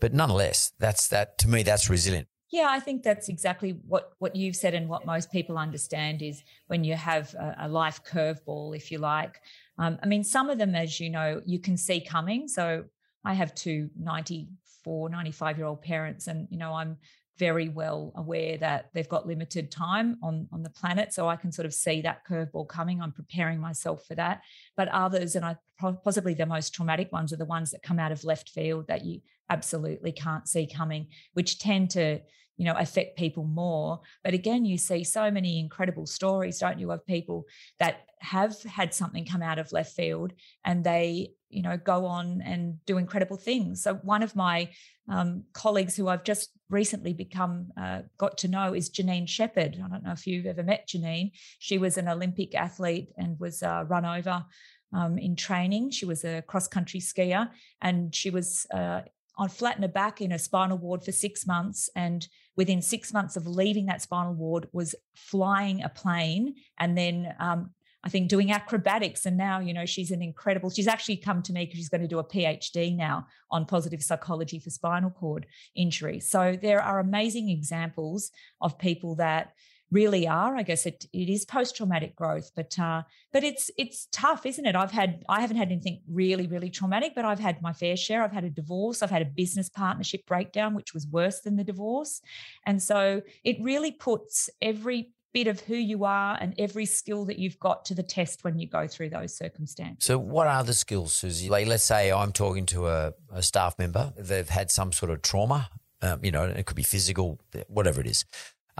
but 0.00 0.12
nonetheless, 0.12 0.72
that's 0.78 1.08
that 1.08 1.38
to 1.38 1.48
me, 1.48 1.62
that's 1.62 1.88
resilient. 1.88 2.28
Yeah, 2.50 2.66
I 2.68 2.80
think 2.80 3.04
that's 3.04 3.28
exactly 3.28 3.78
what, 3.86 4.12
what 4.18 4.34
you've 4.34 4.56
said 4.56 4.74
and 4.74 4.88
what 4.88 5.06
most 5.06 5.30
people 5.30 5.56
understand 5.56 6.20
is 6.20 6.42
when 6.66 6.82
you 6.82 6.94
have 6.94 7.32
a, 7.34 7.56
a 7.60 7.68
life 7.68 8.00
curveball, 8.02 8.76
if 8.76 8.90
you 8.90 8.98
like. 8.98 9.40
Um, 9.78 9.98
I 10.02 10.06
mean, 10.06 10.24
some 10.24 10.50
of 10.50 10.58
them, 10.58 10.74
as 10.74 10.98
you 10.98 11.10
know, 11.10 11.40
you 11.46 11.60
can 11.60 11.76
see 11.76 12.00
coming. 12.00 12.48
So 12.48 12.84
I 13.24 13.34
have 13.34 13.54
two 13.54 13.88
94, 13.96 15.10
95 15.10 15.58
year 15.58 15.66
old 15.66 15.82
parents, 15.82 16.26
and, 16.26 16.48
you 16.50 16.58
know, 16.58 16.72
I'm 16.72 16.96
very 17.40 17.70
well 17.70 18.12
aware 18.14 18.58
that 18.58 18.90
they've 18.92 19.08
got 19.08 19.26
limited 19.26 19.72
time 19.72 20.18
on, 20.22 20.46
on 20.52 20.62
the 20.62 20.70
planet. 20.70 21.12
So 21.12 21.26
I 21.26 21.36
can 21.36 21.50
sort 21.50 21.66
of 21.66 21.74
see 21.74 22.02
that 22.02 22.26
curveball 22.28 22.68
coming. 22.68 23.00
I'm 23.00 23.12
preparing 23.12 23.58
myself 23.58 24.04
for 24.06 24.14
that. 24.16 24.42
But 24.76 24.88
others, 24.88 25.34
and 25.34 25.44
I 25.44 25.56
possibly 26.04 26.34
the 26.34 26.44
most 26.44 26.74
traumatic 26.74 27.10
ones, 27.10 27.32
are 27.32 27.36
the 27.36 27.46
ones 27.46 27.70
that 27.70 27.82
come 27.82 27.98
out 27.98 28.12
of 28.12 28.22
left 28.24 28.50
field 28.50 28.86
that 28.88 29.04
you 29.06 29.20
absolutely 29.48 30.12
can't 30.12 30.46
see 30.46 30.66
coming, 30.66 31.08
which 31.32 31.58
tend 31.58 31.90
to 31.90 32.20
you 32.60 32.66
know 32.66 32.74
affect 32.76 33.16
people 33.16 33.44
more. 33.44 34.00
But 34.22 34.34
again 34.34 34.66
you 34.66 34.76
see 34.76 35.02
so 35.02 35.30
many 35.30 35.58
incredible 35.58 36.04
stories 36.04 36.58
don't 36.58 36.78
you 36.78 36.92
of 36.92 37.06
people 37.06 37.46
that 37.78 38.02
have 38.18 38.62
had 38.64 38.92
something 38.92 39.24
come 39.24 39.40
out 39.40 39.58
of 39.58 39.72
left 39.72 39.96
field 39.96 40.34
and 40.62 40.84
they 40.84 41.30
you 41.48 41.62
know 41.62 41.78
go 41.78 42.04
on 42.04 42.42
and 42.44 42.84
do 42.84 42.98
incredible 42.98 43.38
things. 43.38 43.82
So 43.82 43.94
one 43.94 44.22
of 44.22 44.36
my 44.36 44.68
um, 45.08 45.44
colleagues 45.54 45.96
who 45.96 46.06
i've 46.06 46.22
just 46.22 46.50
recently 46.68 47.14
become 47.14 47.72
uh, 47.80 48.00
got 48.18 48.36
to 48.38 48.48
know 48.48 48.74
is 48.74 48.90
janine 48.90 49.28
shepherd 49.28 49.76
i 49.84 49.88
don't 49.88 50.04
know 50.04 50.12
if 50.12 50.26
you've 50.26 50.46
ever 50.46 50.62
met 50.62 50.86
janine. 50.86 51.30
She 51.60 51.78
was 51.78 51.96
an 51.96 52.08
olympic 52.08 52.54
athlete 52.54 53.08
and 53.16 53.40
was 53.40 53.62
uh, 53.62 53.84
run 53.88 54.04
over 54.04 54.44
um, 54.92 55.18
in 55.18 55.34
training. 55.36 55.90
She 55.90 56.04
was 56.04 56.24
a 56.24 56.42
cross 56.42 56.68
country 56.68 57.00
skier 57.00 57.48
and 57.80 58.14
she 58.14 58.30
was 58.30 58.66
uh, 58.72 59.00
on 59.36 59.48
flat 59.48 59.80
the 59.80 59.88
back 59.88 60.20
in 60.20 60.32
a 60.32 60.38
spinal 60.38 60.78
ward 60.78 61.02
for 61.02 61.12
six 61.12 61.46
months 61.46 61.88
and 61.96 62.28
within 62.56 62.82
six 62.82 63.12
months 63.12 63.36
of 63.36 63.46
leaving 63.46 63.86
that 63.86 64.02
spinal 64.02 64.34
ward 64.34 64.68
was 64.72 64.94
flying 65.14 65.82
a 65.82 65.88
plane 65.88 66.54
and 66.78 66.96
then 66.96 67.34
um, 67.38 67.70
I 68.02 68.08
think 68.08 68.28
doing 68.28 68.50
acrobatics. 68.50 69.26
And 69.26 69.36
now, 69.36 69.60
you 69.60 69.74
know, 69.74 69.84
she's 69.84 70.10
an 70.10 70.22
incredible, 70.22 70.70
she's 70.70 70.88
actually 70.88 71.16
come 71.16 71.42
to 71.42 71.52
me 71.52 71.64
because 71.64 71.78
she's 71.78 71.88
going 71.88 72.00
to 72.00 72.08
do 72.08 72.18
a 72.18 72.24
PhD 72.24 72.96
now 72.96 73.26
on 73.50 73.66
positive 73.66 74.02
psychology 74.02 74.58
for 74.58 74.70
spinal 74.70 75.10
cord 75.10 75.46
injury. 75.74 76.20
So 76.20 76.56
there 76.60 76.82
are 76.82 76.98
amazing 76.98 77.50
examples 77.50 78.30
of 78.60 78.78
people 78.78 79.16
that 79.16 79.52
really 79.90 80.26
are. 80.26 80.56
I 80.56 80.62
guess 80.62 80.86
it 80.86 81.06
it 81.12 81.28
is 81.28 81.44
post 81.44 81.76
traumatic 81.76 82.14
growth, 82.14 82.50
but 82.54 82.78
uh, 82.78 83.02
but 83.32 83.44
it's 83.44 83.70
it's 83.76 84.08
tough, 84.12 84.46
isn't 84.46 84.64
it? 84.64 84.76
I've 84.76 84.92
had 84.92 85.24
I 85.28 85.40
haven't 85.40 85.56
had 85.56 85.70
anything 85.70 86.00
really 86.08 86.46
really 86.46 86.70
traumatic, 86.70 87.12
but 87.14 87.24
I've 87.24 87.40
had 87.40 87.60
my 87.62 87.72
fair 87.72 87.96
share. 87.96 88.22
I've 88.22 88.32
had 88.32 88.44
a 88.44 88.50
divorce. 88.50 89.02
I've 89.02 89.10
had 89.10 89.22
a 89.22 89.26
business 89.26 89.68
partnership 89.68 90.26
breakdown, 90.26 90.74
which 90.74 90.94
was 90.94 91.06
worse 91.06 91.40
than 91.40 91.56
the 91.56 91.64
divorce, 91.64 92.20
and 92.66 92.82
so 92.82 93.22
it 93.44 93.56
really 93.60 93.92
puts 93.92 94.50
every 94.62 95.12
bit 95.32 95.46
of 95.46 95.60
who 95.60 95.76
you 95.76 96.04
are 96.04 96.36
and 96.40 96.54
every 96.58 96.86
skill 96.86 97.24
that 97.24 97.38
you've 97.38 97.58
got 97.60 97.84
to 97.84 97.94
the 97.94 98.02
test 98.02 98.42
when 98.42 98.58
you 98.58 98.68
go 98.68 98.86
through 98.86 99.10
those 99.10 99.36
circumstances. 99.36 100.04
So, 100.04 100.18
what 100.18 100.46
are 100.46 100.64
the 100.64 100.74
skills, 100.74 101.12
Suzy? 101.12 101.48
Like, 101.48 101.66
let's 101.66 101.84
say 101.84 102.10
I'm 102.10 102.32
talking 102.32 102.66
to 102.66 102.88
a, 102.88 103.12
a 103.32 103.42
staff 103.42 103.78
member, 103.78 104.12
they've 104.16 104.48
had 104.48 104.70
some 104.70 104.92
sort 104.92 105.10
of 105.10 105.22
trauma, 105.22 105.70
um, 106.02 106.24
you 106.24 106.30
know, 106.30 106.44
it 106.44 106.66
could 106.66 106.76
be 106.76 106.82
physical, 106.82 107.40
whatever 107.68 108.00
it 108.00 108.06
is. 108.06 108.24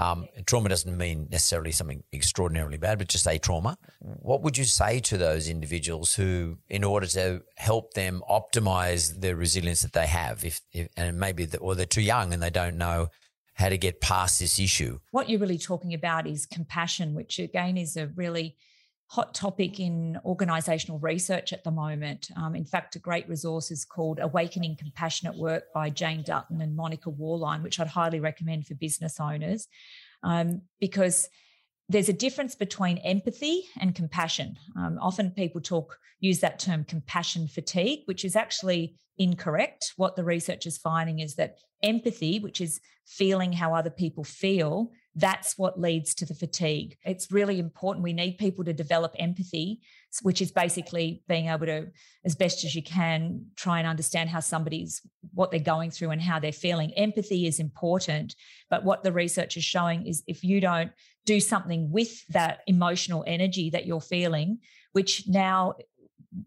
Um, 0.01 0.29
trauma 0.47 0.71
doesn't 0.71 0.97
mean 0.97 1.29
necessarily 1.31 1.73
something 1.73 2.03
extraordinarily 2.11 2.79
bad, 2.79 2.97
but 2.99 3.09
just 3.09 3.27
a 3.27 3.39
trauma. 3.39 3.77
What 3.99 4.41
would 4.43 4.57
you 4.57 4.65
say 4.65 4.99
to 5.01 5.19
those 5.19 5.47
individuals 5.47 6.15
who, 6.15 6.57
in 6.71 6.85
order 6.85 7.07
to 7.09 7.43
help 7.57 7.93
them 7.93 8.23
optimize 8.31 9.21
the 9.21 9.37
resilience 9.37 9.83
that 9.83 9.93
they 9.93 10.07
have, 10.07 10.43
if, 10.43 10.63
if 10.73 10.89
and 10.97 11.21
maybe 11.21 11.45
the, 11.45 11.59
or 11.59 11.75
they're 11.75 11.85
too 11.85 12.01
young 12.01 12.33
and 12.33 12.43
they 12.43 12.49
don't 12.49 12.79
know 12.79 13.09
how 13.53 13.69
to 13.69 13.77
get 13.77 14.01
past 14.01 14.41
this 14.41 14.59
issue? 14.59 15.01
What 15.11 15.29
you're 15.29 15.39
really 15.39 15.59
talking 15.59 15.93
about 15.93 16.27
is 16.27 16.47
compassion, 16.47 17.15
which 17.15 17.39
again 17.39 17.77
is 17.77 17.99
a 17.99 18.07
really 18.07 18.57
hot 19.11 19.35
topic 19.35 19.81
in 19.81 20.17
organizational 20.25 21.01
research 21.01 21.53
at 21.53 21.65
the 21.65 21.71
moment. 21.71 22.29
Um, 22.37 22.55
in 22.55 22.65
fact, 22.65 22.95
a 22.95 23.01
great 23.01 23.29
resource 23.29 23.73
is 23.73 23.85
called 23.85 24.21
Awakening 24.21 24.77
Compassion 24.77 25.27
at 25.27 25.35
Work 25.35 25.65
by 25.75 25.91
Jane 25.91 26.23
Dutton 26.23 26.61
and 26.61 26.77
Monica 26.77 27.11
Worline, 27.11 27.65
which 27.65 27.81
I'd 27.81 27.89
highly 27.89 28.21
recommend 28.21 28.69
for 28.69 28.77
business 28.77 29.19
owners 29.19 29.67
um, 30.23 30.63
because 30.81 31.29
there's 31.89 32.09
a 32.09 32.13
difference 32.13 32.55
between 32.55 32.99
empathy 32.99 33.65
and 33.81 33.97
compassion. 33.97 34.55
Um, 34.77 34.97
often 35.03 35.33
people 35.33 35.61
talk, 35.61 35.99
use 36.21 36.39
that 36.39 36.61
term 36.61 36.85
compassion 36.85 37.49
fatigue, 37.49 38.03
which 38.05 38.25
is 38.25 38.37
actually 38.37 38.95
incorrect. 39.19 39.93
What 39.97 40.15
the 40.15 40.23
research 40.23 40.67
is 40.67 40.79
finding 40.79 41.19
is 41.19 41.35
that 41.35 41.57
empathy, 41.83 42.39
which 42.39 42.61
is 42.61 42.81
feeling 43.07 43.53
how 43.53 43.75
other 43.75 43.91
people 43.91 44.23
feel, 44.23 44.93
that's 45.17 45.59
what 45.59 45.81
leads 45.81 46.15
to 46.15 46.27
the 46.27 46.35
fatigue. 46.35 46.97
It's 47.05 47.33
really 47.33 47.59
important. 47.59 48.05
We 48.05 48.13
need 48.13 48.39
people 48.39 48.65
to 48.65 48.73
develop 48.73 49.15
empathy, 49.19 49.81
which 50.23 50.41
is 50.41 50.53
basically 50.53 51.23
being 51.29 51.49
able 51.49 51.67
to, 51.67 51.89
as 52.25 52.37
best 52.37 52.65
as 52.65 52.75
you 52.75 52.83
can, 52.83 53.47
try 53.57 53.79
and 53.79 53.89
understand 53.89 54.31
how 54.31 54.41
somebody's, 54.41 55.03
what 55.35 55.51
they're 55.51 55.61
going 55.61 55.91
through 55.91 56.11
and 56.11 56.23
how 56.23 56.39
they're 56.39 56.53
feeling. 56.53 56.93
Empathy 56.97 57.47
is 57.47 57.59
important. 57.59 58.37
But 58.69 58.85
what 58.85 59.03
the 59.03 59.13
research 59.13 59.57
is 59.57 59.65
showing 59.65 60.07
is 60.07 60.23
if 60.29 60.45
you 60.45 60.61
don't 60.61 60.93
do 61.27 61.41
something 61.41 61.91
with 61.91 62.27
that 62.29 62.61
emotional 62.67 63.25
energy 63.27 63.71
that 63.71 63.87
you're 63.87 64.01
feeling, 64.01 64.59
which 64.93 65.25
now 65.27 65.75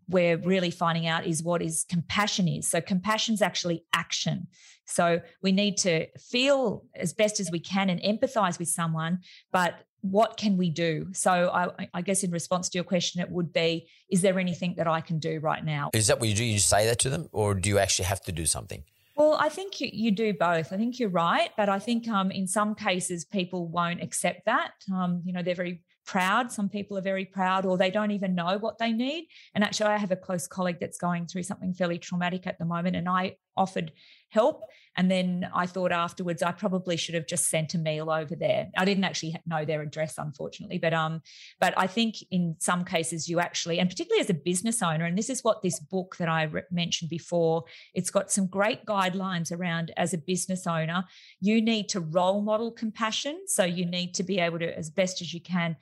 we're 0.07 0.37
really 0.37 0.71
finding 0.71 1.07
out 1.07 1.27
is 1.27 1.43
what 1.43 1.61
is 1.61 1.85
compassion 1.89 2.47
is. 2.47 2.69
So 2.69 2.79
compassion 2.79 3.33
is 3.33 3.41
actually 3.41 3.83
action. 3.93 4.47
So 4.85 5.21
we 5.41 5.51
need 5.51 5.77
to 5.77 6.07
feel 6.17 6.85
as 6.95 7.13
best 7.13 7.39
as 7.39 7.49
we 7.51 7.59
can 7.59 7.89
and 7.89 8.01
empathize 8.01 8.59
with 8.59 8.69
someone, 8.69 9.19
but 9.51 9.75
what 10.01 10.35
can 10.35 10.57
we 10.57 10.69
do? 10.69 11.07
So 11.13 11.49
I, 11.49 11.87
I, 11.93 12.01
guess 12.01 12.23
in 12.23 12.31
response 12.31 12.67
to 12.69 12.77
your 12.77 12.83
question, 12.83 13.21
it 13.21 13.31
would 13.31 13.53
be: 13.53 13.87
Is 14.11 14.21
there 14.21 14.37
anything 14.37 14.75
that 14.75 14.85
I 14.85 14.99
can 14.99 15.17
do 15.17 15.39
right 15.39 15.63
now? 15.63 15.91
Is 15.93 16.07
that 16.07 16.19
what 16.19 16.27
you 16.27 16.35
do? 16.35 16.43
You 16.43 16.59
say 16.59 16.85
that 16.87 16.99
to 16.99 17.09
them, 17.09 17.29
or 17.31 17.55
do 17.55 17.69
you 17.69 17.79
actually 17.79 18.05
have 18.05 18.21
to 18.23 18.33
do 18.33 18.45
something? 18.45 18.83
Well, 19.15 19.37
I 19.39 19.47
think 19.47 19.79
you, 19.79 19.89
you 19.93 20.11
do 20.11 20.33
both. 20.33 20.73
I 20.73 20.77
think 20.77 20.99
you're 20.99 21.09
right, 21.09 21.51
but 21.55 21.69
I 21.69 21.79
think 21.79 22.09
um, 22.09 22.31
in 22.31 22.47
some 22.47 22.75
cases 22.75 23.23
people 23.23 23.67
won't 23.67 24.01
accept 24.01 24.45
that. 24.45 24.71
Um, 24.93 25.21
you 25.23 25.31
know, 25.31 25.41
they're 25.41 25.55
very 25.55 25.81
proud. 26.05 26.51
Some 26.51 26.69
people 26.69 26.97
are 26.97 27.01
very 27.01 27.25
proud, 27.25 27.65
or 27.65 27.77
they 27.77 27.91
don't 27.91 28.11
even 28.11 28.35
know 28.35 28.57
what 28.57 28.77
they 28.77 28.91
need. 28.91 29.27
And 29.55 29.63
actually, 29.63 29.87
I 29.87 29.97
have 29.97 30.11
a 30.11 30.15
close 30.15 30.47
colleague 30.47 30.79
that's 30.79 30.97
going 30.97 31.27
through 31.27 31.43
something 31.43 31.73
fairly 31.73 31.97
traumatic 31.97 32.47
at 32.47 32.59
the 32.59 32.65
moment, 32.65 32.95
and 32.95 33.07
I 33.09 33.37
offered 33.55 33.91
help. 34.29 34.63
And 34.95 35.09
then 35.09 35.49
I 35.53 35.65
thought 35.65 35.91
afterwards 35.91 36.43
I 36.43 36.51
probably 36.51 36.97
should 36.97 37.15
have 37.15 37.27
just 37.27 37.49
sent 37.49 37.73
a 37.73 37.77
meal 37.77 38.09
over 38.11 38.35
there. 38.35 38.69
I 38.77 38.85
didn't 38.85 39.03
actually 39.03 39.35
know 39.45 39.65
their 39.65 39.81
address, 39.81 40.15
unfortunately, 40.17 40.77
but 40.77 40.93
um, 40.93 41.21
but 41.59 41.73
I 41.77 41.87
think 41.87 42.15
in 42.31 42.55
some 42.59 42.85
cases 42.85 43.27
you 43.27 43.39
actually, 43.39 43.79
and 43.79 43.89
particularly 43.89 44.21
as 44.21 44.29
a 44.29 44.35
business 44.35 44.81
owner, 44.81 45.05
and 45.05 45.17
this 45.17 45.29
is 45.29 45.43
what 45.43 45.61
this 45.61 45.79
book 45.79 46.17
that 46.19 46.29
I 46.29 46.43
re- 46.43 46.61
mentioned 46.71 47.09
before, 47.09 47.63
it's 47.93 48.11
got 48.11 48.31
some 48.31 48.47
great 48.47 48.85
guidelines 48.85 49.51
around 49.51 49.91
as 49.97 50.13
a 50.13 50.17
business 50.17 50.67
owner, 50.67 51.05
you 51.39 51.61
need 51.61 51.89
to 51.89 51.99
role 51.99 52.41
model 52.41 52.71
compassion. 52.71 53.41
So 53.47 53.63
you 53.63 53.85
need 53.85 54.13
to 54.15 54.23
be 54.23 54.39
able 54.39 54.59
to, 54.59 54.77
as 54.77 54.89
best 54.89 55.21
as 55.21 55.33
you 55.33 55.41
can, 55.41 55.75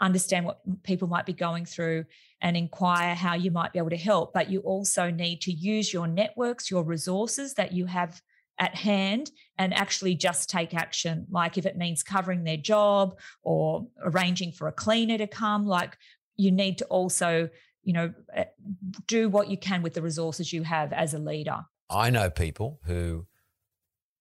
understand 0.00 0.44
what 0.44 0.60
people 0.82 1.08
might 1.08 1.26
be 1.26 1.32
going 1.32 1.64
through 1.64 2.04
and 2.40 2.56
inquire 2.56 3.14
how 3.14 3.34
you 3.34 3.50
might 3.50 3.72
be 3.72 3.78
able 3.78 3.90
to 3.90 3.96
help. 3.96 4.34
But 4.34 4.50
you 4.50 4.60
also 4.60 5.10
need 5.10 5.40
to 5.42 5.52
use 5.52 5.92
your 5.92 6.06
networks, 6.06 6.70
your 6.70 6.84
resources 6.84 7.54
that 7.54 7.72
you 7.72 7.86
have 7.86 8.20
at 8.58 8.74
hand 8.74 9.30
and 9.58 9.74
actually 9.74 10.14
just 10.14 10.48
take 10.48 10.74
action. 10.74 11.26
Like 11.30 11.58
if 11.58 11.66
it 11.66 11.76
means 11.76 12.02
covering 12.02 12.44
their 12.44 12.56
job 12.56 13.18
or 13.42 13.86
arranging 14.02 14.52
for 14.52 14.68
a 14.68 14.72
cleaner 14.72 15.18
to 15.18 15.26
come, 15.26 15.66
like 15.66 15.96
you 16.36 16.50
need 16.50 16.78
to 16.78 16.84
also, 16.86 17.48
you 17.82 17.92
know, 17.92 18.14
eh, 18.34 18.44
do 19.06 19.28
what 19.28 19.48
you 19.50 19.56
can 19.56 19.82
with 19.82 19.94
the 19.94 20.02
resources 20.02 20.52
you 20.52 20.62
have 20.62 20.92
as 20.92 21.14
a 21.14 21.18
leader. 21.18 21.64
I 21.90 22.10
know 22.10 22.30
people 22.30 22.80
who, 22.84 23.26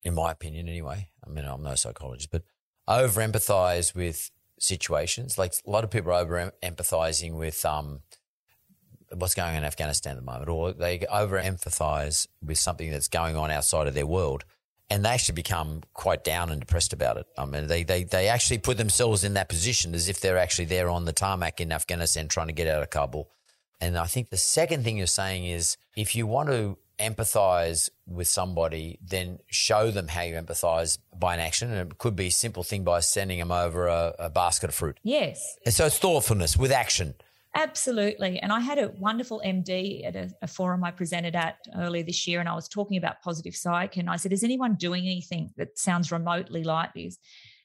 in 0.04 0.14
my 0.14 0.32
opinion 0.32 0.68
anyway, 0.70 1.10
I 1.26 1.30
mean, 1.30 1.46
I'm 1.46 1.64
no 1.64 1.76
psychologist, 1.76 2.30
but 2.32 2.44
over 2.88 3.22
empathize 3.22 3.96
with 3.96 4.32
situations. 4.60 5.38
Like 5.38 5.54
a 5.66 5.70
lot 5.70 5.84
of 5.84 5.92
people 5.92 6.12
are 6.12 6.22
over 6.22 6.52
empathizing 6.64 7.38
with 7.38 7.66
um, 7.66 8.02
what's 9.16 9.34
going 9.34 9.50
on 9.50 9.56
in 9.56 9.64
Afghanistan 9.64 10.12
at 10.12 10.18
the 10.18 10.26
moment, 10.26 10.50
or 10.50 10.74
they 10.74 11.06
over 11.12 11.42
empathize 11.42 12.28
with 12.46 12.58
something 12.58 12.92
that's 12.92 13.08
going 13.08 13.36
on 13.36 13.52
outside 13.52 13.88
of 13.88 13.94
their 13.94 14.08
world. 14.08 14.46
And 14.88 15.04
they 15.04 15.10
actually 15.10 15.34
become 15.34 15.82
quite 15.96 16.24
down 16.24 16.52
and 16.52 16.60
depressed 16.60 16.94
about 16.94 17.18
it. 17.18 17.26
I 17.38 17.46
mean, 17.46 17.66
they, 17.66 17.84
they, 17.84 18.04
they 18.04 18.28
actually 18.28 18.60
put 18.60 18.78
themselves 18.78 19.24
in 19.24 19.34
that 19.34 19.50
position 19.50 19.96
as 19.96 20.08
if 20.10 20.20
they're 20.20 20.38
actually 20.38 20.66
there 20.66 20.90
on 20.90 21.06
the 21.06 21.14
tarmac 21.14 21.60
in 21.60 21.72
Afghanistan 21.72 22.28
trying 22.28 22.48
to 22.48 22.54
get 22.54 22.68
out 22.68 22.84
of 22.84 22.92
Kabul. 22.92 23.32
And 23.82 23.98
I 23.98 24.06
think 24.06 24.30
the 24.30 24.38
second 24.38 24.84
thing 24.84 24.98
you're 24.98 25.08
saying 25.08 25.46
is 25.46 25.78
if 25.96 26.16
you 26.16 26.28
want 26.28 26.50
to 26.50 26.78
empathize 27.00 27.90
with 28.08 28.28
somebody, 28.28 29.00
then 29.02 29.40
show 29.48 29.92
them 29.92 30.08
how 30.08 30.22
you 30.22 30.36
empathize 30.36 30.98
by 31.18 31.34
an 31.34 31.40
action. 31.40 31.72
And 31.72 31.92
it 31.92 31.98
could 31.98 32.16
be 32.16 32.28
a 32.28 32.32
simple 32.32 32.64
thing 32.64 32.84
by 32.84 33.00
sending 33.00 33.40
them 33.40 33.52
over 33.52 33.88
a, 33.88 34.14
a 34.20 34.30
basket 34.30 34.70
of 34.70 34.76
fruit. 34.76 35.00
Yes. 35.04 35.58
And 35.66 35.74
so 35.74 35.88
it's 35.88 35.98
thoughtfulness 35.98 36.56
with 36.56 36.72
action. 36.72 37.16
Absolutely. 37.58 38.38
And 38.40 38.52
I 38.52 38.60
had 38.60 38.78
a 38.78 38.92
wonderful 39.00 39.42
MD 39.44 40.06
at 40.06 40.16
a, 40.18 40.30
a, 40.42 40.48
forum 40.48 40.84
I 40.84 40.92
presented 40.92 41.38
at 41.38 41.56
earlier 41.78 42.04
this 42.04 42.28
year, 42.28 42.42
and 42.42 42.50
I 42.50 42.54
was 42.54 42.68
talking 42.68 42.98
about 42.98 43.22
positive 43.22 43.56
psych. 43.56 43.96
And 43.96 44.10
I 44.10 44.18
said, 44.18 44.34
Is 44.34 44.44
anyone 44.44 44.76
doing 44.76 45.06
anything 45.06 45.52
that 45.56 45.80
sounds 45.80 46.12
remotely 46.12 46.66
like 46.66 46.94
this? 46.94 47.18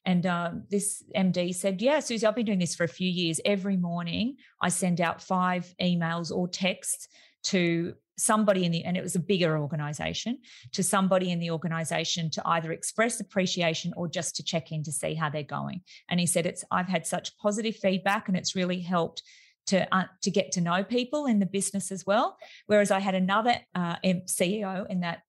And 0.06 0.24
um, 0.26 0.62
this 0.70 1.02
MD 1.16 1.52
said, 1.52 1.82
Yeah, 1.82 1.98
Suzy, 1.98 2.24
I've 2.24 2.36
been 2.36 2.46
doing 2.46 2.60
this 2.60 2.76
for 2.76 2.84
a 2.84 2.88
few 2.88 3.10
years. 3.10 3.40
Every 3.44 3.76
morning, 3.76 4.36
I 4.62 4.68
send 4.68 5.00
out 5.00 5.20
five 5.20 5.74
emails 5.82 6.30
or 6.30 6.46
texts 6.46 7.08
to 7.44 7.94
somebody 8.16 8.64
in 8.64 8.70
the 8.70 8.84
and 8.84 8.96
it 8.96 9.02
was 9.02 9.16
a 9.16 9.20
bigger 9.20 9.58
organization 9.58 10.38
to 10.72 10.82
somebody 10.82 11.32
in 11.32 11.38
the 11.38 11.50
organization 11.50 12.30
to 12.30 12.42
either 12.44 12.70
express 12.70 13.18
appreciation 13.18 13.94
or 13.96 14.06
just 14.06 14.36
to 14.36 14.42
check 14.42 14.70
in 14.72 14.82
to 14.82 14.92
see 14.92 15.14
how 15.14 15.30
they're 15.30 15.42
going 15.42 15.80
and 16.10 16.20
he 16.20 16.26
said 16.26 16.44
it's 16.44 16.62
i've 16.70 16.86
had 16.86 17.06
such 17.06 17.34
positive 17.38 17.74
feedback 17.76 18.28
and 18.28 18.36
it's 18.36 18.54
really 18.54 18.78
helped 18.78 19.22
to 19.70 19.94
uh, 19.94 20.04
to 20.22 20.30
get 20.30 20.52
to 20.52 20.60
know 20.60 20.84
people 20.84 21.26
in 21.26 21.38
the 21.38 21.46
business 21.46 21.90
as 21.90 22.04
well 22.06 22.36
whereas 22.66 22.90
i 22.90 22.98
had 22.98 23.14
another 23.14 23.54
uh, 23.74 23.96
ceo 24.04 24.88
in 24.88 25.00
that 25.00 25.22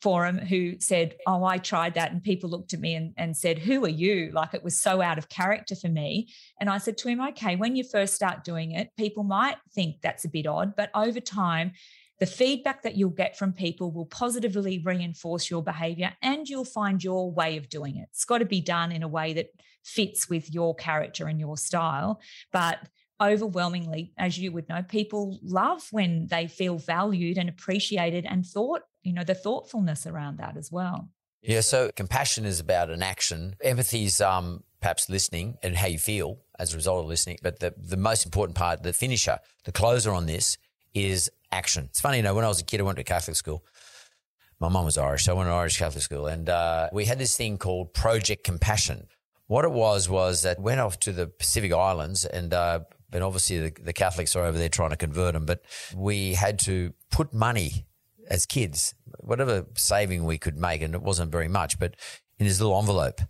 forum 0.00 0.38
who 0.38 0.78
said, 0.80 1.16
Oh, 1.26 1.44
I 1.44 1.58
tried 1.58 1.94
that. 1.94 2.12
And 2.12 2.22
people 2.22 2.50
looked 2.50 2.72
at 2.72 2.80
me 2.80 2.94
and, 2.94 3.12
and 3.16 3.36
said, 3.36 3.58
Who 3.58 3.84
are 3.84 3.88
you? 3.88 4.30
Like 4.32 4.54
it 4.54 4.64
was 4.64 4.78
so 4.78 5.00
out 5.00 5.18
of 5.18 5.28
character 5.28 5.74
for 5.74 5.88
me. 5.88 6.28
And 6.60 6.68
I 6.70 6.78
said 6.78 6.98
to 6.98 7.08
him, 7.08 7.20
Okay, 7.20 7.56
when 7.56 7.76
you 7.76 7.84
first 7.84 8.14
start 8.14 8.44
doing 8.44 8.72
it, 8.72 8.90
people 8.96 9.24
might 9.24 9.56
think 9.74 9.96
that's 10.02 10.24
a 10.24 10.28
bit 10.28 10.46
odd, 10.46 10.74
but 10.76 10.90
over 10.94 11.20
time, 11.20 11.72
the 12.18 12.26
feedback 12.26 12.82
that 12.82 12.96
you'll 12.96 13.10
get 13.10 13.38
from 13.38 13.54
people 13.54 13.90
will 13.90 14.04
positively 14.04 14.78
reinforce 14.78 15.50
your 15.50 15.62
behavior 15.62 16.12
and 16.20 16.46
you'll 16.46 16.66
find 16.66 17.02
your 17.02 17.32
way 17.32 17.56
of 17.56 17.70
doing 17.70 17.96
it. 17.96 18.08
It's 18.12 18.26
got 18.26 18.38
to 18.38 18.44
be 18.44 18.60
done 18.60 18.92
in 18.92 19.02
a 19.02 19.08
way 19.08 19.32
that 19.32 19.46
fits 19.86 20.28
with 20.28 20.52
your 20.52 20.74
character 20.74 21.28
and 21.28 21.40
your 21.40 21.56
style. 21.56 22.20
But 22.52 22.78
overwhelmingly, 23.20 24.12
as 24.16 24.38
you 24.38 24.52
would 24.52 24.68
know, 24.68 24.82
people 24.82 25.38
love 25.42 25.82
when 25.90 26.26
they 26.28 26.46
feel 26.46 26.78
valued 26.78 27.38
and 27.38 27.48
appreciated 27.48 28.26
and 28.28 28.46
thought, 28.46 28.82
you 29.02 29.12
know, 29.12 29.24
the 29.24 29.34
thoughtfulness 29.34 30.06
around 30.06 30.38
that 30.38 30.56
as 30.56 30.70
well. 30.72 31.10
Yeah, 31.42 31.60
so 31.60 31.90
compassion 31.94 32.44
is 32.44 32.60
about 32.60 32.90
an 32.90 33.02
action. 33.02 33.56
Empathy 33.62 34.04
is 34.04 34.20
um, 34.20 34.62
perhaps 34.80 35.08
listening 35.08 35.56
and 35.62 35.76
how 35.76 35.86
you 35.86 35.98
feel 35.98 36.38
as 36.58 36.74
a 36.74 36.76
result 36.76 37.04
of 37.04 37.06
listening. 37.06 37.38
But 37.42 37.60
the, 37.60 37.74
the 37.76 37.96
most 37.96 38.24
important 38.24 38.56
part, 38.56 38.82
the 38.82 38.92
finisher, 38.92 39.38
the 39.64 39.72
closer 39.72 40.12
on 40.12 40.26
this 40.26 40.58
is 40.92 41.30
action. 41.50 41.86
It's 41.90 42.00
funny, 42.00 42.18
you 42.18 42.22
know, 42.22 42.34
when 42.34 42.44
I 42.44 42.48
was 42.48 42.60
a 42.60 42.64
kid, 42.64 42.80
I 42.80 42.82
went 42.82 42.98
to 42.98 43.04
Catholic 43.04 43.36
school. 43.36 43.64
My 44.58 44.68
mum 44.68 44.84
was 44.84 44.98
Irish, 44.98 45.24
so 45.24 45.32
I 45.32 45.36
went 45.36 45.48
to 45.48 45.54
Irish 45.54 45.78
Catholic 45.78 46.02
school. 46.02 46.26
And 46.26 46.48
uh, 46.50 46.90
we 46.92 47.06
had 47.06 47.18
this 47.18 47.34
thing 47.36 47.56
called 47.56 47.94
Project 47.94 48.44
Compassion. 48.44 49.06
What 49.46 49.64
it 49.64 49.72
was 49.72 50.08
was 50.08 50.42
that 50.42 50.60
went 50.60 50.80
off 50.80 51.00
to 51.00 51.12
the 51.12 51.26
Pacific 51.26 51.72
Islands 51.72 52.26
and 52.26 52.52
uh, 52.52 52.80
but 53.10 53.22
obviously 53.22 53.58
the, 53.58 53.82
the, 53.82 53.92
Catholics 53.92 54.36
are 54.36 54.44
over 54.44 54.56
there 54.56 54.68
trying 54.68 54.90
to 54.90 54.96
convert 54.96 55.34
them. 55.34 55.46
But 55.46 55.62
we 55.94 56.34
had 56.34 56.58
to 56.60 56.92
put 57.10 57.32
money 57.32 57.86
as 58.28 58.46
kids, 58.46 58.94
whatever 59.18 59.66
saving 59.74 60.24
we 60.24 60.38
could 60.38 60.56
make, 60.56 60.82
and 60.82 60.94
it 60.94 61.02
wasn't 61.02 61.32
very 61.32 61.48
much, 61.48 61.78
but 61.78 61.96
in 62.38 62.46
this 62.46 62.60
little 62.60 62.78
envelope. 62.78 63.20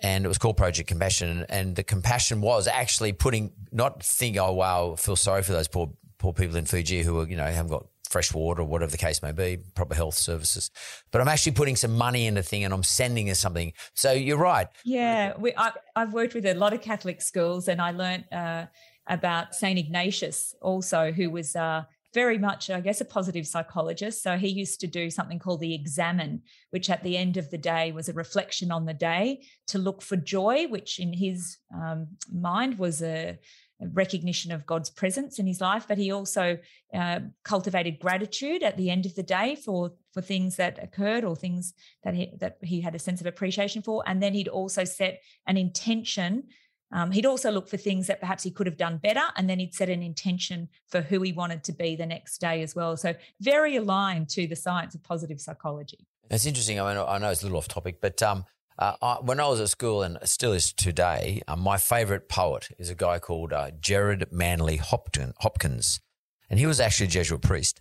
And 0.00 0.24
it 0.24 0.28
was 0.28 0.38
called 0.38 0.58
Project 0.58 0.88
Compassion. 0.88 1.46
And 1.48 1.74
the 1.74 1.82
compassion 1.82 2.42
was 2.42 2.66
actually 2.66 3.12
putting, 3.14 3.52
not 3.72 4.02
thinking, 4.02 4.40
oh, 4.40 4.52
wow, 4.52 4.92
I 4.92 4.96
feel 4.96 5.16
sorry 5.16 5.42
for 5.42 5.52
those 5.52 5.68
poor, 5.68 5.90
poor 6.18 6.34
people 6.34 6.56
in 6.56 6.66
Fiji 6.66 7.02
who 7.02 7.18
are, 7.20 7.26
you 7.26 7.36
know, 7.36 7.44
haven't 7.44 7.70
got 7.70 7.86
fresh 8.08 8.32
water 8.32 8.62
or 8.62 8.64
whatever 8.64 8.90
the 8.90 8.98
case 8.98 9.22
may 9.22 9.32
be, 9.32 9.58
proper 9.74 9.94
health 9.94 10.14
services. 10.14 10.70
But 11.10 11.20
I'm 11.20 11.28
actually 11.28 11.52
putting 11.52 11.76
some 11.76 11.96
money 11.96 12.26
in 12.26 12.34
the 12.34 12.42
thing 12.42 12.64
and 12.64 12.72
I'm 12.72 12.82
sending 12.82 13.26
her 13.28 13.34
something. 13.34 13.72
So 13.94 14.12
you're 14.12 14.38
right. 14.38 14.68
Yeah, 14.84 15.34
we, 15.38 15.52
I, 15.56 15.72
have 15.94 16.12
worked 16.12 16.34
with 16.34 16.46
a 16.46 16.54
lot 16.54 16.72
of 16.72 16.80
Catholic 16.80 17.20
schools 17.20 17.68
and 17.68 17.80
I 17.80 17.90
learned 17.90 18.24
uh, 18.32 18.66
about 19.06 19.54
St. 19.54 19.78
Ignatius 19.78 20.54
also, 20.60 21.12
who 21.12 21.30
was 21.30 21.54
uh, 21.54 21.84
very 22.14 22.38
much, 22.38 22.70
I 22.70 22.80
guess, 22.80 23.00
a 23.00 23.04
positive 23.04 23.46
psychologist. 23.46 24.22
So 24.22 24.38
he 24.38 24.48
used 24.48 24.80
to 24.80 24.86
do 24.86 25.10
something 25.10 25.38
called 25.38 25.60
the 25.60 25.74
examen, 25.74 26.42
which 26.70 26.88
at 26.88 27.02
the 27.02 27.16
end 27.16 27.36
of 27.36 27.50
the 27.50 27.58
day 27.58 27.92
was 27.92 28.08
a 28.08 28.14
reflection 28.14 28.70
on 28.70 28.86
the 28.86 28.94
day 28.94 29.44
to 29.68 29.78
look 29.78 30.00
for 30.00 30.16
joy, 30.16 30.66
which 30.66 30.98
in 30.98 31.12
his 31.12 31.58
um, 31.74 32.08
mind 32.32 32.78
was 32.78 33.02
a 33.02 33.38
recognition 33.80 34.52
of 34.52 34.64
God's 34.64 34.88
presence 34.88 35.38
in 35.38 35.46
his 35.46 35.60
life, 35.60 35.84
but 35.86 35.98
he 35.98 36.10
also 36.10 36.58
uh, 36.94 37.20
cultivated 37.44 37.98
gratitude 37.98 38.62
at 38.62 38.76
the 38.76 38.90
end 38.90 39.06
of 39.06 39.14
the 39.14 39.22
day 39.22 39.54
for 39.54 39.92
for 40.12 40.22
things 40.22 40.56
that 40.56 40.82
occurred 40.82 41.24
or 41.24 41.36
things 41.36 41.74
that 42.02 42.14
he 42.14 42.32
that 42.40 42.56
he 42.62 42.80
had 42.80 42.94
a 42.94 42.98
sense 42.98 43.20
of 43.20 43.26
appreciation 43.26 43.82
for, 43.82 44.02
and 44.06 44.22
then 44.22 44.32
he'd 44.32 44.48
also 44.48 44.84
set 44.84 45.20
an 45.46 45.56
intention. 45.56 46.44
Um, 46.92 47.10
he'd 47.10 47.26
also 47.26 47.50
look 47.50 47.68
for 47.68 47.76
things 47.76 48.06
that 48.06 48.20
perhaps 48.20 48.42
he 48.42 48.50
could 48.50 48.66
have 48.66 48.76
done 48.76 48.98
better, 48.98 49.22
and 49.36 49.50
then 49.50 49.58
he'd 49.58 49.74
set 49.74 49.88
an 49.88 50.02
intention 50.02 50.68
for 50.86 51.00
who 51.00 51.20
he 51.22 51.32
wanted 51.32 51.64
to 51.64 51.72
be 51.72 51.96
the 51.96 52.06
next 52.06 52.38
day 52.38 52.62
as 52.62 52.74
well. 52.74 52.96
So 52.96 53.14
very 53.40 53.76
aligned 53.76 54.28
to 54.30 54.46
the 54.46 54.56
science 54.56 54.94
of 54.94 55.02
positive 55.02 55.40
psychology. 55.40 56.06
It's 56.30 56.46
interesting. 56.46 56.80
I 56.80 56.94
mean, 56.94 57.04
I 57.06 57.18
know 57.18 57.30
it's 57.30 57.42
a 57.42 57.46
little 57.46 57.58
off 57.58 57.68
topic, 57.68 58.00
but 58.00 58.22
um, 58.22 58.44
uh, 58.78 58.94
I, 59.02 59.14
when 59.20 59.40
I 59.40 59.48
was 59.48 59.60
at 59.60 59.68
school, 59.68 60.02
and 60.02 60.18
still 60.24 60.52
is 60.52 60.72
today, 60.72 61.42
uh, 61.48 61.56
my 61.56 61.76
favourite 61.76 62.28
poet 62.28 62.68
is 62.78 62.90
a 62.90 62.94
guy 62.94 63.18
called 63.18 63.52
uh, 63.52 63.70
Gerard 63.80 64.26
Manley 64.30 64.76
Hopkins, 64.76 65.34
Hopkins, 65.40 66.00
and 66.48 66.58
he 66.60 66.66
was 66.66 66.78
actually 66.78 67.06
a 67.06 67.10
Jesuit 67.10 67.42
priest, 67.42 67.80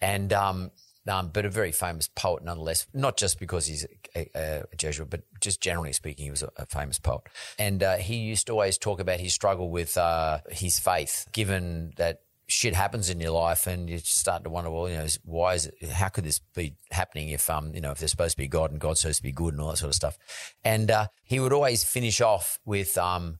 and 0.00 0.32
um, 0.32 0.70
um, 1.08 1.30
but 1.32 1.44
a 1.44 1.50
very 1.50 1.72
famous 1.72 2.08
poet 2.08 2.42
nonetheless. 2.44 2.86
Not 2.94 3.16
just 3.16 3.38
because 3.38 3.66
he's 3.66 3.86
a, 4.14 4.28
a, 4.34 4.64
a 4.72 4.76
Jesuit, 4.76 5.10
but 5.10 5.22
just 5.40 5.60
generally 5.60 5.92
speaking, 5.92 6.24
he 6.24 6.30
was 6.30 6.42
a, 6.42 6.50
a 6.56 6.66
famous 6.66 6.98
poet. 6.98 7.22
And 7.58 7.82
uh, 7.82 7.96
he 7.96 8.16
used 8.16 8.46
to 8.46 8.52
always 8.52 8.78
talk 8.78 9.00
about 9.00 9.20
his 9.20 9.34
struggle 9.34 9.70
with 9.70 9.96
uh, 9.96 10.38
his 10.50 10.78
faith, 10.78 11.26
given 11.32 11.92
that 11.96 12.20
shit 12.46 12.74
happens 12.74 13.08
in 13.08 13.20
your 13.20 13.30
life 13.30 13.66
and 13.66 13.88
you 13.88 13.98
start 13.98 14.44
to 14.44 14.50
wonder, 14.50 14.70
well, 14.70 14.88
you 14.88 14.96
know, 14.96 15.06
why 15.24 15.54
is 15.54 15.66
it, 15.66 15.90
how 15.90 16.08
could 16.08 16.24
this 16.24 16.40
be 16.54 16.74
happening 16.90 17.30
if, 17.30 17.48
um, 17.48 17.74
you 17.74 17.80
know, 17.80 17.90
if 17.90 17.98
there's 17.98 18.10
supposed 18.10 18.36
to 18.36 18.42
be 18.42 18.48
God 18.48 18.70
and 18.70 18.80
God's 18.80 19.00
supposed 19.00 19.18
to 19.18 19.22
be 19.22 19.32
good 19.32 19.54
and 19.54 19.62
all 19.62 19.70
that 19.70 19.78
sort 19.78 19.88
of 19.88 19.94
stuff. 19.94 20.18
And, 20.62 20.90
uh, 20.90 21.06
he 21.22 21.40
would 21.40 21.52
always 21.52 21.84
finish 21.84 22.20
off 22.20 22.58
with, 22.64 22.98
um, 22.98 23.38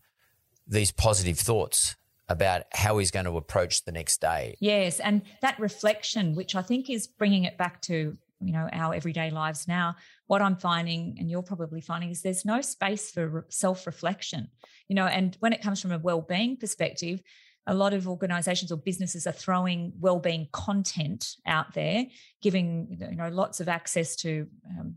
these 0.66 0.90
positive 0.90 1.38
thoughts 1.38 1.96
about 2.28 2.62
how 2.72 2.98
he's 2.98 3.10
going 3.10 3.26
to 3.26 3.36
approach 3.36 3.84
the 3.84 3.92
next 3.92 4.20
day. 4.20 4.56
Yes. 4.60 5.00
And 5.00 5.22
that 5.42 5.58
reflection, 5.58 6.34
which 6.34 6.54
I 6.54 6.62
think 6.62 6.88
is 6.88 7.06
bringing 7.06 7.44
it 7.44 7.58
back 7.58 7.82
to, 7.82 8.16
you 8.40 8.52
know, 8.52 8.68
our 8.72 8.94
everyday 8.94 9.30
lives 9.30 9.68
now, 9.68 9.96
what 10.26 10.40
I'm 10.40 10.56
finding, 10.56 11.16
and 11.18 11.30
you're 11.30 11.42
probably 11.42 11.80
finding, 11.80 12.10
is 12.10 12.22
there's 12.22 12.44
no 12.44 12.60
space 12.60 13.10
for 13.10 13.46
self 13.50 13.86
reflection, 13.86 14.48
you 14.88 14.96
know, 14.96 15.06
and 15.06 15.36
when 15.40 15.52
it 15.52 15.62
comes 15.62 15.80
from 15.80 15.92
a 15.92 15.98
well 15.98 16.22
being 16.22 16.56
perspective, 16.56 17.20
a 17.66 17.74
lot 17.74 17.94
of 17.94 18.08
organizations 18.08 18.70
or 18.70 18.76
businesses 18.76 19.26
are 19.26 19.32
throwing 19.32 19.92
well-being 19.98 20.48
content 20.52 21.36
out 21.46 21.72
there 21.74 22.04
giving 22.42 22.98
you 23.00 23.16
know 23.16 23.28
lots 23.28 23.60
of 23.60 23.68
access 23.68 24.16
to 24.16 24.46
um, 24.78 24.96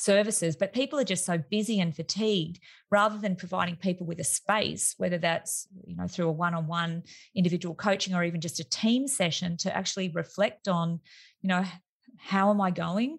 services 0.00 0.56
but 0.56 0.72
people 0.72 0.98
are 0.98 1.04
just 1.04 1.26
so 1.26 1.38
busy 1.50 1.80
and 1.80 1.94
fatigued 1.94 2.58
rather 2.90 3.18
than 3.18 3.36
providing 3.36 3.76
people 3.76 4.06
with 4.06 4.18
a 4.18 4.24
space 4.24 4.94
whether 4.98 5.18
that's 5.18 5.68
you 5.86 5.96
know 5.96 6.06
through 6.06 6.28
a 6.28 6.32
one-on-one 6.32 7.02
individual 7.34 7.74
coaching 7.74 8.14
or 8.14 8.24
even 8.24 8.40
just 8.40 8.60
a 8.60 8.68
team 8.68 9.06
session 9.06 9.56
to 9.56 9.74
actually 9.76 10.08
reflect 10.08 10.68
on 10.68 11.00
you 11.42 11.48
know 11.48 11.64
how 12.16 12.50
am 12.50 12.60
i 12.60 12.70
going 12.70 13.18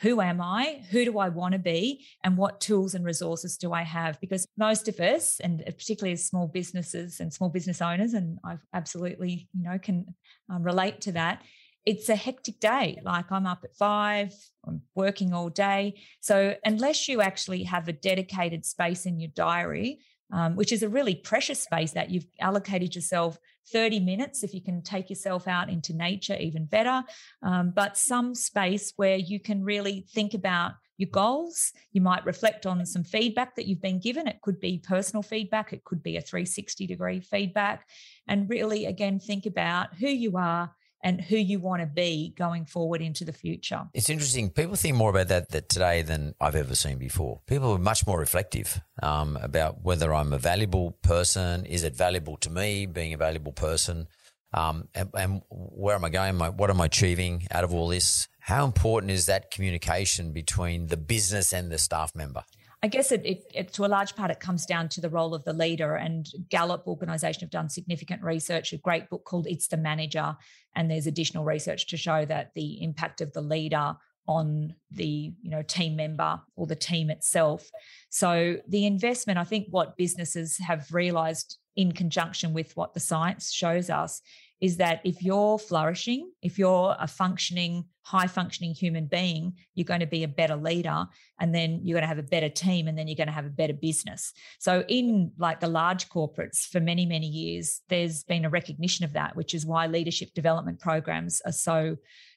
who 0.00 0.20
am 0.22 0.40
I? 0.40 0.82
Who 0.90 1.04
do 1.04 1.18
I 1.18 1.28
want 1.28 1.52
to 1.52 1.58
be? 1.58 2.06
And 2.24 2.38
what 2.38 2.60
tools 2.60 2.94
and 2.94 3.04
resources 3.04 3.58
do 3.58 3.72
I 3.72 3.82
have? 3.82 4.18
Because 4.18 4.46
most 4.56 4.88
of 4.88 4.98
us, 4.98 5.40
and 5.40 5.62
particularly 5.66 6.12
as 6.12 6.24
small 6.24 6.48
businesses 6.48 7.20
and 7.20 7.32
small 7.32 7.50
business 7.50 7.82
owners, 7.82 8.14
and 8.14 8.38
I 8.42 8.56
absolutely, 8.72 9.48
you 9.52 9.62
know, 9.62 9.78
can 9.78 10.14
um, 10.48 10.62
relate 10.62 11.02
to 11.02 11.12
that. 11.12 11.42
It's 11.86 12.08
a 12.08 12.16
hectic 12.16 12.60
day. 12.60 13.00
Like 13.02 13.32
I'm 13.32 13.46
up 13.46 13.60
at 13.64 13.74
five, 13.76 14.32
I'm 14.66 14.82
working 14.94 15.32
all 15.32 15.48
day. 15.48 16.00
So 16.20 16.54
unless 16.64 17.08
you 17.08 17.20
actually 17.20 17.64
have 17.64 17.88
a 17.88 17.92
dedicated 17.92 18.64
space 18.64 19.06
in 19.06 19.18
your 19.18 19.30
diary 19.34 20.00
um, 20.32 20.56
which 20.56 20.72
is 20.72 20.82
a 20.82 20.88
really 20.88 21.14
precious 21.14 21.62
space 21.62 21.92
that 21.92 22.10
you've 22.10 22.26
allocated 22.40 22.94
yourself 22.94 23.38
30 23.72 24.00
minutes 24.00 24.42
if 24.42 24.54
you 24.54 24.62
can 24.62 24.82
take 24.82 25.10
yourself 25.10 25.46
out 25.48 25.68
into 25.68 25.94
nature 25.94 26.36
even 26.38 26.66
better. 26.66 27.02
Um, 27.42 27.72
but 27.74 27.96
some 27.96 28.34
space 28.34 28.92
where 28.96 29.16
you 29.16 29.40
can 29.40 29.64
really 29.64 30.06
think 30.12 30.34
about 30.34 30.72
your 30.96 31.10
goals. 31.10 31.72
You 31.92 32.00
might 32.00 32.26
reflect 32.26 32.66
on 32.66 32.84
some 32.84 33.04
feedback 33.04 33.56
that 33.56 33.66
you've 33.66 33.80
been 33.80 34.00
given. 34.00 34.26
It 34.26 34.40
could 34.42 34.60
be 34.60 34.78
personal 34.78 35.22
feedback. 35.22 35.72
It 35.72 35.84
could 35.84 36.02
be 36.02 36.16
a 36.16 36.20
360 36.20 36.86
degree 36.86 37.20
feedback. 37.20 37.88
And 38.28 38.50
really 38.50 38.86
again 38.86 39.18
think 39.18 39.46
about 39.46 39.94
who 39.96 40.08
you 40.08 40.36
are 40.36 40.70
and 41.02 41.20
who 41.20 41.36
you 41.36 41.58
want 41.58 41.80
to 41.80 41.86
be 41.86 42.34
going 42.36 42.64
forward 42.64 43.00
into 43.00 43.24
the 43.24 43.32
future. 43.32 43.88
It's 43.94 44.10
interesting. 44.10 44.50
People 44.50 44.76
think 44.76 44.96
more 44.96 45.10
about 45.10 45.28
that, 45.28 45.50
that 45.50 45.68
today 45.68 46.02
than 46.02 46.34
I've 46.40 46.56
ever 46.56 46.74
seen 46.74 46.98
before. 46.98 47.40
People 47.46 47.72
are 47.72 47.78
much 47.78 48.06
more 48.06 48.18
reflective 48.18 48.80
um, 49.02 49.38
about 49.40 49.82
whether 49.82 50.12
I'm 50.12 50.32
a 50.32 50.38
valuable 50.38 50.92
person. 51.02 51.64
Is 51.64 51.84
it 51.84 51.96
valuable 51.96 52.36
to 52.38 52.50
me 52.50 52.86
being 52.86 53.14
a 53.14 53.16
valuable 53.16 53.52
person? 53.52 54.08
Um, 54.52 54.88
and, 54.94 55.10
and, 55.14 55.42
where 55.48 55.94
am 55.94 56.04
I 56.04 56.10
going? 56.10 56.38
What 56.38 56.70
am 56.70 56.80
I 56.80 56.86
achieving 56.86 57.46
out 57.52 57.62
of 57.62 57.72
all 57.72 57.88
this? 57.88 58.26
How 58.40 58.64
important 58.64 59.12
is 59.12 59.26
that 59.26 59.52
communication 59.52 60.32
between 60.32 60.88
the 60.88 60.96
business 60.96 61.52
and 61.52 61.70
the 61.70 61.78
staff 61.78 62.16
member? 62.16 62.42
I 62.82 62.88
guess 62.88 63.12
it, 63.12 63.26
it, 63.26 63.44
it, 63.54 63.72
to 63.74 63.84
a 63.84 63.88
large 63.88 64.16
part, 64.16 64.30
it 64.30 64.40
comes 64.40 64.64
down 64.64 64.88
to 64.90 65.02
the 65.02 65.10
role 65.10 65.34
of 65.34 65.44
the 65.44 65.52
leader. 65.52 65.96
And 65.96 66.26
Gallup 66.48 66.86
organization 66.86 67.40
have 67.40 67.50
done 67.50 67.68
significant 67.68 68.22
research, 68.22 68.72
a 68.72 68.78
great 68.78 69.10
book 69.10 69.24
called 69.24 69.46
It's 69.46 69.68
the 69.68 69.76
Manager. 69.76 70.34
And 70.74 70.90
there's 70.90 71.06
additional 71.06 71.44
research 71.44 71.88
to 71.88 71.98
show 71.98 72.24
that 72.24 72.52
the 72.54 72.82
impact 72.82 73.20
of 73.20 73.32
the 73.32 73.42
leader 73.42 73.96
on 74.26 74.74
the 74.90 75.32
you 75.42 75.50
know 75.50 75.62
team 75.62 75.96
member 75.96 76.40
or 76.54 76.66
the 76.66 76.76
team 76.76 77.10
itself 77.10 77.70
so 78.10 78.56
the 78.68 78.86
investment 78.86 79.38
i 79.38 79.44
think 79.44 79.66
what 79.70 79.96
businesses 79.96 80.58
have 80.58 80.86
realized 80.92 81.58
in 81.74 81.90
conjunction 81.90 82.52
with 82.52 82.76
what 82.76 82.92
the 82.92 83.00
science 83.00 83.50
shows 83.50 83.88
us 83.88 84.20
is 84.60 84.76
that 84.76 85.00
if 85.04 85.22
you're 85.22 85.58
flourishing, 85.58 86.30
if 86.42 86.58
you're 86.58 86.94
a 86.98 87.06
functioning, 87.06 87.84
high 88.02 88.26
functioning 88.26 88.74
human 88.74 89.06
being, 89.06 89.54
you're 89.74 89.84
going 89.84 90.00
to 90.00 90.06
be 90.06 90.22
a 90.22 90.28
better 90.28 90.56
leader 90.56 91.06
and 91.38 91.54
then 91.54 91.80
you're 91.82 91.94
going 91.94 92.02
to 92.02 92.08
have 92.08 92.18
a 92.18 92.22
better 92.22 92.48
team 92.48 92.86
and 92.86 92.98
then 92.98 93.08
you're 93.08 93.16
going 93.16 93.26
to 93.26 93.32
have 93.32 93.46
a 93.46 93.50
better 93.50 93.72
business. 93.72 94.32
So, 94.58 94.84
in 94.88 95.32
like 95.38 95.60
the 95.60 95.68
large 95.68 96.08
corporates 96.08 96.66
for 96.66 96.80
many, 96.80 97.06
many 97.06 97.26
years, 97.26 97.80
there's 97.88 98.24
been 98.24 98.44
a 98.44 98.50
recognition 98.50 99.04
of 99.04 99.14
that, 99.14 99.34
which 99.36 99.54
is 99.54 99.64
why 99.64 99.86
leadership 99.86 100.34
development 100.34 100.80
programs 100.80 101.40
are 101.46 101.52
so 101.52 101.96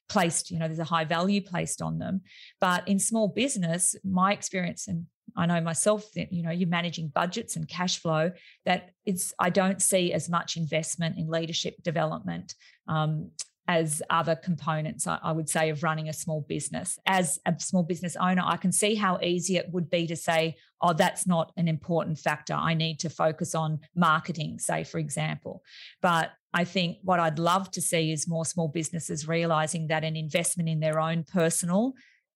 placed, 0.09 0.51
you 0.51 0.59
know, 0.59 0.67
there's 0.67 0.79
a 0.79 0.83
high 0.83 1.05
value 1.05 1.41
placed 1.41 1.81
on 1.81 1.97
them. 1.97 2.21
But 2.61 2.87
in 2.87 2.99
small 2.99 3.27
business, 3.27 3.95
my 4.03 4.33
experience 4.33 4.87
and 4.87 5.07
I 5.35 5.45
know 5.45 5.61
myself 5.61 6.11
that 6.15 6.31
you 6.31 6.43
know 6.43 6.51
you're 6.51 6.69
managing 6.69 7.09
budgets 7.09 7.55
and 7.55 7.67
cash 7.67 7.99
flow. 7.99 8.31
That 8.65 8.91
it's 9.05 9.33
I 9.39 9.49
don't 9.49 9.81
see 9.81 10.13
as 10.13 10.29
much 10.29 10.57
investment 10.57 11.17
in 11.17 11.27
leadership 11.27 11.81
development. 11.83 12.55
Um, 12.87 13.31
as 13.67 14.01
other 14.09 14.35
components, 14.35 15.07
I, 15.07 15.31
would 15.31 15.47
say, 15.47 15.69
of 15.69 15.83
running 15.83 16.09
a 16.09 16.13
small 16.13 16.41
business. 16.41 16.99
As 17.05 17.39
a 17.45 17.55
small 17.59 17.83
business 17.83 18.17
owner, 18.17 18.43
I 18.45 18.57
can 18.57 18.73
see 18.73 18.95
how 18.95 19.19
easy 19.21 19.55
it 19.55 19.69
would 19.71 19.89
be 19.89 20.05
to 20.07 20.17
say, 20.17 20.57
oh, 20.81 20.91
that's 20.91 21.25
not 21.25 21.53
an 21.55 21.69
important 21.69 22.19
factor. 22.19 22.53
I 22.53 22.73
need 22.73 22.99
to 22.99 23.09
focus 23.09 23.55
on 23.55 23.79
marketing, 23.95 24.59
say, 24.59 24.83
for 24.83 24.97
example. 24.97 25.63
But 26.01 26.31
I 26.53 26.65
think 26.65 26.97
what 27.03 27.21
I'd 27.21 27.39
love 27.39 27.71
to 27.71 27.81
see 27.81 28.11
is 28.11 28.27
more 28.27 28.45
small 28.45 28.67
businesses 28.67 29.29
realizing 29.29 29.87
that 29.87 30.03
an 30.03 30.17
investment 30.17 30.67
in 30.67 30.81
their 30.81 30.99
own 30.99 31.23
personal, 31.23 31.93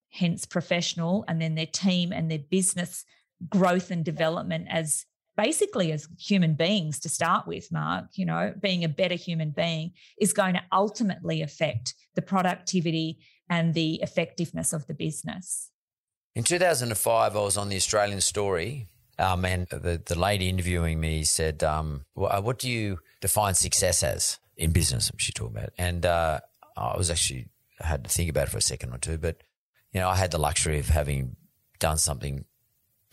hence 0.09 0.45
professional, 0.45 1.25
and 1.27 1.41
then 1.41 1.55
their 1.55 1.65
team 1.65 2.11
and 2.11 2.29
their 2.29 2.39
business 2.39 3.05
growth 3.49 3.91
and 3.91 4.03
development 4.03 4.67
as 4.69 5.05
basically 5.37 5.91
as 5.91 6.09
human 6.19 6.55
beings 6.55 6.99
to 6.99 7.09
start 7.09 7.47
with, 7.47 7.71
Mark, 7.71 8.05
you 8.15 8.25
know, 8.25 8.53
being 8.59 8.83
a 8.83 8.89
better 8.89 9.15
human 9.15 9.51
being 9.51 9.91
is 10.19 10.33
going 10.33 10.55
to 10.55 10.61
ultimately 10.71 11.41
affect 11.41 11.93
the 12.15 12.21
productivity 12.21 13.19
and 13.49 13.73
the 13.73 14.01
effectiveness 14.01 14.73
of 14.73 14.87
the 14.87 14.93
business. 14.93 15.71
In 16.35 16.43
2005, 16.43 17.35
I 17.35 17.39
was 17.39 17.57
on 17.57 17.69
the 17.69 17.75
Australian 17.75 18.21
Story, 18.21 18.87
um, 19.17 19.45
and 19.45 19.67
the, 19.69 20.01
the 20.03 20.19
lady 20.19 20.49
interviewing 20.49 20.99
me 20.99 21.23
said, 21.23 21.63
um, 21.63 22.05
uh, 22.17 22.41
What 22.41 22.59
do 22.59 22.69
you 22.69 22.99
define 23.21 23.53
success 23.53 24.03
as 24.03 24.39
in 24.55 24.71
business? 24.71 25.11
She 25.17 25.31
talked 25.31 25.55
about. 25.55 25.69
And 25.77 26.05
uh, 26.05 26.41
I 26.75 26.97
was 26.97 27.09
actually, 27.09 27.47
I 27.81 27.87
had 27.87 28.03
to 28.03 28.09
think 28.09 28.29
about 28.29 28.47
it 28.47 28.51
for 28.51 28.57
a 28.57 28.61
second 28.61 28.93
or 28.93 28.97
two, 28.97 29.17
but, 29.17 29.37
you 29.97 30.03
know, 30.03 30.09
I 30.09 30.15
had 30.15 30.29
the 30.29 30.37
luxury 30.37 30.77
of 30.77 30.89
having 30.89 31.35
done 31.79 31.97
something, 31.97 32.45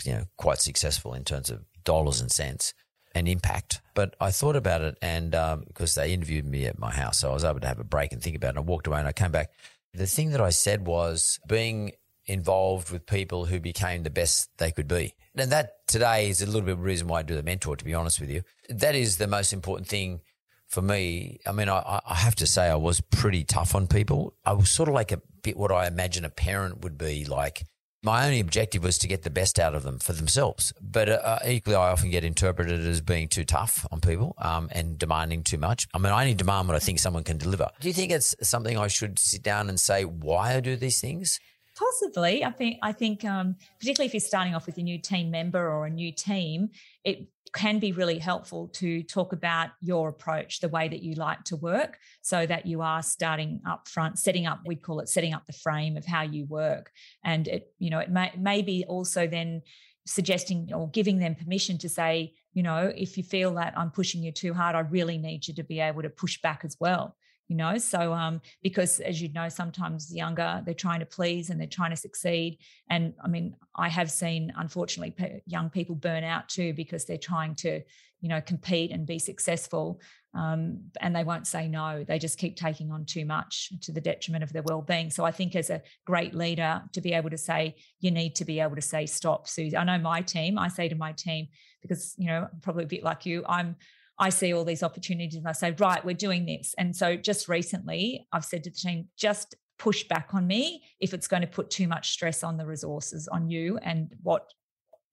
you 0.04 0.12
know, 0.12 0.24
quite 0.36 0.58
successful 0.60 1.14
in 1.14 1.24
terms 1.24 1.48
of 1.48 1.64
dollars 1.82 2.20
and 2.20 2.30
cents 2.30 2.74
and 3.14 3.26
impact. 3.26 3.80
But 3.94 4.14
I 4.20 4.30
thought 4.30 4.54
about 4.54 4.82
it, 4.82 4.98
and 5.00 5.34
um, 5.34 5.64
because 5.66 5.94
they 5.94 6.12
interviewed 6.12 6.44
me 6.44 6.66
at 6.66 6.78
my 6.78 6.92
house, 6.92 7.20
so 7.20 7.30
I 7.30 7.32
was 7.32 7.42
able 7.42 7.60
to 7.60 7.66
have 7.66 7.78
a 7.78 7.84
break 7.84 8.12
and 8.12 8.22
think 8.22 8.36
about 8.36 8.48
it. 8.48 8.50
And 8.50 8.58
I 8.58 8.62
walked 8.62 8.86
away 8.86 8.98
and 8.98 9.08
I 9.08 9.12
came 9.12 9.30
back. 9.30 9.50
The 9.94 10.06
thing 10.06 10.32
that 10.32 10.42
I 10.42 10.50
said 10.50 10.86
was 10.86 11.40
being 11.48 11.92
involved 12.26 12.90
with 12.90 13.06
people 13.06 13.46
who 13.46 13.60
became 13.60 14.02
the 14.02 14.10
best 14.10 14.50
they 14.58 14.70
could 14.70 14.88
be. 14.88 15.14
And 15.34 15.50
that 15.52 15.86
today 15.86 16.28
is 16.28 16.42
a 16.42 16.46
little 16.46 16.60
bit 16.60 16.72
of 16.72 16.82
reason 16.82 17.08
why 17.08 17.20
I 17.20 17.22
do 17.22 17.34
the 17.34 17.42
mentor, 17.42 17.76
to 17.76 17.84
be 17.84 17.94
honest 17.94 18.20
with 18.20 18.28
you. 18.28 18.42
That 18.68 18.94
is 18.94 19.16
the 19.16 19.26
most 19.26 19.54
important 19.54 19.88
thing 19.88 20.20
for 20.66 20.82
me. 20.82 21.40
I 21.46 21.52
mean, 21.52 21.70
I, 21.70 22.02
I 22.06 22.14
have 22.14 22.34
to 22.36 22.46
say 22.46 22.68
I 22.68 22.74
was 22.74 23.00
pretty 23.00 23.42
tough 23.42 23.74
on 23.74 23.86
people. 23.86 24.34
I 24.44 24.52
was 24.52 24.68
sort 24.68 24.90
of 24.90 24.94
like 24.94 25.12
a 25.12 25.22
what 25.52 25.70
I 25.70 25.86
imagine 25.86 26.24
a 26.24 26.30
parent 26.30 26.82
would 26.82 26.98
be 26.98 27.24
like 27.24 27.64
my 28.04 28.26
only 28.26 28.38
objective 28.38 28.82
was 28.82 28.98
to 28.98 29.08
get 29.08 29.22
the 29.22 29.30
best 29.30 29.58
out 29.58 29.74
of 29.74 29.82
them 29.82 29.98
for 29.98 30.12
themselves. 30.12 30.74
But 30.80 31.08
uh, 31.08 31.12
uh, 31.24 31.38
equally, 31.46 31.74
I 31.74 31.90
often 31.90 32.10
get 32.10 32.22
interpreted 32.22 32.86
as 32.86 33.00
being 33.00 33.28
too 33.28 33.44
tough 33.44 33.86
on 33.90 34.02
people 34.02 34.34
um, 34.38 34.68
and 34.72 34.98
demanding 34.98 35.42
too 35.42 35.56
much. 35.56 35.88
I 35.94 35.98
mean, 35.98 36.12
I 36.12 36.20
only 36.20 36.34
demand 36.34 36.68
what 36.68 36.76
I 36.76 36.80
think 36.80 36.98
someone 36.98 37.24
can 37.24 37.38
deliver. 37.38 37.70
Do 37.80 37.88
you 37.88 37.94
think 37.94 38.12
it's 38.12 38.34
something 38.42 38.76
I 38.76 38.88
should 38.88 39.18
sit 39.18 39.42
down 39.42 39.70
and 39.70 39.80
say 39.80 40.04
why 40.04 40.54
I 40.54 40.60
do 40.60 40.76
these 40.76 41.00
things? 41.00 41.40
Possibly, 41.76 42.44
I 42.44 42.50
think. 42.50 42.76
I 42.82 42.92
think, 42.92 43.24
um, 43.24 43.56
particularly 43.80 44.06
if 44.06 44.12
you're 44.12 44.20
starting 44.20 44.54
off 44.54 44.66
with 44.66 44.76
a 44.76 44.82
new 44.82 44.98
team 44.98 45.30
member 45.30 45.66
or 45.66 45.86
a 45.86 45.90
new 45.90 46.12
team, 46.12 46.68
it 47.04 47.26
can 47.54 47.78
be 47.78 47.92
really 47.92 48.18
helpful 48.18 48.68
to 48.68 49.02
talk 49.04 49.32
about 49.32 49.70
your 49.80 50.08
approach, 50.08 50.60
the 50.60 50.68
way 50.68 50.88
that 50.88 51.02
you 51.02 51.14
like 51.14 51.44
to 51.44 51.56
work, 51.56 51.98
so 52.20 52.44
that 52.44 52.66
you 52.66 52.82
are 52.82 53.02
starting 53.02 53.60
up 53.66 53.88
front, 53.88 54.18
setting 54.18 54.46
up. 54.46 54.60
We 54.66 54.76
call 54.76 55.00
it 55.00 55.08
setting 55.08 55.32
up 55.32 55.46
the 55.46 55.52
frame 55.52 55.96
of 55.96 56.04
how 56.04 56.22
you 56.22 56.44
work, 56.46 56.90
and 57.24 57.46
it, 57.48 57.72
you 57.78 57.90
know, 57.90 58.00
it 58.00 58.10
may, 58.10 58.32
may 58.36 58.62
be 58.62 58.84
also 58.86 59.26
then 59.26 59.62
suggesting 60.06 60.70
or 60.74 60.90
giving 60.90 61.18
them 61.18 61.34
permission 61.34 61.78
to 61.78 61.88
say, 61.88 62.34
you 62.52 62.62
know, 62.62 62.92
if 62.94 63.16
you 63.16 63.22
feel 63.22 63.54
that 63.54 63.72
I'm 63.76 63.90
pushing 63.90 64.22
you 64.22 64.32
too 64.32 64.52
hard, 64.52 64.76
I 64.76 64.80
really 64.80 65.16
need 65.16 65.48
you 65.48 65.54
to 65.54 65.62
be 65.62 65.80
able 65.80 66.02
to 66.02 66.10
push 66.10 66.40
back 66.42 66.60
as 66.64 66.76
well 66.78 67.16
you 67.48 67.56
know 67.56 67.76
so 67.78 68.12
um 68.12 68.40
because 68.62 69.00
as 69.00 69.20
you 69.20 69.32
know 69.32 69.48
sometimes 69.48 70.14
younger 70.14 70.62
they're 70.64 70.74
trying 70.74 71.00
to 71.00 71.06
please 71.06 71.50
and 71.50 71.60
they're 71.60 71.66
trying 71.66 71.90
to 71.90 71.96
succeed. 71.96 72.58
And 72.90 73.14
i 73.22 73.28
mean 73.28 73.54
i 73.76 73.88
have 73.88 74.10
seen 74.10 74.52
unfortunately 74.56 75.42
young 75.46 75.70
people 75.70 75.94
burn 75.94 76.24
out 76.24 76.48
too 76.48 76.72
because 76.74 77.04
they're 77.04 77.18
trying 77.18 77.54
to 77.56 77.82
you 78.20 78.28
know 78.28 78.40
compete 78.40 78.90
and 78.90 79.06
be 79.06 79.18
successful 79.18 80.00
um, 80.34 80.80
and 81.00 81.14
they 81.14 81.22
won't 81.22 81.46
say 81.46 81.68
no. 81.68 82.02
They 82.02 82.18
just 82.18 82.38
keep 82.38 82.56
taking 82.56 82.90
on 82.90 83.04
too 83.04 83.24
much 83.24 83.72
to 83.82 83.92
the 83.92 84.00
detriment 84.00 84.42
of 84.42 84.52
their 84.52 84.62
well-being. 84.62 85.10
So 85.10 85.24
i 85.24 85.30
think 85.30 85.54
as 85.54 85.70
a 85.70 85.82
great 86.04 86.34
leader 86.34 86.82
to 86.92 87.00
be 87.00 87.12
able 87.12 87.30
to 87.30 87.38
say 87.38 87.76
you 88.00 88.10
need 88.10 88.34
to 88.36 88.44
be 88.44 88.60
able 88.60 88.74
to 88.74 88.82
say 88.82 89.06
stop 89.06 89.46
suzy. 89.46 89.76
I 89.76 89.84
know 89.84 89.98
my 89.98 90.20
team 90.20 90.58
i 90.58 90.68
say 90.68 90.88
to 90.88 90.94
my 90.94 91.12
team 91.12 91.48
because 91.82 92.14
you 92.18 92.26
know 92.26 92.48
probably 92.62 92.84
a 92.84 92.88
bit 92.88 93.04
like 93.04 93.26
you 93.26 93.44
i'm 93.48 93.76
I 94.18 94.28
see 94.28 94.52
all 94.54 94.64
these 94.64 94.82
opportunities 94.82 95.34
and 95.34 95.48
I 95.48 95.52
say, 95.52 95.72
right, 95.78 96.04
we're 96.04 96.14
doing 96.14 96.46
this. 96.46 96.74
And 96.78 96.94
so 96.94 97.16
just 97.16 97.48
recently, 97.48 98.26
I've 98.32 98.44
said 98.44 98.64
to 98.64 98.70
the 98.70 98.76
team, 98.76 99.08
just 99.16 99.56
push 99.78 100.04
back 100.04 100.30
on 100.32 100.46
me 100.46 100.84
if 101.00 101.12
it's 101.12 101.26
going 101.26 101.42
to 101.42 101.48
put 101.48 101.70
too 101.70 101.88
much 101.88 102.10
stress 102.10 102.44
on 102.44 102.56
the 102.56 102.66
resources 102.66 103.28
on 103.28 103.48
you 103.48 103.78
and 103.78 104.14
what 104.22 104.46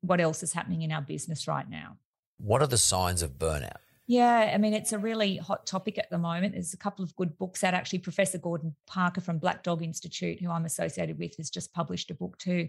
what 0.01 0.19
else 0.19 0.41
is 0.41 0.53
happening 0.53 0.81
in 0.81 0.91
our 0.91 1.01
business 1.01 1.47
right 1.47 1.69
now. 1.69 1.97
What 2.37 2.61
are 2.61 2.67
the 2.67 2.77
signs 2.77 3.21
of 3.21 3.37
burnout? 3.37 3.77
Yeah, 4.11 4.51
I 4.53 4.57
mean, 4.57 4.73
it's 4.73 4.91
a 4.91 4.97
really 4.97 5.37
hot 5.37 5.65
topic 5.65 5.97
at 5.97 6.09
the 6.09 6.17
moment. 6.17 6.51
There's 6.51 6.73
a 6.73 6.77
couple 6.77 7.01
of 7.01 7.15
good 7.15 7.37
books 7.37 7.63
out. 7.63 7.73
Actually, 7.73 7.99
Professor 7.99 8.37
Gordon 8.37 8.75
Parker 8.85 9.21
from 9.21 9.37
Black 9.37 9.63
Dog 9.63 9.81
Institute, 9.81 10.41
who 10.41 10.51
I'm 10.51 10.65
associated 10.65 11.17
with, 11.17 11.37
has 11.37 11.49
just 11.49 11.73
published 11.73 12.11
a 12.11 12.13
book 12.13 12.37
too. 12.37 12.67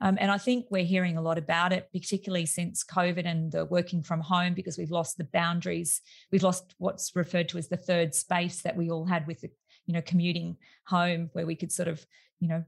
Um, 0.00 0.16
and 0.20 0.30
I 0.30 0.38
think 0.38 0.66
we're 0.70 0.84
hearing 0.84 1.16
a 1.16 1.20
lot 1.20 1.36
about 1.36 1.72
it, 1.72 1.88
particularly 1.92 2.46
since 2.46 2.84
COVID 2.84 3.26
and 3.26 3.50
the 3.50 3.64
working 3.64 4.04
from 4.04 4.20
home, 4.20 4.54
because 4.54 4.78
we've 4.78 4.92
lost 4.92 5.18
the 5.18 5.24
boundaries. 5.24 6.00
We've 6.30 6.44
lost 6.44 6.76
what's 6.78 7.10
referred 7.16 7.48
to 7.48 7.58
as 7.58 7.66
the 7.66 7.76
third 7.76 8.14
space 8.14 8.62
that 8.62 8.76
we 8.76 8.88
all 8.88 9.04
had 9.04 9.26
with 9.26 9.40
the, 9.40 9.50
you 9.86 9.94
know, 9.94 10.02
commuting 10.02 10.58
home, 10.86 11.28
where 11.32 11.44
we 11.44 11.56
could 11.56 11.72
sort 11.72 11.88
of, 11.88 12.06
you 12.38 12.46
know, 12.46 12.62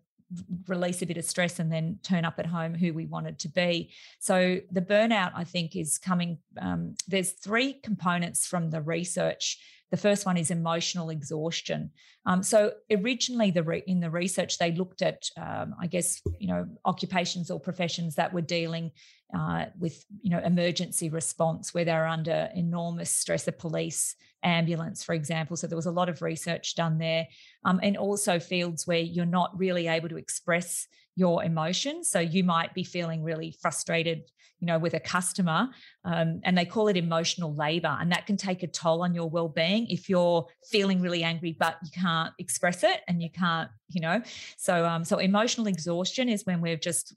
release 0.66 1.03
a 1.03 1.07
bit 1.07 1.16
of 1.16 1.24
stress 1.24 1.59
and 1.59 1.72
then 1.72 1.99
turn 2.03 2.24
up 2.24 2.39
at 2.39 2.47
home 2.47 2.74
who 2.74 2.93
we 2.93 3.07
wanted 3.07 3.39
to 3.41 3.49
be. 3.49 3.93
So 4.18 4.59
the 4.70 4.81
burnout, 4.81 5.33
I 5.35 5.45
think, 5.45 5.77
is 5.77 5.99
coming. 5.99 6.39
Um, 6.61 6.95
there's 7.07 7.33
three 7.33 7.74
components 7.74 8.47
from 8.47 8.70
the 8.70 8.81
research. 8.81 9.59
The 9.97 10.03
first 10.03 10.26
one 10.26 10.36
is 10.36 10.51
emotional 10.51 11.09
exhaustion. 11.09 11.90
Um, 12.26 12.42
so 12.42 12.72
originally, 12.90 13.51
the 13.51 13.62
re- 13.62 13.82
in 13.86 14.01
the 14.01 14.11
research, 14.11 14.59
they 14.59 14.72
looked 14.72 15.01
at, 15.01 15.20
um, 15.38 15.74
I 15.80 15.86
guess, 15.86 16.20
you 16.38 16.49
know, 16.49 16.68
occupations 16.84 17.51
or 17.51 17.59
professions 17.59 18.16
that 18.16 18.34
were 18.34 18.42
dealing 18.42 18.90
uh, 19.34 19.66
with, 19.78 20.05
you 20.20 20.30
know, 20.32 20.42
emergency 20.44 21.09
response, 21.09 21.72
where 21.72 21.86
they're 21.86 22.07
under 22.07 22.51
enormous 22.55 23.11
stress. 23.11 23.44
The 23.44 23.53
police, 23.53 24.16
ambulance, 24.42 25.03
for 25.03 25.14
example. 25.14 25.57
So 25.57 25.66
there 25.66 25.82
was 25.82 25.86
a 25.86 25.99
lot 26.01 26.11
of 26.11 26.20
research 26.20 26.74
done 26.74 26.99
there, 26.99 27.26
um, 27.64 27.80
and 27.82 27.97
also 27.97 28.38
fields 28.38 28.86
where 28.86 28.99
you're 28.99 29.24
not 29.24 29.59
really 29.59 29.88
able 29.88 30.11
to 30.11 30.18
express 30.18 30.88
your 31.17 31.43
emotions. 31.43 32.11
So 32.11 32.21
you 32.21 32.45
might 32.45 32.75
be 32.75 32.85
feeling 32.85 33.23
really 33.25 33.57
frustrated, 33.61 34.23
you 34.61 34.67
know, 34.67 34.79
with 34.79 34.95
a 34.95 35.01
customer, 35.01 35.71
um, 36.05 36.41
and 36.45 36.57
they 36.57 36.67
call 36.67 36.89
it 36.89 36.97
emotional 36.97 37.55
labor, 37.55 37.97
and 37.99 38.12
that 38.12 38.27
can 38.27 38.37
take 38.37 38.62
a 38.62 38.67
toll 38.67 39.03
on 39.03 39.14
your 39.14 39.29
well-being 39.29 39.89
if 39.89 40.09
you're 40.09 40.47
feeling 40.71 41.01
really 41.01 41.23
angry 41.25 41.57
but 41.59 41.77
you 41.83 41.91
can't 41.91 42.33
express 42.39 42.85
it 42.85 43.01
and 43.09 43.23
you 43.23 43.31
can't, 43.31 43.71
you 43.89 44.01
know. 44.01 44.23
So, 44.59 44.87
um, 44.87 45.05
so 45.05 45.19
emotional 45.19 45.67
exhaustion 45.67 46.29
is 46.29 46.45
when 46.45 46.61
we're 46.61 46.77
just 46.77 47.14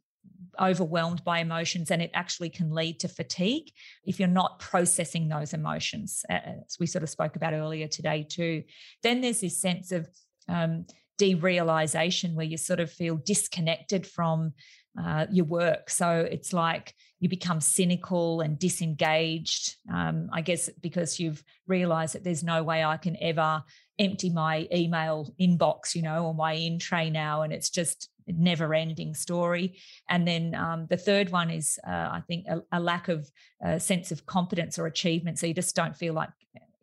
overwhelmed 0.60 1.24
by 1.24 1.39
emotions 1.39 1.91
and 1.91 2.02
it 2.02 2.12
actually 2.14 2.50
can 2.50 2.72
lead 2.72 3.00
to 3.00 3.08
fatigue 3.08 3.72
if 4.06 4.20
you're 4.20 4.28
not 4.28 4.60
processing 4.60 5.30
those 5.30 5.54
emotions 5.54 6.26
as 6.30 6.78
we 6.80 6.86
sort 6.86 7.04
of 7.04 7.10
spoke 7.10 7.36
about 7.36 7.54
earlier 7.54 7.88
today 7.88 8.26
too 8.28 8.64
then 9.02 9.22
there's 9.22 9.39
this 9.39 9.62
sense 9.62 9.91
of 9.91 10.10
um, 10.50 10.86
derealization 11.20 12.34
where 12.34 12.45
you 12.45 12.57
sort 12.57 12.80
of 12.80 12.91
feel 12.91 13.17
disconnected 13.17 14.07
from 14.07 14.53
uh, 14.99 15.26
your 15.32 15.45
work 15.45 15.89
so 15.89 16.28
it's 16.32 16.51
like 16.51 16.93
you 17.20 17.30
become 17.30 17.61
cynical 17.61 18.41
and 18.41 18.57
disengaged 18.57 19.76
um, 19.93 20.30
i 20.34 20.41
guess 20.41 20.70
because 20.82 21.20
you've 21.20 21.43
realized 21.67 22.15
that 22.15 22.24
there's 22.24 22.43
no 22.43 22.63
way 22.63 22.84
i 22.84 22.97
can 22.97 23.15
ever 23.22 23.63
empty 23.99 24.30
my 24.30 24.67
email 24.74 25.32
inbox 25.39 25.93
you 25.93 26.01
know 26.01 26.26
or 26.26 26.34
my 26.34 26.53
in 26.53 26.80
tray 26.80 27.09
now 27.09 27.43
and 27.43 27.53
it's 27.53 27.70
just 27.70 28.09
never 28.38 28.74
ending 28.74 29.13
story. 29.13 29.80
And 30.09 30.28
then 30.28 30.55
um, 30.55 30.88
the 30.89 30.97
third 30.97 31.30
one 31.32 31.49
is, 31.49 31.80
uh, 31.88 31.91
I 31.91 32.22
think, 32.28 32.45
a, 32.47 32.61
a 32.72 32.80
lack 32.80 33.07
of 33.07 33.30
uh, 33.63 33.80
sense 33.80 34.11
of 34.11 34.26
competence 34.26 34.78
or 34.78 34.86
achievement. 34.86 35.39
So 35.39 35.47
you 35.47 35.53
just 35.53 35.76
don't 35.76 35.95
feel 35.95 36.13
like 36.13 36.30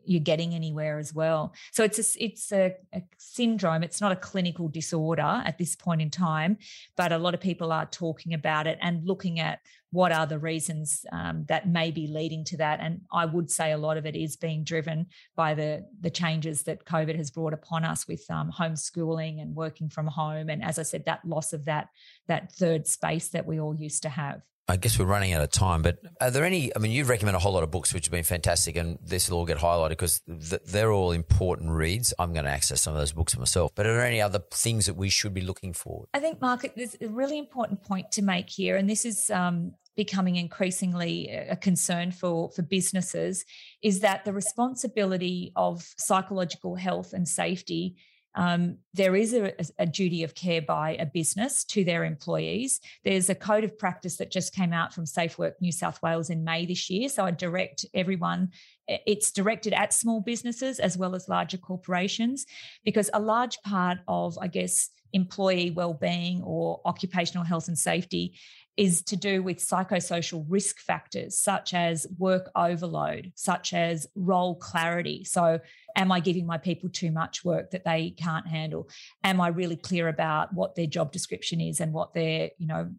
you're 0.09 0.21
getting 0.21 0.55
anywhere 0.55 0.99
as 0.99 1.15
well. 1.15 1.55
So 1.73 1.85
it's 1.85 1.99
a, 1.99 2.25
it's 2.25 2.53
a, 2.53 2.75
a, 2.95 3.03
syndrome. 3.19 3.83
It's 3.83 4.01
not 4.01 4.13
a 4.13 4.17
clinical 4.17 4.69
disorder 4.69 5.43
at 5.45 5.59
this 5.59 5.77
point 5.77 6.03
in 6.03 6.11
time, 6.11 6.59
but 6.97 7.13
a 7.13 7.19
lot 7.19 7.35
of 7.35 7.41
people 7.41 7.73
are 7.73 7.87
talking 7.87 8.35
about 8.35 8.67
it 8.67 8.79
and 8.81 9.07
looking 9.07 9.41
at 9.41 9.61
what 9.93 10.13
are 10.13 10.27
the 10.27 10.39
reasons 10.39 11.07
um, 11.13 11.45
that 11.49 11.69
may 11.69 11.91
be 11.91 12.07
leading 12.07 12.45
to 12.45 12.57
that. 12.59 12.81
And 12.81 13.01
I 13.13 13.25
would 13.25 13.51
say 13.51 13.73
a 13.73 13.79
lot 13.79 13.97
of 13.97 14.05
it 14.05 14.17
is 14.17 14.37
being 14.37 14.65
driven 14.65 15.07
by 15.37 15.55
the 15.55 15.87
the 16.01 16.11
changes 16.11 16.65
that 16.65 16.85
COVID 16.85 17.17
has 17.17 17.31
brought 17.31 17.53
upon 17.53 17.85
us 17.85 18.07
with 18.07 18.25
um, 18.31 18.53
homeschooling 18.53 19.41
and 19.41 19.55
working 19.55 19.89
from 19.89 20.07
home, 20.07 20.51
and 20.51 20.63
as 20.63 20.79
I 20.79 20.83
said, 20.83 21.05
that 21.07 21.25
loss 21.25 21.53
of 21.53 21.65
that 21.65 21.89
that 22.27 22.53
third 22.53 22.87
space 22.87 23.29
that 23.29 23.47
we 23.47 23.61
all 23.61 23.75
used 23.75 24.03
to 24.03 24.09
have. 24.09 24.43
I 24.69 24.77
guess 24.77 24.99
we're 24.99 25.05
running 25.05 25.33
out 25.33 25.43
of 25.43 25.51
time, 25.51 25.83
but 25.83 25.99
are 26.21 26.31
there 26.31 26.45
any? 26.45 26.75
I 26.75 26.81
mean, 26.81 26.91
you 26.91 27.05
recommend 27.05 27.37
a 27.37 27.39
whole 27.39 27.53
lot 27.53 27.63
of 27.63 27.71
books, 27.71 27.95
which 27.95 28.07
have 28.07 28.11
been 28.11 28.25
fantastic, 28.25 28.77
and 28.77 28.99
this 29.01 29.31
will 29.31 29.39
all 29.39 29.47
get 29.47 29.59
highlighted 29.59 29.91
because 29.91 30.21
th- 30.21 30.63
they're 30.67 30.91
all 30.91 31.13
important 31.13 31.71
reads. 31.71 32.13
I'm 32.19 32.33
going 32.33 32.47
to 32.47 32.51
access 32.51 32.83
some 32.83 32.93
of 32.93 32.99
those 32.99 33.13
books 33.13 33.39
myself. 33.39 33.71
But 33.77 33.87
are 33.87 33.95
there 33.95 34.05
any 34.05 34.21
other 34.21 34.43
things 34.51 34.87
that 34.87 34.95
we 34.95 35.09
should 35.09 35.33
be 35.33 35.41
looking 35.41 35.73
for? 35.73 36.07
I 36.15 36.19
think, 36.19 36.41
Mark, 36.41 36.69
there's 36.75 36.97
a 37.01 37.07
really 37.07 37.39
important 37.39 37.85
point 37.85 38.11
to 38.13 38.23
make 38.23 38.51
here, 38.51 38.77
and 38.77 38.91
this 38.91 39.05
is 39.05 39.31
um, 39.31 39.75
becoming 39.97 40.35
increasingly 40.35 41.29
a 41.29 41.55
concern 41.55 42.11
for, 42.11 42.51
for 42.51 42.63
businesses, 42.63 43.45
is 43.83 44.01
that 44.01 44.25
the 44.25 44.33
responsibility 44.33 45.53
of 45.55 45.87
psychological 45.97 46.75
health 46.75 47.13
and 47.13 47.29
safety 47.29 47.97
um, 48.37 48.77
there 48.93 49.17
is 49.17 49.33
a, 49.33 49.53
a, 49.79 49.87
duty 49.87 50.23
of 50.23 50.35
care 50.35 50.61
by 50.61 50.91
a 51.01 51.07
business 51.07 51.65
to 51.65 51.85
their 51.85 52.05
employees. 52.05 52.81
There's 53.03 53.31
a 53.31 53.35
code 53.35 53.65
of 53.65 53.79
practice 53.79 54.19
that 54.19 54.31
just 54.31 54.55
came 54.55 54.75
out 54.75 54.93
from 54.93 55.07
Safe 55.07 55.39
Work 55.39 55.55
New 55.61 55.73
South 55.73 56.03
Wales 56.03 56.29
in 56.29 56.45
May 56.45 56.67
this 56.67 56.91
year. 56.91 57.09
So 57.09 57.25
I 57.25 57.31
direct 57.31 57.87
everyone, 57.95 58.51
it's 58.87 59.33
directed 59.33 59.73
at 59.73 59.95
small 59.95 60.21
businesses 60.21 60.79
as 60.79 60.99
well 60.99 61.15
as 61.15 61.29
larger 61.29 61.57
corporations, 61.57 62.45
because 62.85 63.09
a 63.15 63.21
large 63.21 63.61
part 63.63 63.99
of, 64.07 64.37
I 64.39 64.49
guess, 64.49 64.91
employee 65.15 65.71
well-being 65.71 66.43
or 66.43 66.81
occupational 66.85 67.45
health 67.45 67.69
and 67.69 67.79
safety 67.79 68.35
is 68.77 69.03
to 69.03 69.17
do 69.17 69.43
with 69.43 69.59
psychosocial 69.59 70.45
risk 70.49 70.81
factors 70.81 71.39
such 71.39 71.73
as 71.73 72.07
work 72.19 72.51
overload, 72.55 73.33
such 73.35 73.73
as 73.73 74.07
role 74.15 74.55
clarity. 74.55 75.25
So, 75.25 75.61
am 75.97 76.13
I 76.13 76.21
giving 76.21 76.47
my 76.47 76.59
people 76.59 76.91
too 76.91 77.11
much 77.11 77.43
work 77.43 77.71
that 77.71 77.85
they 77.85 78.11
can't 78.11 78.47
handle? 78.47 78.91
Am 79.25 79.41
I 79.41 79.49
really 79.49 79.77
clear 79.77 80.09
about 80.09 80.53
what 80.53 80.75
their 80.75 80.87
job 80.87 81.11
description 81.11 81.61
is 81.61 81.81
and 81.81 81.93
what 81.93 82.13
their, 82.13 82.51
you 82.59 82.67
know, 82.67 82.91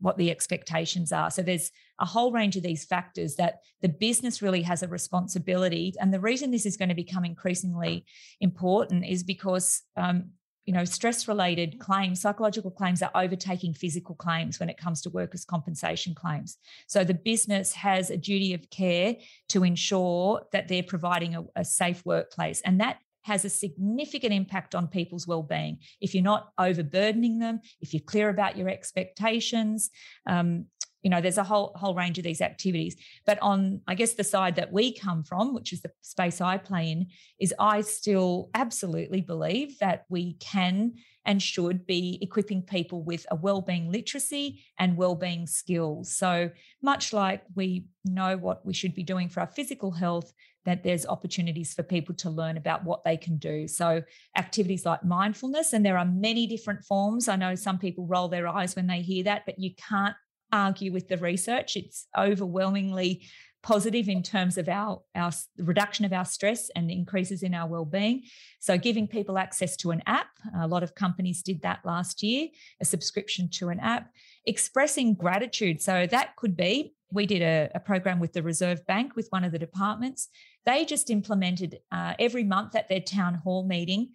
what 0.00 0.18
the 0.18 0.30
expectations 0.30 1.12
are? 1.12 1.30
So, 1.30 1.42
there's 1.42 1.70
a 1.98 2.04
whole 2.04 2.32
range 2.32 2.56
of 2.56 2.62
these 2.62 2.84
factors 2.84 3.36
that 3.36 3.60
the 3.80 3.88
business 3.88 4.42
really 4.42 4.62
has 4.62 4.82
a 4.82 4.88
responsibility. 4.88 5.94
And 6.00 6.12
the 6.12 6.20
reason 6.20 6.50
this 6.50 6.66
is 6.66 6.76
going 6.76 6.88
to 6.90 6.94
become 6.94 7.24
increasingly 7.24 8.04
important 8.40 9.06
is 9.06 9.22
because 9.22 9.82
um, 9.96 10.30
you 10.64 10.72
know, 10.72 10.84
stress 10.84 11.26
related 11.26 11.78
claims, 11.78 12.20
psychological 12.20 12.70
claims 12.70 13.02
are 13.02 13.10
overtaking 13.14 13.74
physical 13.74 14.14
claims 14.14 14.60
when 14.60 14.70
it 14.70 14.76
comes 14.76 15.02
to 15.02 15.10
workers' 15.10 15.44
compensation 15.44 16.14
claims. 16.14 16.58
So 16.86 17.04
the 17.04 17.14
business 17.14 17.72
has 17.72 18.10
a 18.10 18.16
duty 18.16 18.54
of 18.54 18.70
care 18.70 19.16
to 19.48 19.64
ensure 19.64 20.42
that 20.52 20.68
they're 20.68 20.82
providing 20.82 21.34
a, 21.34 21.44
a 21.56 21.64
safe 21.64 22.04
workplace. 22.04 22.60
And 22.62 22.80
that 22.80 22.98
has 23.22 23.44
a 23.44 23.48
significant 23.48 24.32
impact 24.32 24.74
on 24.74 24.88
people's 24.88 25.26
well-being 25.26 25.78
if 26.00 26.12
you're 26.12 26.24
not 26.24 26.50
overburdening 26.58 27.38
them 27.38 27.60
if 27.80 27.94
you're 27.94 28.02
clear 28.02 28.28
about 28.28 28.56
your 28.56 28.68
expectations 28.68 29.90
um, 30.26 30.66
you 31.02 31.10
know 31.10 31.20
there's 31.20 31.38
a 31.38 31.44
whole 31.44 31.72
whole 31.76 31.94
range 31.94 32.18
of 32.18 32.24
these 32.24 32.40
activities. 32.40 32.96
But 33.26 33.38
on 33.42 33.80
i 33.86 33.94
guess 33.94 34.14
the 34.14 34.24
side 34.24 34.56
that 34.56 34.72
we 34.72 34.94
come 34.94 35.24
from 35.24 35.54
which 35.54 35.72
is 35.72 35.82
the 35.82 35.90
space 36.00 36.40
i 36.40 36.56
play 36.56 36.90
in 36.90 37.06
is 37.38 37.54
i 37.58 37.80
still 37.80 38.50
absolutely 38.54 39.20
believe 39.20 39.78
that 39.78 40.04
we 40.08 40.34
can 40.34 40.94
and 41.24 41.42
should 41.42 41.86
be 41.86 42.18
equipping 42.20 42.62
people 42.62 43.02
with 43.02 43.26
a 43.30 43.36
well-being 43.36 43.90
literacy 43.90 44.64
and 44.78 44.96
well-being 44.96 45.46
skills. 45.46 46.16
So 46.16 46.50
much 46.82 47.12
like 47.12 47.42
we 47.54 47.86
know 48.04 48.36
what 48.36 48.66
we 48.66 48.74
should 48.74 48.94
be 48.94 49.04
doing 49.04 49.28
for 49.28 49.40
our 49.40 49.46
physical 49.46 49.92
health 49.92 50.32
that 50.64 50.84
there's 50.84 51.06
opportunities 51.06 51.74
for 51.74 51.82
people 51.82 52.14
to 52.14 52.30
learn 52.30 52.56
about 52.56 52.84
what 52.84 53.04
they 53.04 53.16
can 53.16 53.36
do. 53.36 53.66
So 53.66 54.02
activities 54.36 54.86
like 54.86 55.04
mindfulness 55.04 55.72
and 55.72 55.84
there 55.84 55.98
are 55.98 56.04
many 56.04 56.46
different 56.46 56.84
forms. 56.84 57.28
I 57.28 57.36
know 57.36 57.54
some 57.54 57.78
people 57.78 58.06
roll 58.06 58.28
their 58.28 58.46
eyes 58.46 58.76
when 58.76 58.86
they 58.86 59.02
hear 59.02 59.24
that 59.24 59.44
but 59.44 59.58
you 59.58 59.72
can't 59.74 60.14
argue 60.52 60.92
with 60.92 61.08
the 61.08 61.18
research. 61.18 61.76
It's 61.76 62.06
overwhelmingly 62.16 63.26
positive 63.62 64.08
in 64.08 64.22
terms 64.22 64.58
of 64.58 64.68
our, 64.68 65.00
our 65.14 65.30
reduction 65.58 66.04
of 66.04 66.12
our 66.12 66.24
stress 66.24 66.68
and 66.74 66.90
increases 66.90 67.42
in 67.42 67.54
our 67.54 67.68
well-being. 67.68 68.22
So 68.58 68.76
giving 68.76 69.06
people 69.06 69.38
access 69.38 69.76
to 69.78 69.92
an 69.92 70.02
app, 70.06 70.26
a 70.58 70.66
lot 70.66 70.82
of 70.82 70.94
companies 70.94 71.42
did 71.42 71.62
that 71.62 71.80
last 71.84 72.22
year, 72.22 72.48
a 72.80 72.84
subscription 72.84 73.48
to 73.50 73.68
an 73.68 73.78
app, 73.78 74.10
expressing 74.46 75.14
gratitude. 75.14 75.80
So 75.80 76.06
that 76.10 76.34
could 76.36 76.56
be, 76.56 76.94
we 77.12 77.24
did 77.24 77.42
a, 77.42 77.70
a 77.74 77.80
program 77.80 78.18
with 78.18 78.32
the 78.32 78.42
Reserve 78.42 78.84
Bank 78.86 79.14
with 79.14 79.28
one 79.30 79.44
of 79.44 79.52
the 79.52 79.58
departments. 79.60 80.28
They 80.66 80.84
just 80.84 81.08
implemented 81.08 81.78
uh, 81.92 82.14
every 82.18 82.44
month 82.44 82.74
at 82.74 82.88
their 82.88 83.00
town 83.00 83.34
hall 83.34 83.64
meeting 83.66 84.10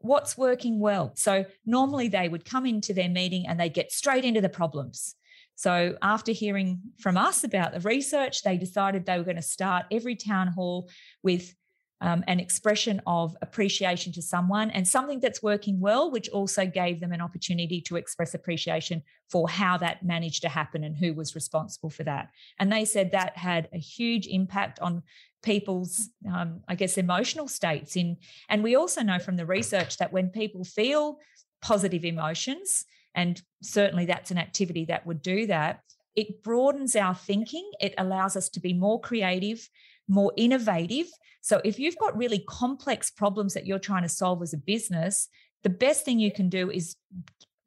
what's 0.00 0.38
working 0.38 0.78
well. 0.80 1.12
So 1.16 1.44
normally 1.66 2.08
they 2.08 2.28
would 2.28 2.44
come 2.44 2.66
into 2.66 2.92
their 2.92 3.08
meeting 3.08 3.46
and 3.46 3.58
they 3.58 3.68
get 3.68 3.92
straight 3.92 4.24
into 4.24 4.40
the 4.40 4.48
problems. 4.48 5.14
So, 5.58 5.96
after 6.02 6.30
hearing 6.30 6.80
from 7.00 7.16
us 7.16 7.42
about 7.42 7.72
the 7.72 7.80
research, 7.80 8.44
they 8.44 8.56
decided 8.56 9.04
they 9.04 9.18
were 9.18 9.24
going 9.24 9.34
to 9.34 9.42
start 9.42 9.86
every 9.90 10.14
town 10.14 10.46
hall 10.46 10.88
with 11.24 11.52
um, 12.00 12.22
an 12.28 12.38
expression 12.38 13.02
of 13.08 13.36
appreciation 13.42 14.12
to 14.12 14.22
someone 14.22 14.70
and 14.70 14.86
something 14.86 15.18
that's 15.18 15.42
working 15.42 15.80
well, 15.80 16.12
which 16.12 16.28
also 16.28 16.64
gave 16.64 17.00
them 17.00 17.10
an 17.10 17.20
opportunity 17.20 17.80
to 17.80 17.96
express 17.96 18.34
appreciation 18.34 19.02
for 19.28 19.48
how 19.48 19.76
that 19.78 20.04
managed 20.04 20.42
to 20.42 20.48
happen 20.48 20.84
and 20.84 20.96
who 20.96 21.12
was 21.12 21.34
responsible 21.34 21.90
for 21.90 22.04
that. 22.04 22.28
And 22.60 22.70
they 22.70 22.84
said 22.84 23.10
that 23.10 23.36
had 23.36 23.68
a 23.72 23.78
huge 23.78 24.28
impact 24.28 24.78
on 24.78 25.02
people's, 25.42 26.08
um, 26.32 26.60
I 26.68 26.76
guess, 26.76 26.98
emotional 26.98 27.48
states. 27.48 27.96
In 27.96 28.18
and 28.48 28.62
we 28.62 28.76
also 28.76 29.02
know 29.02 29.18
from 29.18 29.34
the 29.34 29.44
research 29.44 29.96
that 29.96 30.12
when 30.12 30.28
people 30.28 30.62
feel 30.62 31.18
positive 31.60 32.04
emotions, 32.04 32.84
and 33.14 33.40
certainly 33.62 34.06
that's 34.06 34.30
an 34.30 34.38
activity 34.38 34.84
that 34.86 35.06
would 35.06 35.22
do 35.22 35.46
that. 35.46 35.80
It 36.16 36.42
broadens 36.42 36.96
our 36.96 37.14
thinking, 37.14 37.70
it 37.80 37.94
allows 37.98 38.36
us 38.36 38.48
to 38.50 38.60
be 38.60 38.72
more 38.72 39.00
creative, 39.00 39.68
more 40.08 40.32
innovative. 40.36 41.06
So 41.40 41.60
if 41.64 41.78
you've 41.78 41.98
got 41.98 42.16
really 42.16 42.44
complex 42.48 43.10
problems 43.10 43.54
that 43.54 43.66
you're 43.66 43.78
trying 43.78 44.02
to 44.02 44.08
solve 44.08 44.42
as 44.42 44.52
a 44.52 44.58
business, 44.58 45.28
the 45.62 45.70
best 45.70 46.04
thing 46.04 46.18
you 46.18 46.32
can 46.32 46.48
do 46.48 46.70
is 46.70 46.96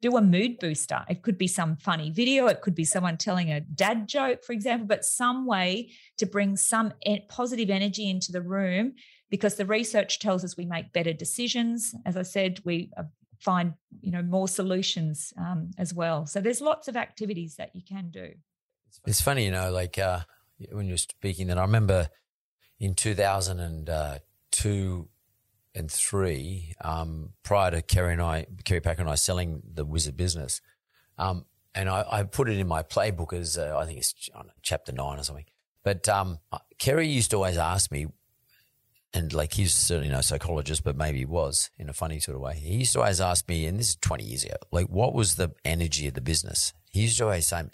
do 0.00 0.16
a 0.16 0.22
mood 0.22 0.58
booster. 0.58 1.04
It 1.08 1.22
could 1.22 1.38
be 1.38 1.46
some 1.46 1.76
funny 1.76 2.10
video, 2.10 2.46
it 2.48 2.60
could 2.60 2.74
be 2.74 2.84
someone 2.84 3.16
telling 3.16 3.50
a 3.52 3.60
dad 3.60 4.08
joke, 4.08 4.44
for 4.44 4.52
example, 4.52 4.86
but 4.86 5.04
some 5.04 5.46
way 5.46 5.92
to 6.18 6.26
bring 6.26 6.56
some 6.56 6.92
positive 7.28 7.70
energy 7.70 8.10
into 8.10 8.32
the 8.32 8.42
room 8.42 8.94
because 9.30 9.54
the 9.54 9.64
research 9.64 10.18
tells 10.18 10.44
us 10.44 10.56
we 10.56 10.66
make 10.66 10.92
better 10.92 11.12
decisions. 11.12 11.94
As 12.04 12.16
I 12.16 12.22
said, 12.22 12.60
we 12.64 12.90
find 13.42 13.74
you 14.00 14.12
know 14.12 14.22
more 14.22 14.48
solutions 14.48 15.32
um, 15.36 15.72
as 15.76 15.92
well. 15.92 16.24
So 16.26 16.40
there's 16.40 16.60
lots 16.60 16.86
of 16.88 16.96
activities 16.96 17.56
that 17.56 17.74
you 17.74 17.82
can 17.82 18.10
do. 18.10 18.34
It's 19.06 19.20
funny, 19.20 19.44
you 19.44 19.50
know, 19.50 19.72
like 19.72 19.98
uh, 19.98 20.20
when 20.70 20.86
you're 20.86 20.96
speaking, 20.96 21.48
that 21.48 21.58
I 21.58 21.62
remember 21.62 22.08
in 22.78 22.94
2002 22.94 25.08
and 25.74 25.90
three, 25.90 26.74
um, 26.82 27.30
prior 27.42 27.70
to 27.70 27.80
Kerry 27.82 28.12
and 28.12 28.22
I, 28.22 28.46
Kerry 28.64 28.80
Packer 28.80 29.00
and 29.00 29.10
I 29.10 29.14
selling 29.14 29.62
the 29.72 29.86
Wizard 29.86 30.16
business, 30.16 30.60
um, 31.18 31.46
and 31.74 31.88
I, 31.88 32.04
I, 32.10 32.22
put 32.24 32.50
it 32.50 32.58
in 32.58 32.68
my 32.68 32.82
playbook 32.82 33.32
as 33.32 33.56
uh, 33.56 33.78
I 33.78 33.86
think 33.86 33.96
it's 33.98 34.28
know, 34.34 34.42
chapter 34.60 34.92
nine 34.92 35.18
or 35.18 35.22
something. 35.22 35.46
But 35.82 36.06
um, 36.08 36.38
Kerry 36.78 37.08
used 37.08 37.30
to 37.30 37.36
always 37.36 37.56
ask 37.56 37.90
me 37.90 38.08
and 39.14 39.32
like 39.32 39.54
he's 39.54 39.74
certainly 39.74 40.08
no 40.08 40.20
psychologist, 40.20 40.84
but 40.84 40.96
maybe 40.96 41.18
he 41.18 41.24
was 41.24 41.70
in 41.78 41.88
a 41.88 41.92
funny 41.92 42.18
sort 42.18 42.36
of 42.36 42.42
way. 42.42 42.54
He 42.56 42.76
used 42.76 42.92
to 42.94 43.00
always 43.00 43.20
ask 43.20 43.48
me, 43.48 43.66
and 43.66 43.78
this 43.78 43.90
is 43.90 43.96
20 43.96 44.24
years 44.24 44.44
ago, 44.44 44.56
like, 44.70 44.86
what 44.86 45.12
was 45.12 45.36
the 45.36 45.52
energy 45.64 46.08
of 46.08 46.14
the 46.14 46.20
business? 46.20 46.72
He 46.90 47.02
used 47.02 47.18
to 47.18 47.24
always 47.24 47.46
say, 47.46 47.64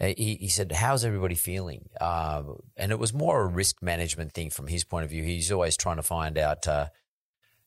uh, 0.00 0.06
he, 0.16 0.34
he 0.34 0.48
said, 0.48 0.72
how's 0.72 1.04
everybody 1.04 1.34
feeling? 1.34 1.88
Uh, 2.00 2.42
and 2.76 2.92
it 2.92 2.98
was 2.98 3.14
more 3.14 3.42
a 3.42 3.46
risk 3.46 3.82
management 3.82 4.32
thing 4.32 4.50
from 4.50 4.66
his 4.66 4.84
point 4.84 5.04
of 5.04 5.10
view. 5.10 5.22
He's 5.22 5.52
always 5.52 5.76
trying 5.76 5.96
to 5.96 6.02
find 6.02 6.36
out 6.36 6.66
uh, 6.66 6.86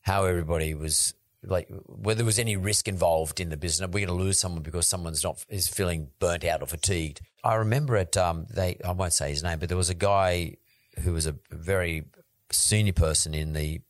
how 0.02 0.24
everybody 0.24 0.74
was 0.74 1.14
like 1.42 1.68
whether 1.86 2.18
there 2.18 2.26
was 2.26 2.38
any 2.38 2.56
risk 2.56 2.86
involved 2.86 3.40
in 3.40 3.48
the 3.48 3.56
business. 3.56 3.86
Are 3.86 3.90
We're 3.90 4.06
going 4.06 4.18
to 4.18 4.24
lose 4.24 4.38
someone 4.38 4.62
because 4.62 4.86
someone's 4.86 5.24
not 5.24 5.44
is 5.48 5.68
feeling 5.68 6.08
burnt 6.18 6.44
out 6.44 6.62
or 6.62 6.66
fatigued. 6.66 7.22
I 7.42 7.54
remember 7.54 7.96
it. 7.96 8.16
Um, 8.16 8.46
they 8.50 8.78
I 8.84 8.92
won't 8.92 9.14
say 9.14 9.30
his 9.30 9.42
name, 9.42 9.58
but 9.58 9.68
there 9.68 9.78
was 9.78 9.90
a 9.90 9.94
guy 9.94 10.56
who 11.02 11.14
was 11.14 11.26
a 11.26 11.36
very 11.50 12.04
senior 12.52 12.92
person 12.92 13.34
in 13.34 13.52
the 13.52 13.80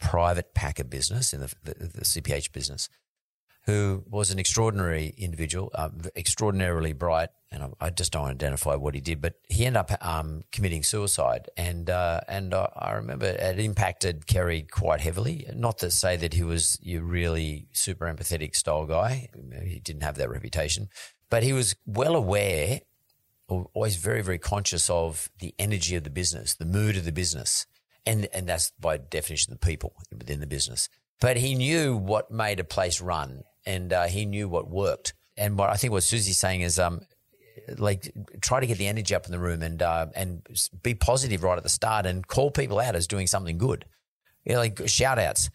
private 0.00 0.54
packer 0.54 0.84
business, 0.84 1.32
in 1.32 1.40
the, 1.40 1.54
the, 1.62 1.74
the 1.74 2.04
CPH 2.04 2.52
business, 2.52 2.88
who 3.66 4.02
was 4.08 4.30
an 4.30 4.38
extraordinary 4.38 5.14
individual, 5.18 5.70
uh, 5.74 5.90
extraordinarily 6.16 6.92
bright, 6.92 7.28
and 7.52 7.62
I, 7.62 7.68
I, 7.80 7.90
just 7.90 8.12
don't 8.12 8.26
identify 8.26 8.74
what 8.74 8.94
he 8.94 9.00
did, 9.00 9.20
but 9.20 9.34
he 9.48 9.66
ended 9.66 9.80
up 9.80 10.06
um, 10.06 10.42
committing 10.50 10.82
suicide, 10.82 11.48
and 11.56 11.90
uh, 11.90 12.20
and 12.26 12.54
I, 12.54 12.70
I, 12.74 12.92
remember 12.92 13.26
it 13.26 13.58
impacted 13.58 14.26
Kerry 14.26 14.62
quite 14.62 15.00
heavily. 15.00 15.46
Not 15.54 15.78
to 15.78 15.90
say 15.90 16.16
that 16.16 16.34
he 16.34 16.42
was 16.42 16.78
your 16.80 17.02
really 17.02 17.68
super 17.72 18.06
empathetic 18.06 18.56
style 18.56 18.86
guy; 18.86 19.28
he 19.62 19.78
didn't 19.80 20.02
have 20.02 20.16
that 20.16 20.30
reputation, 20.30 20.88
but 21.28 21.42
he 21.42 21.52
was 21.52 21.76
well 21.84 22.16
aware, 22.16 22.80
always 23.48 23.96
very 23.96 24.22
very 24.22 24.38
conscious 24.38 24.88
of 24.88 25.28
the 25.40 25.54
energy 25.58 25.96
of 25.96 26.04
the 26.04 26.10
business, 26.10 26.54
the 26.54 26.64
mood 26.64 26.96
of 26.96 27.04
the 27.04 27.12
business, 27.12 27.66
and 28.06 28.28
and 28.32 28.48
that's 28.48 28.72
by 28.80 28.96
definition 28.96 29.52
the 29.52 29.58
people 29.58 29.94
within 30.10 30.40
the 30.40 30.46
business. 30.46 30.88
But 31.20 31.36
he 31.36 31.54
knew 31.54 31.96
what 31.96 32.30
made 32.30 32.60
a 32.60 32.64
place 32.64 33.00
run, 33.00 33.44
and 33.66 33.92
uh, 33.92 34.06
he 34.06 34.24
knew 34.24 34.48
what 34.48 34.68
worked. 34.68 35.14
And 35.36 35.58
what 35.58 35.70
I 35.70 35.74
think 35.74 35.92
what 35.92 36.02
Suzy's 36.02 36.38
saying 36.38 36.62
is, 36.62 36.78
um, 36.78 37.00
like 37.78 38.12
try 38.40 38.60
to 38.60 38.66
get 38.66 38.78
the 38.78 38.86
energy 38.86 39.14
up 39.14 39.26
in 39.26 39.32
the 39.32 39.38
room 39.38 39.62
and 39.62 39.82
uh, 39.82 40.06
and 40.14 40.46
be 40.82 40.94
positive 40.94 41.42
right 41.42 41.56
at 41.56 41.62
the 41.62 41.68
start 41.68 42.06
and 42.06 42.26
call 42.26 42.50
people 42.50 42.80
out 42.80 42.96
as 42.96 43.06
doing 43.06 43.26
something 43.26 43.58
good. 43.58 43.84
You 44.44 44.54
know, 44.54 44.58
like 44.58 44.88
shout 44.88 45.18
outs. 45.18 45.50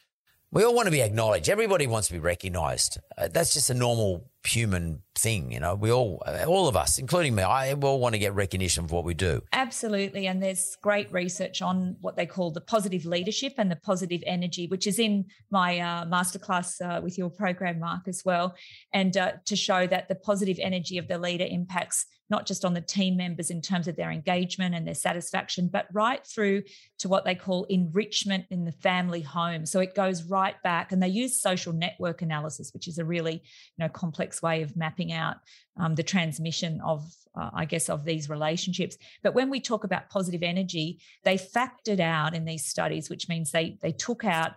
We 0.51 0.63
all 0.63 0.73
want 0.73 0.85
to 0.85 0.91
be 0.91 1.01
acknowledged. 1.01 1.49
Everybody 1.49 1.87
wants 1.87 2.07
to 2.07 2.13
be 2.13 2.19
recognized. 2.19 2.99
Uh, 3.17 3.27
that's 3.27 3.53
just 3.53 3.69
a 3.69 3.73
normal 3.73 4.29
human 4.45 5.01
thing. 5.15 5.51
You 5.51 5.59
know, 5.59 5.75
we 5.75 5.91
all, 5.91 6.21
all 6.47 6.67
of 6.67 6.75
us, 6.75 6.97
including 6.97 7.35
me, 7.35 7.43
I 7.43 7.73
all 7.73 7.99
want 7.99 8.13
to 8.13 8.19
get 8.19 8.33
recognition 8.33 8.87
for 8.87 8.95
what 8.95 9.05
we 9.05 9.13
do. 9.13 9.41
Absolutely. 9.53 10.27
And 10.27 10.41
there's 10.41 10.75
great 10.81 11.11
research 11.11 11.61
on 11.61 11.97
what 12.01 12.15
they 12.15 12.25
call 12.25 12.51
the 12.51 12.61
positive 12.61 13.05
leadership 13.05 13.53
and 13.57 13.71
the 13.71 13.75
positive 13.75 14.21
energy, 14.25 14.67
which 14.67 14.87
is 14.87 14.99
in 14.99 15.25
my 15.51 15.79
uh, 15.79 16.05
masterclass 16.05 16.81
uh, 16.81 17.01
with 17.01 17.17
your 17.17 17.29
program, 17.29 17.79
Mark, 17.79 18.07
as 18.07 18.23
well. 18.25 18.55
And 18.93 19.15
uh, 19.17 19.33
to 19.45 19.55
show 19.55 19.87
that 19.87 20.07
the 20.07 20.15
positive 20.15 20.57
energy 20.59 20.97
of 20.97 21.07
the 21.07 21.17
leader 21.17 21.45
impacts 21.49 22.05
not 22.29 22.45
just 22.45 22.65
on 22.65 22.73
the 22.73 22.81
team 22.81 23.17
members 23.17 23.49
in 23.49 23.61
terms 23.61 23.87
of 23.87 23.95
their 23.95 24.11
engagement 24.11 24.73
and 24.73 24.87
their 24.87 24.95
satisfaction, 24.95 25.69
but 25.71 25.85
right 25.93 26.25
through 26.25 26.63
to 26.99 27.07
what 27.07 27.23
they 27.23 27.35
call 27.35 27.65
enrichment 27.65 28.45
in 28.49 28.65
the 28.65 28.71
family 28.71 29.21
home. 29.21 29.65
So 29.65 29.79
it 29.79 29.95
goes 29.95 30.23
right 30.23 30.55
back, 30.63 30.91
and 30.91 31.01
they 31.01 31.07
use 31.07 31.39
social 31.39 31.73
network 31.73 32.21
analysis, 32.21 32.71
which 32.73 32.87
is 32.87 32.97
a 32.97 33.05
really 33.05 33.33
you 33.33 33.79
know 33.79 33.89
complex 33.89 34.34
way 34.41 34.61
of 34.61 34.75
mapping 34.75 35.11
out 35.11 35.37
um, 35.77 35.95
the 35.95 36.03
transmission 36.03 36.81
of, 36.81 37.11
uh, 37.35 37.49
I 37.53 37.65
guess, 37.65 37.89
of 37.89 38.05
these 38.05 38.29
relationships. 38.29 38.97
But 39.23 39.35
when 39.35 39.49
we 39.49 39.59
talk 39.59 39.83
about 39.83 40.09
positive 40.09 40.43
energy, 40.43 40.99
they 41.23 41.37
factored 41.37 41.99
out 41.99 42.33
in 42.33 42.45
these 42.45 42.65
studies, 42.65 43.09
which 43.09 43.29
means 43.29 43.51
they 43.51 43.77
they 43.81 43.91
took 43.91 44.23
out 44.23 44.53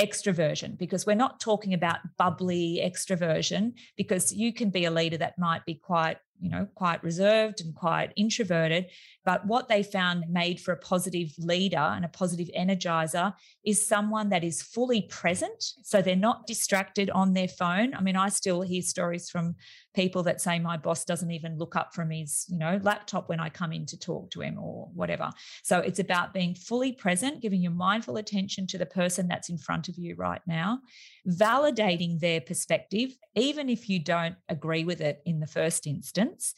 extroversion 0.00 0.78
because 0.78 1.04
we're 1.04 1.14
not 1.14 1.40
talking 1.40 1.74
about 1.74 1.98
bubbly 2.16 2.80
extroversion 2.82 3.74
because 3.96 4.32
you 4.32 4.52
can 4.52 4.70
be 4.70 4.86
a 4.86 4.90
leader 4.90 5.18
that 5.18 5.38
might 5.38 5.64
be 5.66 5.74
quite 5.74 6.16
you 6.40 6.50
know 6.50 6.66
quite 6.74 7.02
reserved 7.04 7.60
and 7.60 7.74
quite 7.74 8.12
introverted 8.16 8.86
but 9.24 9.46
what 9.46 9.68
they 9.68 9.82
found 9.82 10.24
made 10.28 10.58
for 10.60 10.72
a 10.72 10.76
positive 10.76 11.32
leader 11.38 11.76
and 11.76 12.04
a 12.04 12.08
positive 12.08 12.48
energizer 12.58 13.34
is 13.64 13.86
someone 13.86 14.30
that 14.30 14.42
is 14.42 14.62
fully 14.62 15.02
present. 15.02 15.62
So 15.82 16.00
they're 16.00 16.16
not 16.16 16.46
distracted 16.46 17.10
on 17.10 17.34
their 17.34 17.48
phone. 17.48 17.94
I 17.94 18.00
mean 18.00 18.16
i 18.16 18.28
still 18.28 18.62
hear 18.62 18.82
stories 18.82 19.28
from 19.28 19.56
people 19.94 20.22
that 20.22 20.40
say 20.40 20.58
my 20.58 20.76
boss 20.76 21.04
doesn't 21.04 21.30
even 21.30 21.58
look 21.58 21.76
up 21.76 21.94
from 21.94 22.10
his 22.10 22.46
you 22.48 22.58
know 22.58 22.78
laptop 22.82 23.28
when 23.28 23.40
i 23.40 23.48
come 23.48 23.72
in 23.72 23.86
to 23.86 23.98
talk 23.98 24.30
to 24.30 24.40
him 24.40 24.58
or 24.58 24.88
whatever. 24.94 25.30
So 25.62 25.78
it's 25.78 25.98
about 25.98 26.32
being 26.32 26.54
fully 26.54 26.92
present 26.92 27.42
giving 27.42 27.62
your 27.62 27.72
mindful 27.72 28.16
attention 28.16 28.66
to 28.68 28.78
the 28.78 28.86
person 28.86 29.28
that's 29.28 29.48
in 29.48 29.58
front 29.58 29.88
of 29.88 29.98
you 29.98 30.14
right 30.14 30.42
now 30.46 30.80
validating 31.26 32.18
their 32.20 32.40
perspective 32.40 33.10
even 33.34 33.68
if 33.68 33.88
you 33.88 33.98
don't 34.02 34.36
agree 34.48 34.84
with 34.84 35.00
it 35.00 35.20
in 35.24 35.40
the 35.40 35.46
first 35.46 35.86
instance 35.86 36.54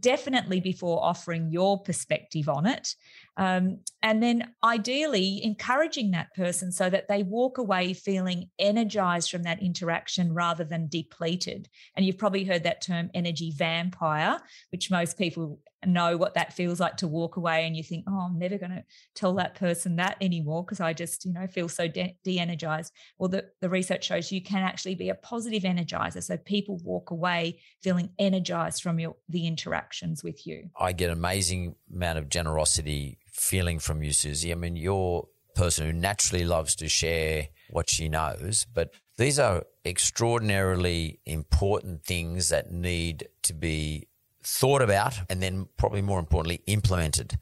definitely 0.00 0.60
before 0.60 1.04
offering 1.04 1.50
your 1.50 1.80
perspective 1.82 2.48
on 2.48 2.66
it 2.66 2.94
um, 3.38 3.78
and 4.02 4.20
then 4.20 4.52
ideally 4.64 5.42
encouraging 5.44 6.10
that 6.10 6.34
person 6.34 6.72
so 6.72 6.90
that 6.90 7.06
they 7.08 7.22
walk 7.22 7.58
away 7.58 7.92
feeling 7.92 8.50
energized 8.58 9.30
from 9.30 9.44
that 9.44 9.62
interaction 9.62 10.34
rather 10.34 10.64
than 10.64 10.88
depleted. 10.88 11.68
And 11.96 12.04
you've 12.04 12.18
probably 12.18 12.44
heard 12.44 12.64
that 12.64 12.82
term 12.82 13.10
energy 13.14 13.52
vampire, 13.56 14.40
which 14.70 14.90
most 14.90 15.16
people 15.16 15.60
know 15.86 16.16
what 16.16 16.34
that 16.34 16.52
feels 16.52 16.80
like 16.80 16.96
to 16.98 17.06
walk 17.06 17.36
away 17.36 17.66
and 17.66 17.76
you 17.76 17.82
think, 17.82 18.04
oh, 18.08 18.28
I'm 18.30 18.38
never 18.38 18.58
going 18.58 18.70
to 18.72 18.84
tell 19.14 19.34
that 19.34 19.54
person 19.54 19.96
that 19.96 20.16
anymore 20.20 20.64
because 20.64 20.80
I 20.80 20.92
just, 20.92 21.24
you 21.24 21.32
know, 21.32 21.46
feel 21.46 21.68
so 21.68 21.86
de 21.88 22.16
energized. 22.26 22.92
Well, 23.18 23.28
the, 23.28 23.46
the 23.60 23.68
research 23.68 24.04
shows 24.04 24.32
you 24.32 24.42
can 24.42 24.62
actually 24.62 24.94
be 24.94 25.08
a 25.08 25.14
positive 25.14 25.62
energizer. 25.62 26.22
So 26.22 26.36
people 26.36 26.80
walk 26.82 27.10
away 27.10 27.60
feeling 27.82 28.10
energized 28.18 28.82
from 28.82 28.98
your 28.98 29.16
the 29.28 29.46
interactions 29.46 30.24
with 30.24 30.46
you. 30.46 30.70
I 30.78 30.92
get 30.92 31.10
an 31.10 31.18
amazing 31.18 31.76
amount 31.94 32.18
of 32.18 32.28
generosity 32.28 33.18
feeling 33.32 33.78
from 33.78 34.02
you, 34.02 34.12
Suzy. 34.12 34.52
I 34.52 34.56
mean, 34.56 34.76
you're 34.76 35.28
a 35.54 35.58
person 35.58 35.86
who 35.86 35.92
naturally 35.92 36.44
loves 36.44 36.74
to 36.76 36.88
share 36.88 37.48
what 37.70 37.90
she 37.90 38.08
knows, 38.08 38.66
but 38.72 38.92
these 39.16 39.38
are 39.38 39.64
extraordinarily 39.84 41.20
important 41.26 42.04
things 42.04 42.48
that 42.50 42.72
need 42.72 43.28
to 43.42 43.52
be 43.52 44.08
thought 44.48 44.82
about 44.82 45.14
and 45.28 45.42
then 45.42 45.68
probably 45.76 46.02
more 46.02 46.18
importantly 46.18 46.62
implemented. 46.66 47.38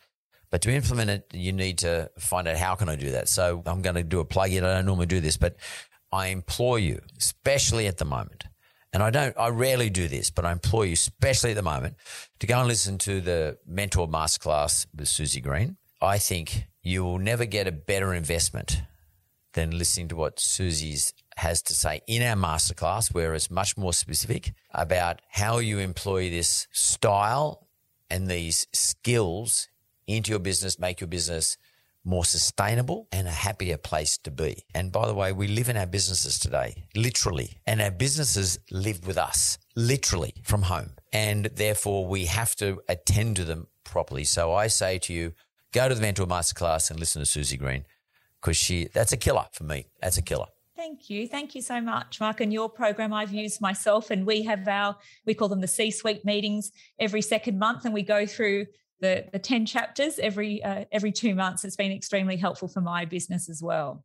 But 0.50 0.62
to 0.62 0.72
implement 0.72 1.10
it, 1.10 1.26
you 1.32 1.52
need 1.52 1.78
to 1.78 2.10
find 2.18 2.48
out 2.48 2.56
how 2.56 2.74
can 2.74 2.88
I 2.88 2.96
do 2.96 3.12
that. 3.12 3.28
So 3.28 3.62
I'm 3.66 3.82
going 3.82 3.96
to 3.96 4.02
do 4.02 4.20
a 4.20 4.24
plug 4.24 4.50
in. 4.50 4.64
I 4.64 4.74
don't 4.74 4.86
normally 4.86 5.06
do 5.06 5.20
this, 5.20 5.36
but 5.36 5.56
I 6.12 6.28
implore 6.28 6.78
you, 6.78 7.00
especially 7.18 7.86
at 7.86 7.98
the 7.98 8.04
moment, 8.04 8.44
and 8.92 9.02
I 9.02 9.10
don't, 9.10 9.36
I 9.38 9.48
rarely 9.48 9.90
do 9.90 10.08
this, 10.08 10.30
but 10.30 10.44
I 10.44 10.52
implore 10.52 10.86
you, 10.86 10.94
especially 10.94 11.50
at 11.50 11.56
the 11.56 11.62
moment, 11.62 11.96
to 12.40 12.46
go 12.46 12.58
and 12.58 12.68
listen 12.68 12.98
to 12.98 13.20
the 13.20 13.58
Mentor 13.66 14.08
Masterclass 14.08 14.86
with 14.96 15.08
Suzy 15.08 15.40
Green. 15.40 15.76
I 16.00 16.18
think 16.18 16.66
you 16.82 17.04
will 17.04 17.18
never 17.18 17.44
get 17.44 17.66
a 17.66 17.72
better 17.72 18.14
investment 18.14 18.82
than 19.52 19.76
listening 19.76 20.08
to 20.08 20.16
what 20.16 20.38
Suzy's 20.38 21.12
has 21.36 21.62
to 21.62 21.74
say 21.74 22.00
in 22.06 22.22
our 22.22 22.36
masterclass, 22.36 23.12
where 23.12 23.34
it's 23.34 23.50
much 23.50 23.76
more 23.76 23.92
specific 23.92 24.52
about 24.72 25.20
how 25.28 25.58
you 25.58 25.78
employ 25.78 26.30
this 26.30 26.66
style 26.72 27.68
and 28.10 28.28
these 28.28 28.66
skills 28.72 29.68
into 30.06 30.30
your 30.30 30.38
business, 30.38 30.78
make 30.78 31.00
your 31.00 31.08
business 31.08 31.58
more 32.04 32.24
sustainable 32.24 33.08
and 33.10 33.26
a 33.26 33.32
happier 33.32 33.76
place 33.76 34.16
to 34.16 34.30
be. 34.30 34.62
And 34.74 34.92
by 34.92 35.08
the 35.08 35.14
way, 35.14 35.32
we 35.32 35.48
live 35.48 35.68
in 35.68 35.76
our 35.76 35.86
businesses 35.86 36.38
today, 36.38 36.84
literally, 36.94 37.58
and 37.66 37.82
our 37.82 37.90
businesses 37.90 38.58
live 38.70 39.06
with 39.06 39.18
us, 39.18 39.58
literally 39.74 40.34
from 40.44 40.62
home. 40.62 40.92
And 41.12 41.46
therefore, 41.46 42.06
we 42.06 42.26
have 42.26 42.54
to 42.56 42.80
attend 42.88 43.36
to 43.36 43.44
them 43.44 43.66
properly. 43.82 44.24
So 44.24 44.54
I 44.54 44.68
say 44.68 44.98
to 45.00 45.12
you, 45.12 45.32
go 45.72 45.88
to 45.88 45.94
the 45.94 46.00
Mentor 46.00 46.26
Masterclass 46.26 46.90
and 46.90 47.00
listen 47.00 47.20
to 47.20 47.26
Suzy 47.26 47.56
Green 47.56 47.84
because 48.40 48.56
she, 48.56 48.88
that's 48.94 49.12
a 49.12 49.16
killer 49.16 49.46
for 49.52 49.64
me. 49.64 49.86
That's 50.00 50.16
a 50.16 50.22
killer. 50.22 50.46
Thank 50.76 51.08
you. 51.08 51.26
Thank 51.26 51.54
you 51.54 51.62
so 51.62 51.80
much, 51.80 52.20
Mark. 52.20 52.40
And 52.42 52.52
your 52.52 52.68
program 52.68 53.12
I've 53.12 53.32
used 53.32 53.62
myself, 53.62 54.10
and 54.10 54.26
we 54.26 54.42
have 54.42 54.68
our, 54.68 54.96
we 55.24 55.32
call 55.32 55.48
them 55.48 55.62
the 55.62 55.68
C 55.68 55.90
suite 55.90 56.24
meetings 56.24 56.70
every 57.00 57.22
second 57.22 57.58
month, 57.58 57.86
and 57.86 57.94
we 57.94 58.02
go 58.02 58.26
through 58.26 58.66
the, 59.00 59.24
the 59.32 59.38
10 59.38 59.64
chapters 59.64 60.18
every, 60.18 60.62
uh, 60.62 60.84
every 60.92 61.12
two 61.12 61.34
months. 61.34 61.64
It's 61.64 61.76
been 61.76 61.92
extremely 61.92 62.36
helpful 62.36 62.68
for 62.68 62.82
my 62.82 63.06
business 63.06 63.48
as 63.48 63.62
well. 63.62 64.04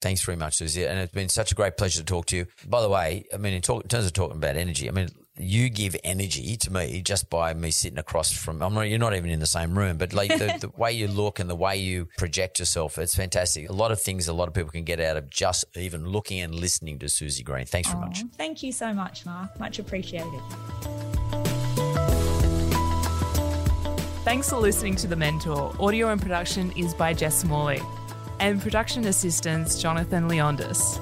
Thanks 0.00 0.22
very 0.22 0.36
much, 0.36 0.56
Suzy. 0.56 0.86
And 0.86 0.98
it's 1.00 1.12
been 1.12 1.28
such 1.28 1.50
a 1.50 1.54
great 1.54 1.76
pleasure 1.76 2.00
to 2.00 2.04
talk 2.04 2.26
to 2.26 2.36
you. 2.36 2.46
By 2.66 2.82
the 2.82 2.88
way, 2.88 3.24
I 3.32 3.36
mean, 3.38 3.54
in, 3.54 3.62
talk, 3.62 3.82
in 3.82 3.88
terms 3.88 4.06
of 4.06 4.12
talking 4.12 4.36
about 4.36 4.56
energy, 4.56 4.88
I 4.88 4.92
mean, 4.92 5.08
you 5.36 5.68
give 5.68 5.96
energy 6.04 6.56
to 6.56 6.72
me 6.72 7.02
just 7.02 7.28
by 7.28 7.52
me 7.54 7.70
sitting 7.70 7.98
across 7.98 8.30
from. 8.30 8.62
I'm 8.62 8.74
not, 8.74 8.82
you're 8.82 8.98
not 8.98 9.14
even 9.14 9.30
in 9.30 9.40
the 9.40 9.46
same 9.46 9.76
room, 9.76 9.96
but 9.96 10.12
like 10.12 10.30
the, 10.30 10.56
the, 10.60 10.68
way 10.76 10.92
you 10.92 11.08
look 11.08 11.40
and 11.40 11.50
the 11.50 11.56
way 11.56 11.76
you 11.76 12.08
project 12.16 12.60
yourself, 12.60 12.98
it's 12.98 13.16
fantastic. 13.16 13.68
A 13.68 13.72
lot 13.72 13.90
of 13.90 14.00
things 14.00 14.28
a 14.28 14.32
lot 14.32 14.48
of 14.48 14.54
people 14.54 14.70
can 14.70 14.84
get 14.84 15.00
out 15.00 15.16
of 15.16 15.28
just 15.30 15.64
even 15.76 16.06
looking 16.06 16.40
and 16.40 16.54
listening 16.54 16.98
to 17.00 17.08
Suzy 17.08 17.42
Green. 17.42 17.66
Thanks 17.66 17.88
very 17.90 18.02
oh, 18.02 18.06
much. 18.06 18.22
Thank 18.36 18.62
you 18.62 18.70
so 18.70 18.92
much, 18.92 19.26
Mark. 19.26 19.58
Much 19.58 19.78
appreciated. 19.78 20.40
Thanks 24.24 24.48
for 24.48 24.56
listening 24.56 24.94
to 24.96 25.06
The 25.06 25.16
Mentor. 25.16 25.74
Audio 25.80 26.10
and 26.10 26.22
production 26.22 26.72
is 26.76 26.94
by 26.94 27.12
Jess 27.12 27.44
Morley, 27.44 27.82
and 28.40 28.60
production 28.62 29.04
assistants 29.06 29.82
Jonathan 29.82 30.28
Leondis. 30.28 31.00